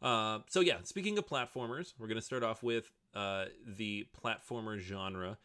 Uh, 0.00 0.40
so 0.48 0.60
yeah, 0.60 0.76
speaking 0.84 1.18
of 1.18 1.26
platformers, 1.26 1.94
we're 1.98 2.06
going 2.06 2.18
to 2.18 2.24
start 2.24 2.44
off 2.44 2.62
with 2.62 2.92
uh, 3.16 3.46
the 3.66 4.06
platformer 4.22 4.78
genre. 4.78 5.38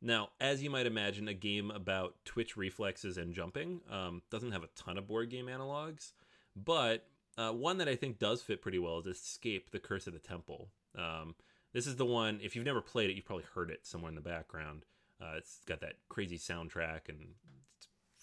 Now, 0.00 0.30
as 0.40 0.62
you 0.62 0.70
might 0.70 0.86
imagine, 0.86 1.28
a 1.28 1.34
game 1.34 1.70
about 1.70 2.14
twitch 2.24 2.56
reflexes 2.56 3.18
and 3.18 3.34
jumping 3.34 3.80
um, 3.90 4.22
doesn't 4.30 4.52
have 4.52 4.62
a 4.62 4.68
ton 4.74 4.96
of 4.96 5.06
board 5.06 5.28
game 5.28 5.46
analogs, 5.46 6.12
but 6.56 7.06
uh, 7.36 7.52
one 7.52 7.78
that 7.78 7.88
I 7.88 7.96
think 7.96 8.18
does 8.18 8.40
fit 8.40 8.62
pretty 8.62 8.78
well 8.78 8.98
is 8.98 9.06
Escape: 9.06 9.70
The 9.70 9.78
Curse 9.78 10.06
of 10.06 10.14
the 10.14 10.18
Temple. 10.18 10.70
Um, 10.96 11.34
this 11.74 11.86
is 11.86 11.96
the 11.96 12.06
one. 12.06 12.40
If 12.42 12.56
you've 12.56 12.64
never 12.64 12.80
played 12.80 13.10
it, 13.10 13.16
you've 13.16 13.26
probably 13.26 13.44
heard 13.54 13.70
it 13.70 13.86
somewhere 13.86 14.08
in 14.08 14.14
the 14.14 14.20
background. 14.22 14.84
Uh, 15.20 15.34
it's 15.36 15.58
got 15.66 15.80
that 15.80 15.96
crazy 16.08 16.38
soundtrack 16.38 17.08
and 17.08 17.34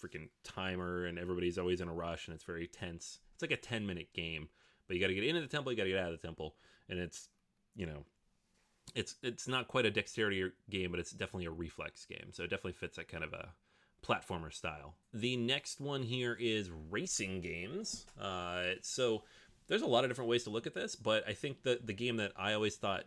freaking 0.02 0.30
timer, 0.42 1.04
and 1.04 1.18
everybody's 1.18 1.58
always 1.58 1.80
in 1.80 1.88
a 1.88 1.94
rush, 1.94 2.26
and 2.26 2.34
it's 2.34 2.44
very 2.44 2.66
tense. 2.66 3.20
It's 3.34 3.42
like 3.42 3.52
a 3.52 3.56
ten 3.56 3.86
minute 3.86 4.08
game, 4.14 4.48
but 4.88 4.96
you 4.96 5.00
got 5.00 5.08
to 5.08 5.14
get 5.14 5.24
into 5.24 5.42
the 5.42 5.46
temple, 5.46 5.70
you 5.70 5.78
got 5.78 5.84
to 5.84 5.90
get 5.90 5.98
out 5.98 6.12
of 6.12 6.20
the 6.20 6.26
temple, 6.26 6.56
and 6.88 6.98
it's 6.98 7.28
you 7.76 7.86
know 7.86 8.04
it's 8.94 9.16
it's 9.22 9.48
not 9.48 9.68
quite 9.68 9.86
a 9.86 9.90
dexterity 9.90 10.50
game, 10.70 10.90
but 10.90 11.00
it's 11.00 11.10
definitely 11.10 11.46
a 11.46 11.50
reflex 11.50 12.04
game. 12.04 12.28
So 12.32 12.44
it 12.44 12.50
definitely 12.50 12.72
fits 12.72 12.96
that 12.96 13.08
kind 13.08 13.24
of 13.24 13.32
a 13.32 13.48
platformer 14.06 14.52
style. 14.52 14.94
The 15.12 15.36
next 15.36 15.80
one 15.80 16.02
here 16.02 16.36
is 16.38 16.70
racing 16.90 17.40
games. 17.40 18.06
Uh, 18.20 18.74
so 18.82 19.24
there's 19.68 19.82
a 19.82 19.86
lot 19.86 20.04
of 20.04 20.10
different 20.10 20.30
ways 20.30 20.44
to 20.44 20.50
look 20.50 20.66
at 20.66 20.74
this, 20.74 20.94
but 20.94 21.24
I 21.28 21.32
think 21.32 21.62
that 21.64 21.86
the 21.86 21.92
game 21.92 22.18
that 22.18 22.32
I 22.36 22.52
always 22.52 22.76
thought 22.76 23.04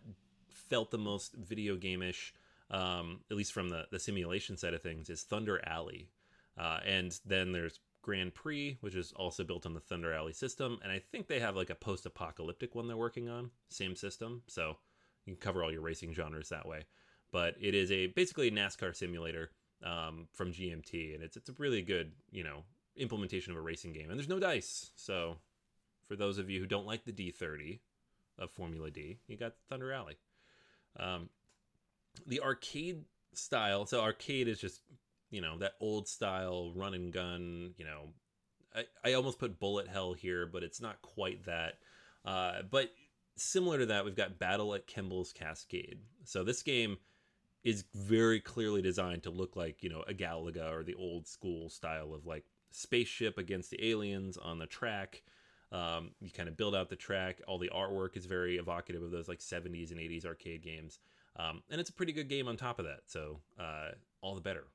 felt 0.50 0.92
the 0.92 0.98
most 0.98 1.36
video 1.36 1.76
game-ish, 1.78 2.34
um, 2.70 3.22
at 3.32 3.38
least 3.38 3.54
from 3.54 3.70
the, 3.70 3.86
the 3.92 4.00
simulation 4.00 4.58
side 4.58 4.74
of 4.74 4.82
things, 4.82 5.10
is 5.10 5.24
Thunder 5.24 5.62
Alley. 5.66 6.10
Uh, 6.58 6.80
and 6.86 7.18
then 7.26 7.54
there's 7.54 7.80
Grand 8.02 8.34
Prix, 8.34 8.78
which 8.82 8.96
is 8.96 9.14
also 9.16 9.44
built 9.44 9.66
on 9.66 9.74
the 9.74 9.80
Thunder 9.80 10.14
Alley 10.14 10.34
system, 10.34 10.80
and 10.84 10.92
I 10.92 11.00
think 11.00 11.28
they 11.28 11.40
have 11.40 11.56
like 11.56 11.70
a 11.70 11.76
post-apocalyptic 11.76 12.76
one 12.76 12.88
they're 12.88 12.98
working 12.98 13.30
on, 13.30 13.52
same 13.70 13.96
system. 13.96 14.42
So 14.48 14.78
you 15.30 15.36
can 15.36 15.42
cover 15.42 15.64
all 15.64 15.72
your 15.72 15.82
racing 15.82 16.14
genres 16.14 16.50
that 16.50 16.68
way. 16.68 16.86
But 17.32 17.56
it 17.62 17.76
is 17.76 17.92
a 17.92 18.08
basically 18.08 18.48
a 18.48 18.52
NASCAR 18.52 18.96
simulator 18.96 19.52
um, 19.86 20.28
from 20.34 20.52
GMT, 20.52 21.14
and 21.14 21.24
it's 21.24 21.38
it's 21.38 21.50
a 21.50 21.56
really 21.58 21.82
good 21.82 22.12
you 22.32 22.44
know 22.44 22.64
implementation 22.96 23.52
of 23.52 23.58
a 23.58 23.62
racing 23.62 23.94
game. 23.94 24.10
And 24.10 24.18
there's 24.20 24.30
no 24.30 24.40
dice, 24.40 24.92
so 24.96 25.38
for 26.08 26.16
those 26.16 26.40
of 26.40 26.50
you 26.50 26.60
who 26.60 26.66
don't 26.66 26.88
like 26.88 27.06
the 27.06 27.12
D30 27.12 27.80
of 28.40 28.50
Formula 28.50 28.90
D, 28.90 29.20
you 29.28 29.38
got 29.38 29.54
Thunder 29.70 29.94
Alley. 29.94 30.18
Um, 31.00 31.30
the 32.26 32.42
arcade 32.42 33.04
style, 33.34 33.86
so 33.86 34.02
arcade 34.02 34.48
is 34.48 34.60
just 34.60 34.82
you 35.30 35.42
know 35.42 35.60
that 35.60 35.74
old 35.80 36.08
style 36.08 36.74
run 36.76 36.96
and 36.96 37.14
gun. 37.14 37.76
You 37.78 37.86
know, 37.86 38.02
I 38.76 38.86
I 39.04 39.14
almost 39.14 39.38
put 39.38 39.60
bullet 39.60 39.88
hell 39.88 40.14
here, 40.14 40.48
but 40.48 40.64
it's 40.64 40.82
not 40.82 41.02
quite 41.04 41.46
that. 41.46 41.76
Uh, 42.26 42.64
but 42.70 42.92
similar 43.40 43.80
to 43.80 43.86
that, 43.88 44.06
we've 44.06 44.16
got 44.16 44.40
Battle 44.40 44.74
at 44.74 44.88
Kemble's 44.88 45.34
Cascade. 45.34 46.00
So 46.24 46.44
this 46.44 46.64
game 46.64 46.98
is 47.64 47.84
very 47.94 48.40
clearly 48.40 48.82
designed 48.82 49.24
to 49.24 49.30
look 49.30 49.56
like 49.56 49.84
you 49.84 49.90
know 49.90 50.04
a 50.08 50.14
Galaga 50.14 50.72
or 50.72 50.84
the 50.84 50.96
old 50.96 51.28
school 51.28 51.70
style 51.70 52.14
of 52.14 52.26
like 52.26 52.46
spaceship 52.72 53.38
against 53.38 53.70
the 53.72 53.90
aliens 53.90 54.38
on 54.38 54.60
the 54.60 54.66
track. 54.66 55.24
Um, 55.72 56.12
you 56.20 56.32
kind 56.32 56.50
of 56.50 56.58
build 56.58 56.74
out 56.74 56.90
the 56.90 56.96
track. 56.96 57.42
All 57.48 57.60
the 57.60 57.70
artwork 57.70 58.18
is 58.18 58.26
very 58.26 58.58
evocative 58.58 59.04
of 59.04 59.12
those 59.12 59.28
like 59.28 59.40
70s 59.40 59.92
and 59.92 60.00
80s 60.00 60.26
arcade 60.26 60.64
games, 60.64 61.00
um, 61.36 61.62
and 61.70 61.80
it's 61.80 61.90
a 61.90 61.94
pretty 61.94 62.14
good 62.14 62.30
game 62.30 62.48
on 62.48 62.58
top 62.58 62.80
of 62.80 62.86
that. 62.86 63.02
So 63.08 63.40
uh, 63.60 63.90
all 64.22 64.36
the 64.36 64.42
better. 64.42 64.66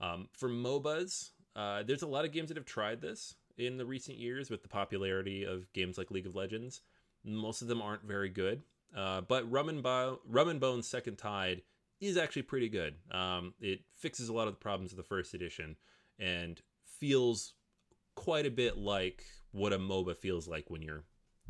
Um, 0.00 0.28
for 0.32 0.48
MOBAs, 0.48 1.30
uh, 1.54 1.82
there's 1.84 2.02
a 2.02 2.06
lot 2.06 2.24
of 2.24 2.32
games 2.32 2.48
that 2.48 2.56
have 2.56 2.66
tried 2.66 3.00
this 3.00 3.34
in 3.56 3.78
the 3.78 3.86
recent 3.86 4.18
years 4.18 4.50
with 4.50 4.62
the 4.62 4.68
popularity 4.68 5.44
of 5.44 5.72
games 5.72 5.96
like 5.96 6.10
League 6.10 6.26
of 6.26 6.34
Legends. 6.34 6.82
Most 7.26 7.60
of 7.60 7.68
them 7.68 7.82
aren't 7.82 8.04
very 8.04 8.28
good, 8.28 8.62
uh, 8.96 9.20
but 9.20 9.50
Rum 9.50 9.68
and, 9.68 9.82
Bo- 9.82 10.20
Rum 10.26 10.48
and 10.48 10.60
Bones 10.60 10.86
Second 10.86 11.16
Tide 11.16 11.62
is 12.00 12.16
actually 12.16 12.42
pretty 12.42 12.68
good. 12.68 12.94
Um, 13.10 13.54
it 13.60 13.80
fixes 13.96 14.28
a 14.28 14.32
lot 14.32 14.48
of 14.48 14.54
the 14.54 14.60
problems 14.60 14.92
of 14.92 14.96
the 14.96 15.02
first 15.02 15.34
edition 15.34 15.76
and 16.18 16.60
feels 16.98 17.54
quite 18.14 18.46
a 18.46 18.50
bit 18.50 18.78
like 18.78 19.24
what 19.52 19.72
a 19.72 19.78
MOBA 19.78 20.16
feels 20.16 20.46
like 20.46 20.70
when 20.70 20.82
you're 20.82 21.04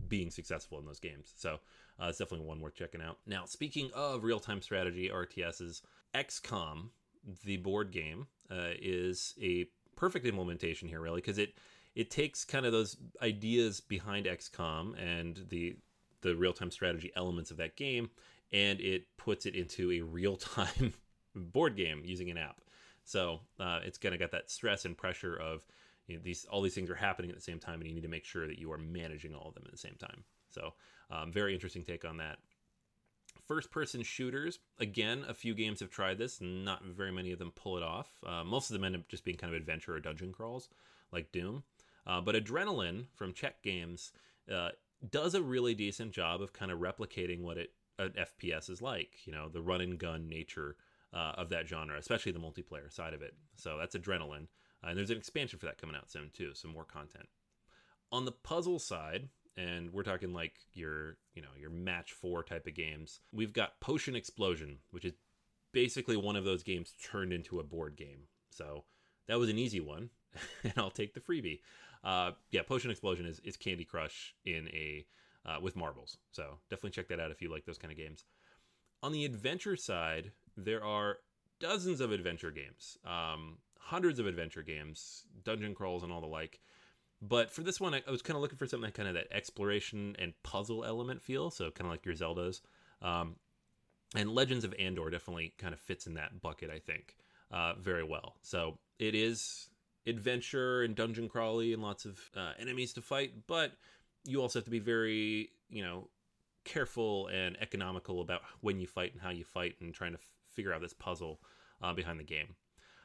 being 0.08 0.30
successful 0.30 0.78
in 0.78 0.84
those 0.84 1.00
games. 1.00 1.32
So 1.36 1.58
uh, 2.00 2.06
it's 2.08 2.18
definitely 2.18 2.46
one 2.46 2.60
worth 2.60 2.74
checking 2.74 3.02
out. 3.02 3.18
Now, 3.26 3.44
speaking 3.44 3.90
of 3.94 4.24
real 4.24 4.40
time 4.40 4.60
strategy 4.60 5.10
RTSs, 5.12 5.82
XCOM, 6.14 6.90
the 7.44 7.56
board 7.56 7.90
game, 7.90 8.26
uh, 8.50 8.74
is 8.80 9.34
a 9.40 9.66
perfect 9.96 10.26
implementation 10.26 10.88
here, 10.88 11.00
really, 11.00 11.20
because 11.20 11.38
it 11.38 11.54
it 11.96 12.10
takes 12.10 12.44
kind 12.44 12.66
of 12.66 12.72
those 12.72 12.96
ideas 13.22 13.80
behind 13.80 14.26
XCOM 14.26 14.94
and 15.02 15.46
the 15.48 15.76
the 16.20 16.36
real 16.36 16.52
time 16.52 16.70
strategy 16.70 17.10
elements 17.16 17.50
of 17.50 17.56
that 17.56 17.76
game, 17.76 18.10
and 18.52 18.80
it 18.80 19.04
puts 19.16 19.46
it 19.46 19.54
into 19.54 19.90
a 19.90 20.02
real 20.02 20.36
time 20.36 20.92
board 21.34 21.76
game 21.76 22.02
using 22.04 22.30
an 22.30 22.36
app. 22.36 22.60
So 23.04 23.40
uh, 23.58 23.80
it's 23.84 23.98
kind 23.98 24.14
of 24.14 24.20
got 24.20 24.32
that 24.32 24.50
stress 24.50 24.84
and 24.84 24.96
pressure 24.96 25.36
of 25.36 25.64
you 26.06 26.16
know, 26.16 26.22
these 26.22 26.44
all 26.44 26.60
these 26.60 26.74
things 26.74 26.90
are 26.90 26.94
happening 26.96 27.30
at 27.30 27.36
the 27.36 27.42
same 27.42 27.58
time, 27.58 27.80
and 27.80 27.88
you 27.88 27.94
need 27.94 28.02
to 28.02 28.08
make 28.08 28.24
sure 28.24 28.46
that 28.46 28.58
you 28.58 28.70
are 28.72 28.78
managing 28.78 29.34
all 29.34 29.48
of 29.48 29.54
them 29.54 29.64
at 29.66 29.72
the 29.72 29.78
same 29.78 29.96
time. 29.98 30.22
So 30.50 30.74
um, 31.10 31.32
very 31.32 31.54
interesting 31.54 31.82
take 31.82 32.04
on 32.04 32.18
that. 32.18 32.36
First 33.46 33.70
person 33.70 34.02
shooters, 34.02 34.58
again, 34.78 35.24
a 35.28 35.34
few 35.34 35.54
games 35.54 35.80
have 35.80 35.90
tried 35.90 36.18
this, 36.18 36.40
not 36.40 36.84
very 36.84 37.12
many 37.12 37.32
of 37.32 37.38
them 37.38 37.52
pull 37.54 37.76
it 37.76 37.82
off. 37.82 38.08
Uh, 38.26 38.42
most 38.42 38.70
of 38.70 38.74
them 38.74 38.84
end 38.84 38.96
up 38.96 39.08
just 39.08 39.24
being 39.24 39.36
kind 39.36 39.54
of 39.54 39.60
adventure 39.60 39.94
or 39.94 40.00
dungeon 40.00 40.32
crawls, 40.32 40.68
like 41.12 41.30
Doom. 41.32 41.62
Uh, 42.06 42.20
but 42.20 42.34
Adrenaline 42.34 43.06
from 43.14 43.32
Czech 43.32 43.62
Games 43.62 44.12
uh, 44.52 44.70
does 45.10 45.34
a 45.34 45.42
really 45.42 45.74
decent 45.74 46.12
job 46.12 46.40
of 46.40 46.52
kind 46.52 46.70
of 46.70 46.78
replicating 46.78 47.42
what 47.42 47.58
it 47.58 47.72
an 47.98 48.12
FPS 48.12 48.68
is 48.70 48.82
like. 48.82 49.26
You 49.26 49.32
know, 49.32 49.48
the 49.48 49.62
run 49.62 49.80
and 49.80 49.98
gun 49.98 50.28
nature 50.28 50.76
uh, 51.12 51.32
of 51.36 51.48
that 51.50 51.66
genre, 51.66 51.98
especially 51.98 52.32
the 52.32 52.38
multiplayer 52.38 52.92
side 52.92 53.14
of 53.14 53.22
it. 53.22 53.34
So 53.56 53.76
that's 53.78 53.96
Adrenaline, 53.96 54.48
uh, 54.84 54.88
and 54.88 54.98
there's 54.98 55.10
an 55.10 55.16
expansion 55.16 55.58
for 55.58 55.66
that 55.66 55.78
coming 55.78 55.96
out 55.96 56.10
soon 56.10 56.30
too, 56.32 56.52
some 56.54 56.72
more 56.72 56.84
content. 56.84 57.28
On 58.12 58.24
the 58.24 58.32
puzzle 58.32 58.78
side, 58.78 59.28
and 59.56 59.92
we're 59.92 60.02
talking 60.02 60.32
like 60.32 60.54
your 60.74 61.16
you 61.34 61.42
know 61.42 61.48
your 61.58 61.70
match 61.70 62.12
four 62.12 62.42
type 62.42 62.66
of 62.66 62.74
games. 62.74 63.20
We've 63.32 63.52
got 63.52 63.80
Potion 63.80 64.14
Explosion, 64.14 64.78
which 64.90 65.04
is 65.04 65.14
basically 65.72 66.16
one 66.16 66.36
of 66.36 66.44
those 66.44 66.62
games 66.62 66.94
turned 67.02 67.32
into 67.32 67.60
a 67.60 67.64
board 67.64 67.96
game. 67.96 68.28
So 68.50 68.84
that 69.28 69.38
was 69.38 69.50
an 69.50 69.58
easy 69.58 69.80
one, 69.80 70.10
and 70.62 70.74
I'll 70.76 70.90
take 70.90 71.14
the 71.14 71.20
freebie. 71.20 71.60
Uh, 72.06 72.30
yeah, 72.52 72.62
Potion 72.62 72.92
Explosion 72.92 73.26
is, 73.26 73.40
is 73.40 73.56
Candy 73.56 73.84
Crush 73.84 74.32
in 74.44 74.68
a 74.68 75.04
uh, 75.44 75.58
with 75.60 75.74
marbles. 75.74 76.18
So 76.30 76.58
definitely 76.70 76.90
check 76.90 77.08
that 77.08 77.18
out 77.18 77.32
if 77.32 77.42
you 77.42 77.50
like 77.50 77.66
those 77.66 77.78
kind 77.78 77.90
of 77.90 77.98
games. 77.98 78.24
On 79.02 79.10
the 79.10 79.24
adventure 79.24 79.76
side, 79.76 80.30
there 80.56 80.84
are 80.84 81.18
dozens 81.58 82.00
of 82.00 82.12
adventure 82.12 82.52
games, 82.52 82.96
um, 83.04 83.58
hundreds 83.78 84.20
of 84.20 84.26
adventure 84.26 84.62
games, 84.62 85.24
dungeon 85.44 85.74
crawls, 85.74 86.04
and 86.04 86.12
all 86.12 86.20
the 86.20 86.26
like. 86.26 86.60
But 87.20 87.50
for 87.50 87.62
this 87.62 87.80
one, 87.80 87.92
I, 87.92 88.02
I 88.06 88.10
was 88.12 88.22
kind 88.22 88.36
of 88.36 88.42
looking 88.42 88.58
for 88.58 88.66
something 88.66 88.86
that 88.86 88.94
kind 88.94 89.08
of 89.08 89.14
that 89.14 89.26
exploration 89.32 90.14
and 90.18 90.32
puzzle 90.44 90.84
element 90.84 91.22
feel. 91.22 91.50
So 91.50 91.72
kind 91.72 91.86
of 91.86 91.90
like 91.90 92.06
your 92.06 92.14
Zeldas. 92.14 92.60
Um, 93.02 93.36
and 94.14 94.30
Legends 94.30 94.64
of 94.64 94.74
Andor 94.78 95.10
definitely 95.10 95.54
kind 95.58 95.74
of 95.74 95.80
fits 95.80 96.06
in 96.06 96.14
that 96.14 96.40
bucket, 96.40 96.70
I 96.70 96.78
think, 96.78 97.16
uh, 97.50 97.74
very 97.74 98.04
well. 98.04 98.36
So 98.42 98.78
it 99.00 99.16
is 99.16 99.70
adventure 100.06 100.82
and 100.82 100.94
dungeon 100.94 101.28
crawly 101.28 101.72
and 101.72 101.82
lots 101.82 102.04
of 102.04 102.18
uh, 102.36 102.52
enemies 102.58 102.92
to 102.94 103.02
fight, 103.02 103.46
but 103.46 103.72
you 104.24 104.40
also 104.40 104.58
have 104.58 104.64
to 104.64 104.70
be 104.70 104.78
very, 104.78 105.50
you 105.68 105.82
know, 105.82 106.08
careful 106.64 107.28
and 107.28 107.56
economical 107.60 108.20
about 108.20 108.40
when 108.60 108.80
you 108.80 108.86
fight 108.86 109.12
and 109.12 109.22
how 109.22 109.30
you 109.30 109.44
fight 109.44 109.76
and 109.80 109.94
trying 109.94 110.12
to 110.12 110.18
f- 110.18 110.30
figure 110.52 110.72
out 110.72 110.80
this 110.80 110.92
puzzle 110.92 111.40
uh, 111.82 111.92
behind 111.92 112.18
the 112.18 112.24
game. 112.24 112.56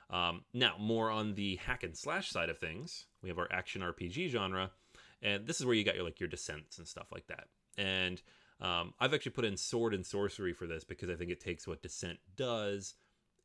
Um, 0.10 0.44
now, 0.54 0.76
more 0.78 1.10
on 1.10 1.36
the 1.36 1.56
hack 1.58 1.84
and 1.84 1.96
slash 1.96 2.30
side 2.30 2.50
of 2.50 2.58
things, 2.58 3.06
we 3.22 3.30
have 3.30 3.40
our 3.40 3.48
action 3.52 3.82
RPG 3.82 4.30
genre, 4.30 4.72
and 5.22 5.48
this 5.48 5.60
is 5.60 5.66
where 5.66 5.76
you 5.76 5.86
got 5.86 5.96
your 5.96 6.04
like 6.04 6.20
your 6.20 6.28
descents 6.28 6.78
and 6.78 6.88
stuff 6.88 7.08
like 7.12 7.28
that. 7.28 7.46
And 7.78 8.22
um, 8.60 8.94
I've 9.00 9.14
actually 9.14 9.32
put 9.32 9.46
in 9.46 9.56
sword 9.56 9.94
and 9.94 10.06
sorcery 10.06 10.54
for 10.54 10.68
this 10.68 10.84
because 10.84 11.10
I 11.10 11.16
think 11.16 11.32
it 11.32 11.40
takes 11.40 11.68
what 11.68 11.82
descent 11.82 12.20
does 12.36 12.96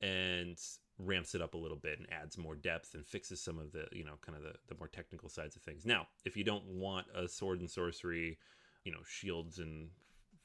and 0.00 0.59
ramps 0.99 1.34
it 1.34 1.42
up 1.42 1.55
a 1.55 1.59
little 1.59 1.76
bit 1.76 1.99
and 1.99 2.07
adds 2.11 2.38
more 2.38 2.55
depth 2.55 2.94
and 2.94 3.07
fixes 3.07 3.40
some 3.40 3.59
of 3.59 3.72
the 3.72 3.86
you 3.92 4.05
know 4.05 4.14
kind 4.20 4.36
of 4.36 4.42
the, 4.42 4.55
the 4.68 4.74
more 4.78 4.88
technical 4.88 5.28
sides 5.28 5.57
of 5.57 5.62
things. 5.62 5.84
Now, 5.84 6.07
if 6.24 6.36
you 6.36 6.44
don't 6.44 6.64
want 6.64 7.07
a 7.14 7.28
sword 7.28 7.61
and 7.61 7.70
sorcery, 7.70 8.38
you 8.84 8.92
know 8.92 9.01
shields 9.07 9.59
and 9.59 9.88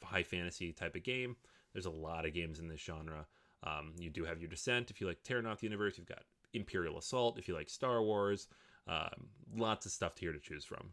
high 0.03 0.23
fantasy 0.23 0.71
type 0.71 0.95
of 0.95 1.03
game, 1.03 1.35
there's 1.73 1.85
a 1.85 1.91
lot 1.91 2.25
of 2.25 2.33
games 2.33 2.59
in 2.59 2.67
this 2.67 2.81
genre. 2.81 3.27
Um, 3.63 3.93
you 3.97 4.09
do 4.09 4.25
have 4.25 4.39
your 4.39 4.49
Descent 4.49 4.89
if 4.89 4.99
you 4.99 5.07
like 5.07 5.23
Terrinoth 5.23 5.63
Universe. 5.63 5.97
You've 5.97 6.07
got 6.07 6.23
Imperial 6.53 6.97
Assault 6.97 7.37
if 7.37 7.47
you 7.47 7.53
like 7.53 7.69
Star 7.69 8.01
Wars. 8.01 8.47
Um, 8.87 9.27
lots 9.55 9.85
of 9.85 9.91
stuff 9.91 10.17
here 10.17 10.33
to 10.33 10.39
choose 10.39 10.65
from. 10.65 10.89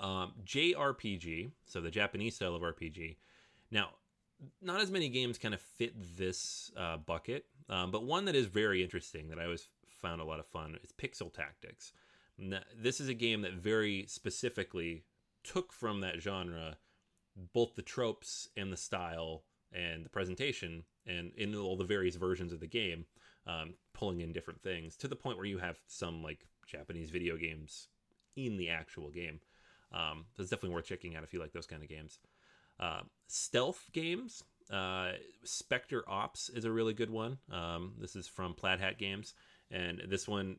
Um, 0.00 0.32
JRPG, 0.44 1.50
so 1.66 1.80
the 1.80 1.90
Japanese 1.90 2.36
style 2.36 2.54
of 2.54 2.62
RPG. 2.62 3.16
Now, 3.70 3.90
not 4.62 4.80
as 4.80 4.90
many 4.90 5.08
games 5.08 5.38
kind 5.38 5.54
of 5.54 5.60
fit 5.60 5.94
this 6.16 6.70
uh, 6.76 6.96
bucket, 6.96 7.46
um, 7.68 7.90
but 7.90 8.04
one 8.04 8.24
that 8.26 8.34
is 8.34 8.46
very 8.46 8.82
interesting 8.82 9.28
that 9.28 9.38
I 9.38 9.44
always 9.44 9.68
found 9.88 10.20
a 10.20 10.24
lot 10.24 10.40
of 10.40 10.46
fun 10.46 10.78
is 10.82 10.92
Pixel 10.92 11.32
Tactics. 11.32 11.92
This 12.76 13.00
is 13.00 13.08
a 13.08 13.14
game 13.14 13.42
that 13.42 13.54
very 13.54 14.06
specifically 14.06 15.04
took 15.42 15.72
from 15.72 16.00
that 16.00 16.20
genre 16.20 16.76
both 17.52 17.74
the 17.74 17.82
tropes 17.82 18.48
and 18.56 18.72
the 18.72 18.76
style 18.76 19.44
and 19.72 20.04
the 20.04 20.10
presentation 20.10 20.84
and 21.06 21.32
in 21.36 21.54
all 21.54 21.76
the 21.76 21.84
various 21.84 22.16
versions 22.16 22.52
of 22.52 22.60
the 22.60 22.66
game, 22.66 23.06
um, 23.46 23.74
pulling 23.94 24.20
in 24.20 24.32
different 24.32 24.62
things 24.62 24.96
to 24.96 25.08
the 25.08 25.16
point 25.16 25.36
where 25.36 25.46
you 25.46 25.58
have 25.58 25.78
some 25.86 26.22
like 26.22 26.46
Japanese 26.66 27.10
video 27.10 27.36
games 27.36 27.88
in 28.36 28.56
the 28.56 28.68
actual 28.68 29.10
game. 29.10 29.40
Um, 29.92 30.26
so 30.36 30.42
it's 30.42 30.50
definitely 30.50 30.74
worth 30.74 30.86
checking 30.86 31.16
out 31.16 31.24
if 31.24 31.32
you 31.32 31.40
like 31.40 31.52
those 31.52 31.66
kind 31.66 31.82
of 31.82 31.88
games. 31.88 32.18
Uh, 32.78 33.00
stealth 33.26 33.86
games. 33.92 34.42
Uh, 34.72 35.12
Specter 35.44 36.04
Ops 36.08 36.50
is 36.50 36.64
a 36.64 36.70
really 36.70 36.94
good 36.94 37.10
one. 37.10 37.38
Um, 37.50 37.94
this 37.98 38.16
is 38.16 38.26
from 38.26 38.54
Plaid 38.54 38.80
Hat 38.80 38.98
Games, 38.98 39.34
and 39.70 40.02
this 40.08 40.28
one 40.28 40.56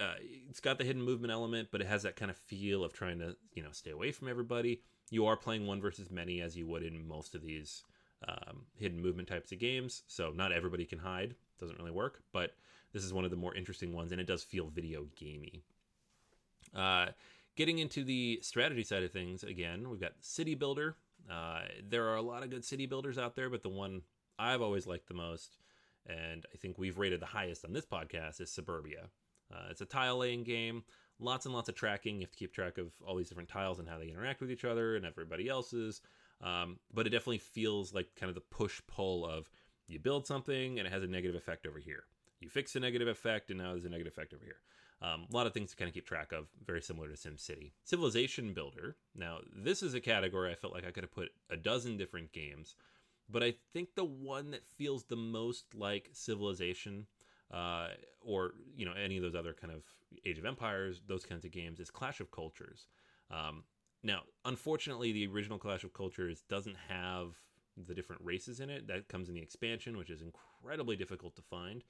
uh, 0.00 0.14
it's 0.48 0.60
got 0.60 0.78
the 0.78 0.84
hidden 0.84 1.02
movement 1.02 1.32
element, 1.32 1.68
but 1.70 1.80
it 1.80 1.86
has 1.86 2.02
that 2.02 2.16
kind 2.16 2.30
of 2.30 2.36
feel 2.36 2.82
of 2.84 2.92
trying 2.92 3.18
to 3.18 3.36
you 3.54 3.62
know 3.62 3.70
stay 3.72 3.90
away 3.90 4.12
from 4.12 4.28
everybody. 4.28 4.82
You 5.10 5.26
are 5.26 5.36
playing 5.36 5.66
one 5.66 5.80
versus 5.80 6.10
many 6.10 6.40
as 6.40 6.56
you 6.56 6.66
would 6.68 6.82
in 6.82 7.06
most 7.06 7.34
of 7.34 7.42
these 7.42 7.82
um, 8.26 8.66
hidden 8.76 9.00
movement 9.00 9.28
types 9.28 9.52
of 9.52 9.58
games. 9.58 10.02
So 10.06 10.32
not 10.34 10.52
everybody 10.52 10.84
can 10.84 10.98
hide. 10.98 11.34
Doesn't 11.58 11.78
really 11.78 11.90
work, 11.90 12.22
but 12.32 12.52
this 12.92 13.04
is 13.04 13.12
one 13.12 13.24
of 13.24 13.30
the 13.30 13.36
more 13.36 13.54
interesting 13.54 13.92
ones, 13.92 14.12
and 14.12 14.20
it 14.20 14.26
does 14.26 14.42
feel 14.42 14.68
video 14.68 15.06
gamey. 15.16 15.62
Uh, 16.74 17.06
getting 17.56 17.78
into 17.78 18.04
the 18.04 18.38
strategy 18.42 18.84
side 18.84 19.02
of 19.02 19.12
things, 19.12 19.42
again, 19.42 19.90
we've 19.90 20.00
got 20.00 20.12
City 20.20 20.54
Builder. 20.54 20.96
Uh, 21.30 21.62
there 21.88 22.08
are 22.08 22.16
a 22.16 22.22
lot 22.22 22.42
of 22.42 22.50
good 22.50 22.64
city 22.64 22.86
builders 22.86 23.18
out 23.18 23.34
there, 23.34 23.50
but 23.50 23.62
the 23.62 23.68
one 23.68 24.02
I've 24.38 24.62
always 24.62 24.86
liked 24.86 25.08
the 25.08 25.14
most, 25.14 25.56
and 26.06 26.46
I 26.52 26.56
think 26.56 26.78
we've 26.78 26.98
rated 26.98 27.20
the 27.20 27.26
highest 27.26 27.64
on 27.64 27.72
this 27.72 27.86
podcast, 27.86 28.40
is 28.40 28.50
Suburbia. 28.50 29.10
Uh, 29.52 29.66
it's 29.70 29.80
a 29.80 29.86
tile 29.86 30.18
laying 30.18 30.44
game, 30.44 30.84
lots 31.18 31.44
and 31.46 31.54
lots 31.54 31.68
of 31.68 31.74
tracking. 31.74 32.16
You 32.16 32.22
have 32.22 32.30
to 32.30 32.38
keep 32.38 32.52
track 32.52 32.78
of 32.78 32.92
all 33.06 33.16
these 33.16 33.28
different 33.28 33.48
tiles 33.48 33.78
and 33.78 33.88
how 33.88 33.98
they 33.98 34.08
interact 34.08 34.40
with 34.40 34.50
each 34.50 34.64
other 34.64 34.96
and 34.96 35.04
everybody 35.04 35.48
else's. 35.48 36.00
Um, 36.40 36.78
but 36.92 37.06
it 37.06 37.10
definitely 37.10 37.38
feels 37.38 37.92
like 37.92 38.08
kind 38.18 38.28
of 38.28 38.34
the 38.34 38.40
push 38.40 38.80
pull 38.86 39.26
of 39.26 39.50
you 39.86 39.98
build 39.98 40.26
something 40.26 40.78
and 40.78 40.86
it 40.86 40.92
has 40.92 41.02
a 41.02 41.06
negative 41.06 41.36
effect 41.36 41.66
over 41.66 41.78
here. 41.78 42.04
You 42.40 42.48
fix 42.48 42.74
a 42.76 42.80
negative 42.80 43.08
effect 43.08 43.50
and 43.50 43.58
now 43.58 43.72
there's 43.72 43.84
a 43.84 43.90
negative 43.90 44.12
effect 44.12 44.32
over 44.32 44.44
here. 44.44 44.56
Um, 45.02 45.26
a 45.30 45.34
lot 45.34 45.46
of 45.46 45.54
things 45.54 45.70
to 45.70 45.76
kind 45.76 45.88
of 45.88 45.94
keep 45.94 46.06
track 46.06 46.32
of, 46.32 46.48
very 46.64 46.82
similar 46.82 47.08
to 47.08 47.14
SimCity. 47.14 47.72
Civilization 47.84 48.52
Builder. 48.52 48.96
Now, 49.14 49.38
this 49.56 49.82
is 49.82 49.94
a 49.94 50.00
category 50.00 50.50
I 50.50 50.54
felt 50.54 50.74
like 50.74 50.86
I 50.86 50.90
could 50.90 51.04
have 51.04 51.12
put 51.12 51.30
a 51.48 51.56
dozen 51.56 51.96
different 51.96 52.32
games, 52.32 52.74
but 53.28 53.42
I 53.42 53.54
think 53.72 53.94
the 53.94 54.04
one 54.04 54.50
that 54.50 54.66
feels 54.66 55.04
the 55.04 55.16
most 55.16 55.74
like 55.74 56.10
Civilization, 56.12 57.06
uh, 57.50 57.88
or 58.20 58.52
you 58.76 58.84
know 58.84 58.92
any 58.92 59.16
of 59.16 59.22
those 59.22 59.34
other 59.34 59.54
kind 59.54 59.72
of 59.72 59.84
Age 60.26 60.38
of 60.38 60.44
Empires, 60.44 61.00
those 61.06 61.24
kinds 61.24 61.44
of 61.44 61.50
games, 61.50 61.80
is 61.80 61.90
Clash 61.90 62.20
of 62.20 62.30
Cultures. 62.30 62.86
Um, 63.30 63.64
now, 64.02 64.22
unfortunately, 64.44 65.12
the 65.12 65.26
original 65.26 65.58
Clash 65.58 65.84
of 65.84 65.94
Cultures 65.94 66.42
doesn't 66.48 66.76
have 66.88 67.36
the 67.86 67.94
different 67.94 68.22
races 68.24 68.60
in 68.60 68.68
it. 68.68 68.86
That 68.86 69.08
comes 69.08 69.28
in 69.28 69.34
the 69.34 69.42
expansion, 69.42 69.96
which 69.96 70.10
is 70.10 70.22
incredibly 70.22 70.96
difficult 70.96 71.36
to 71.36 71.42
find. 71.42 71.84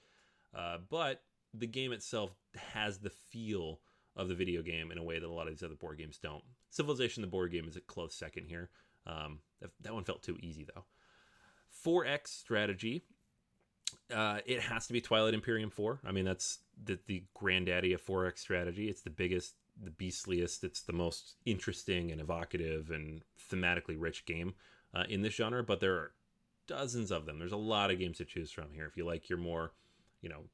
Uh, 0.54 0.78
but 0.88 1.22
the 1.54 1.66
game 1.66 1.92
itself 1.92 2.30
has 2.72 2.98
the 2.98 3.10
feel 3.10 3.80
of 4.16 4.28
the 4.28 4.34
video 4.34 4.62
game 4.62 4.90
in 4.90 4.98
a 4.98 5.02
way 5.02 5.18
that 5.18 5.26
a 5.26 5.32
lot 5.32 5.46
of 5.46 5.52
these 5.52 5.62
other 5.62 5.74
board 5.74 5.98
games 5.98 6.18
don't. 6.18 6.44
Civilization, 6.70 7.20
the 7.20 7.26
board 7.26 7.52
game, 7.52 7.66
is 7.68 7.76
a 7.76 7.80
close 7.80 8.14
second 8.14 8.46
here. 8.46 8.70
Um, 9.06 9.40
that, 9.80 9.94
one 9.94 10.04
felt 10.04 10.22
too 10.22 10.36
easy, 10.40 10.66
though. 10.74 10.84
4X 11.84 12.28
strategy. 12.28 13.02
Uh, 14.14 14.38
it 14.46 14.60
has 14.60 14.86
to 14.86 14.92
be 14.92 15.00
Twilight 15.00 15.34
Imperium 15.34 15.70
4. 15.70 16.00
I 16.04 16.12
mean, 16.12 16.24
that's 16.24 16.58
the, 16.82 16.98
the 17.06 17.24
granddaddy 17.34 17.92
of 17.92 18.04
4X 18.04 18.38
strategy. 18.38 18.88
It's 18.88 19.02
the 19.02 19.10
biggest 19.10 19.54
the 19.82 19.90
beastliest. 19.90 20.64
It's 20.64 20.82
the 20.82 20.92
most 20.92 21.36
interesting 21.44 22.10
and 22.10 22.20
evocative 22.20 22.90
and 22.90 23.22
thematically 23.50 23.96
rich 23.98 24.26
game 24.26 24.54
uh, 24.94 25.04
in 25.08 25.22
this 25.22 25.34
genre. 25.34 25.62
But 25.62 25.80
there 25.80 25.94
are 25.94 26.12
dozens 26.66 27.10
of 27.10 27.26
them. 27.26 27.38
There's 27.38 27.52
a 27.52 27.56
lot 27.56 27.90
of 27.90 27.98
games 27.98 28.18
to 28.18 28.24
choose 28.24 28.50
from 28.50 28.72
here. 28.72 28.86
If 28.86 28.96
you 28.96 29.04
like 29.04 29.28
your 29.28 29.38
more, 29.38 29.72
you 30.20 30.28
know, 30.28 30.44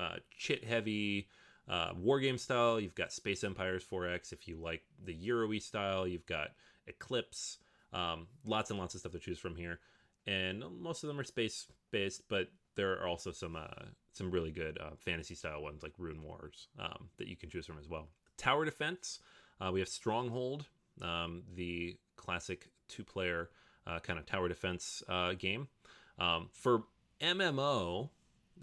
uh, 0.00 0.16
chit 0.36 0.64
heavy 0.64 1.28
uh, 1.68 1.90
war 1.96 2.20
game 2.20 2.38
style, 2.38 2.80
you've 2.80 2.94
got 2.94 3.12
Space 3.12 3.44
Empires 3.44 3.84
4X. 3.90 4.32
If 4.32 4.48
you 4.48 4.56
like 4.56 4.82
the 5.04 5.14
Euro 5.14 5.58
style, 5.58 6.06
you've 6.06 6.26
got 6.26 6.48
Eclipse. 6.86 7.58
Um, 7.92 8.28
lots 8.44 8.70
and 8.70 8.78
lots 8.78 8.94
of 8.94 9.00
stuff 9.00 9.12
to 9.12 9.18
choose 9.18 9.38
from 9.38 9.56
here, 9.56 9.80
and 10.26 10.62
most 10.80 11.02
of 11.02 11.08
them 11.08 11.18
are 11.18 11.24
space 11.24 11.66
based, 11.90 12.22
but 12.28 12.46
there 12.76 12.92
are 12.92 13.08
also 13.08 13.32
some 13.32 13.56
uh, 13.56 13.84
some 14.12 14.30
really 14.30 14.52
good 14.52 14.78
uh, 14.80 14.90
fantasy 14.96 15.34
style 15.34 15.60
ones 15.60 15.82
like 15.82 15.92
Rune 15.98 16.22
Wars 16.22 16.68
um, 16.78 17.08
that 17.18 17.26
you 17.26 17.36
can 17.36 17.50
choose 17.50 17.66
from 17.66 17.78
as 17.78 17.88
well 17.88 18.06
tower 18.40 18.64
defense, 18.64 19.20
uh, 19.60 19.70
we 19.70 19.80
have 19.80 19.88
Stronghold, 19.88 20.66
um, 21.02 21.42
the 21.54 21.96
classic 22.16 22.68
two 22.88 23.04
player 23.04 23.50
uh, 23.86 23.98
kind 24.00 24.18
of 24.18 24.26
tower 24.26 24.48
defense 24.48 25.02
uh, 25.08 25.34
game. 25.34 25.68
Um, 26.18 26.48
for 26.52 26.84
MMO, 27.20 28.08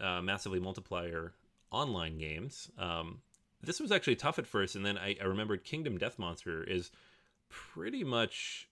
uh, 0.02 0.22
massively 0.22 0.60
multiplier 0.60 1.34
online 1.72 2.18
games, 2.18 2.70
um, 2.78 3.20
this 3.62 3.80
was 3.80 3.92
actually 3.92 4.16
tough 4.16 4.40
at 4.40 4.48
first. 4.48 4.76
And 4.76 4.86
then 4.86 4.98
I, 4.98 5.16
I 5.22 5.26
remembered 5.26 5.64
Kingdom 5.64 5.98
Death 5.98 6.20
Monster 6.20 6.64
is 6.64 6.92
pretty 7.50 8.04
much 8.04 8.70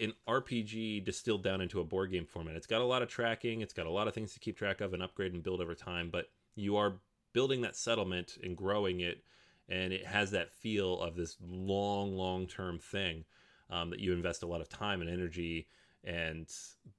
an 0.00 0.12
RPG 0.28 1.04
distilled 1.04 1.42
down 1.42 1.60
into 1.60 1.80
a 1.80 1.84
board 1.84 2.10
game 2.10 2.26
format. 2.26 2.56
It's 2.56 2.66
got 2.66 2.80
a 2.80 2.84
lot 2.84 3.02
of 3.02 3.08
tracking, 3.08 3.60
it's 3.60 3.72
got 3.72 3.86
a 3.86 3.90
lot 3.90 4.08
of 4.08 4.14
things 4.14 4.32
to 4.34 4.40
keep 4.40 4.56
track 4.56 4.80
of 4.80 4.92
and 4.94 5.02
upgrade 5.02 5.32
and 5.32 5.42
build 5.42 5.60
over 5.60 5.74
time, 5.74 6.10
but 6.10 6.26
you 6.54 6.76
are 6.76 6.96
building 7.32 7.62
that 7.62 7.76
settlement 7.76 8.36
and 8.42 8.56
growing 8.56 9.00
it 9.00 9.22
and 9.68 9.92
it 9.92 10.06
has 10.06 10.30
that 10.32 10.50
feel 10.50 11.00
of 11.00 11.16
this 11.16 11.36
long, 11.40 12.16
long 12.16 12.46
term 12.46 12.78
thing 12.78 13.24
um, 13.70 13.90
that 13.90 14.00
you 14.00 14.12
invest 14.12 14.42
a 14.42 14.46
lot 14.46 14.60
of 14.60 14.68
time 14.68 15.00
and 15.00 15.10
energy 15.10 15.66
and 16.04 16.46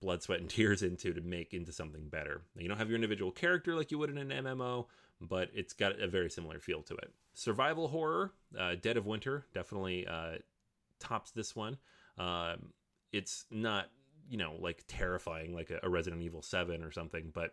blood, 0.02 0.24
sweat, 0.24 0.40
and 0.40 0.50
tears 0.50 0.84
into 0.84 1.14
to 1.14 1.22
make 1.22 1.54
into 1.54 1.72
something 1.72 2.08
better. 2.10 2.42
You 2.58 2.68
don't 2.68 2.78
have 2.78 2.90
your 2.90 2.96
individual 2.96 3.32
character 3.32 3.76
like 3.76 3.92
you 3.92 3.98
would 3.98 4.10
in 4.10 4.18
an 4.18 4.44
MMO, 4.44 4.86
but 5.22 5.50
it's 5.54 5.74
got 5.74 6.00
a 6.00 6.08
very 6.08 6.30
similar 6.30 6.60
feel 6.60 6.82
to 6.84 6.96
it. 6.96 7.12
Survival 7.34 7.88
horror, 7.88 8.34
uh, 8.58 8.76
Dead 8.82 8.98
of 8.98 9.06
Winter, 9.06 9.46
definitely 9.54 10.06
uh, 10.08 10.36
tops 11.00 11.32
this 11.32 11.56
one. 11.56 11.78
Um, 12.18 12.74
it's 13.12 13.46
not, 13.50 13.90
you 14.30 14.38
know, 14.38 14.56
like 14.60 14.84
terrifying 14.88 15.54
like 15.54 15.70
a, 15.70 15.80
a 15.84 15.90
Resident 15.90 16.22
Evil 16.22 16.42
7 16.42 16.84
or 16.84 16.92
something, 16.92 17.32
but 17.34 17.52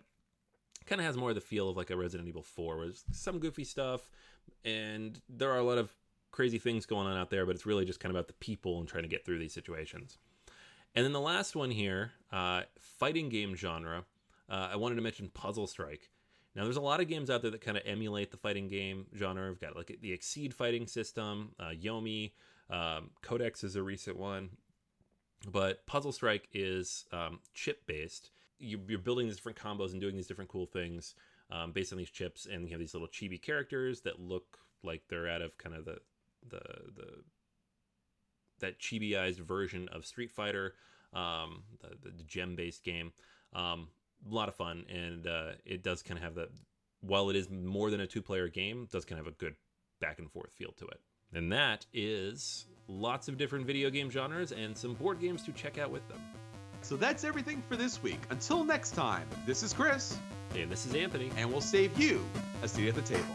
kind 0.86 1.00
of 1.00 1.06
has 1.06 1.16
more 1.16 1.30
of 1.30 1.34
the 1.34 1.40
feel 1.40 1.68
of 1.68 1.76
like 1.76 1.90
a 1.90 1.96
Resident 1.96 2.28
Evil 2.28 2.42
4, 2.42 2.76
where 2.76 2.86
there's 2.86 3.04
some 3.12 3.38
goofy 3.38 3.64
stuff, 3.64 4.10
and 4.64 5.20
there 5.28 5.50
are 5.50 5.58
a 5.58 5.62
lot 5.62 5.78
of 5.78 5.94
crazy 6.30 6.58
things 6.58 6.86
going 6.86 7.06
on 7.06 7.16
out 7.16 7.30
there, 7.30 7.44
but 7.44 7.54
it's 7.54 7.66
really 7.66 7.84
just 7.84 8.00
kind 8.00 8.10
of 8.10 8.16
about 8.16 8.28
the 8.28 8.34
people 8.34 8.78
and 8.78 8.88
trying 8.88 9.02
to 9.02 9.08
get 9.08 9.24
through 9.24 9.38
these 9.38 9.52
situations. 9.52 10.18
And 10.94 11.04
then 11.04 11.12
the 11.12 11.20
last 11.20 11.54
one 11.54 11.70
here, 11.70 12.12
uh, 12.32 12.62
fighting 12.80 13.28
game 13.28 13.54
genre. 13.54 14.04
Uh, 14.48 14.70
I 14.72 14.76
wanted 14.76 14.96
to 14.96 15.02
mention 15.02 15.30
Puzzle 15.32 15.66
Strike. 15.66 16.10
Now, 16.56 16.64
there's 16.64 16.76
a 16.76 16.80
lot 16.80 17.00
of 17.00 17.06
games 17.06 17.30
out 17.30 17.42
there 17.42 17.50
that 17.52 17.60
kind 17.60 17.76
of 17.76 17.84
emulate 17.86 18.32
the 18.32 18.36
fighting 18.36 18.68
game 18.68 19.06
genre. 19.16 19.48
We've 19.48 19.60
got 19.60 19.76
like 19.76 19.96
the 20.00 20.12
Exceed 20.12 20.52
fighting 20.52 20.88
system, 20.88 21.54
uh, 21.60 21.68
Yomi, 21.68 22.32
um, 22.70 23.10
Codex 23.22 23.64
is 23.64 23.76
a 23.76 23.82
recent 23.82 24.16
one, 24.16 24.50
but 25.50 25.86
Puzzle 25.86 26.12
Strike 26.12 26.48
is 26.52 27.04
um, 27.12 27.40
chip 27.54 27.86
based. 27.86 28.30
You, 28.58 28.80
are 28.92 28.98
building 28.98 29.26
these 29.26 29.36
different 29.36 29.58
combos 29.58 29.92
and 29.92 30.00
doing 30.00 30.16
these 30.16 30.26
different 30.26 30.50
cool 30.50 30.66
things 30.66 31.14
um, 31.50 31.72
based 31.72 31.92
on 31.92 31.98
these 31.98 32.10
chips, 32.10 32.46
and 32.50 32.64
you 32.64 32.70
have 32.70 32.80
these 32.80 32.94
little 32.94 33.08
chibi 33.08 33.40
characters 33.40 34.02
that 34.02 34.20
look 34.20 34.58
like 34.82 35.02
they're 35.08 35.28
out 35.28 35.42
of 35.42 35.56
kind 35.58 35.74
of 35.74 35.84
the 35.84 35.98
the 36.48 36.60
the 36.96 37.24
that 38.60 38.78
chibiized 38.78 39.38
version 39.38 39.88
of 39.92 40.06
Street 40.06 40.30
Fighter, 40.30 40.74
um, 41.12 41.62
the, 42.02 42.10
the 42.10 42.22
gem 42.22 42.56
based 42.56 42.84
game. 42.84 43.12
Um, 43.52 43.88
a 44.30 44.34
lot 44.34 44.48
of 44.48 44.54
fun, 44.54 44.84
and 44.90 45.26
uh, 45.26 45.52
it 45.64 45.82
does 45.82 46.02
kind 46.02 46.18
of 46.18 46.24
have 46.24 46.34
that. 46.36 46.50
While 47.00 47.30
it 47.30 47.36
is 47.36 47.48
more 47.50 47.90
than 47.90 48.00
a 48.00 48.06
two 48.06 48.20
player 48.20 48.48
game, 48.48 48.86
does 48.92 49.04
kind 49.04 49.18
of 49.18 49.26
have 49.26 49.34
a 49.34 49.36
good 49.36 49.54
back 50.00 50.18
and 50.18 50.30
forth 50.30 50.52
feel 50.52 50.72
to 50.72 50.86
it. 50.86 51.00
And 51.32 51.50
that 51.52 51.86
is 51.94 52.66
lots 52.88 53.28
of 53.28 53.38
different 53.38 53.66
video 53.66 53.88
game 53.88 54.10
genres 54.10 54.52
and 54.52 54.76
some 54.76 54.94
board 54.94 55.20
games 55.20 55.42
to 55.44 55.52
check 55.52 55.78
out 55.78 55.90
with 55.90 56.06
them. 56.08 56.20
So 56.82 56.96
that's 56.96 57.24
everything 57.24 57.62
for 57.68 57.76
this 57.76 58.02
week. 58.02 58.20
Until 58.30 58.64
next 58.64 58.92
time, 58.92 59.26
this 59.46 59.62
is 59.62 59.72
Chris. 59.72 60.18
And 60.56 60.70
this 60.70 60.86
is 60.86 60.94
Anthony. 60.94 61.30
And 61.36 61.50
we'll 61.50 61.60
save 61.60 61.98
you 61.98 62.24
a 62.62 62.68
seat 62.68 62.88
at 62.88 62.94
the 62.94 63.02
table. 63.02 63.34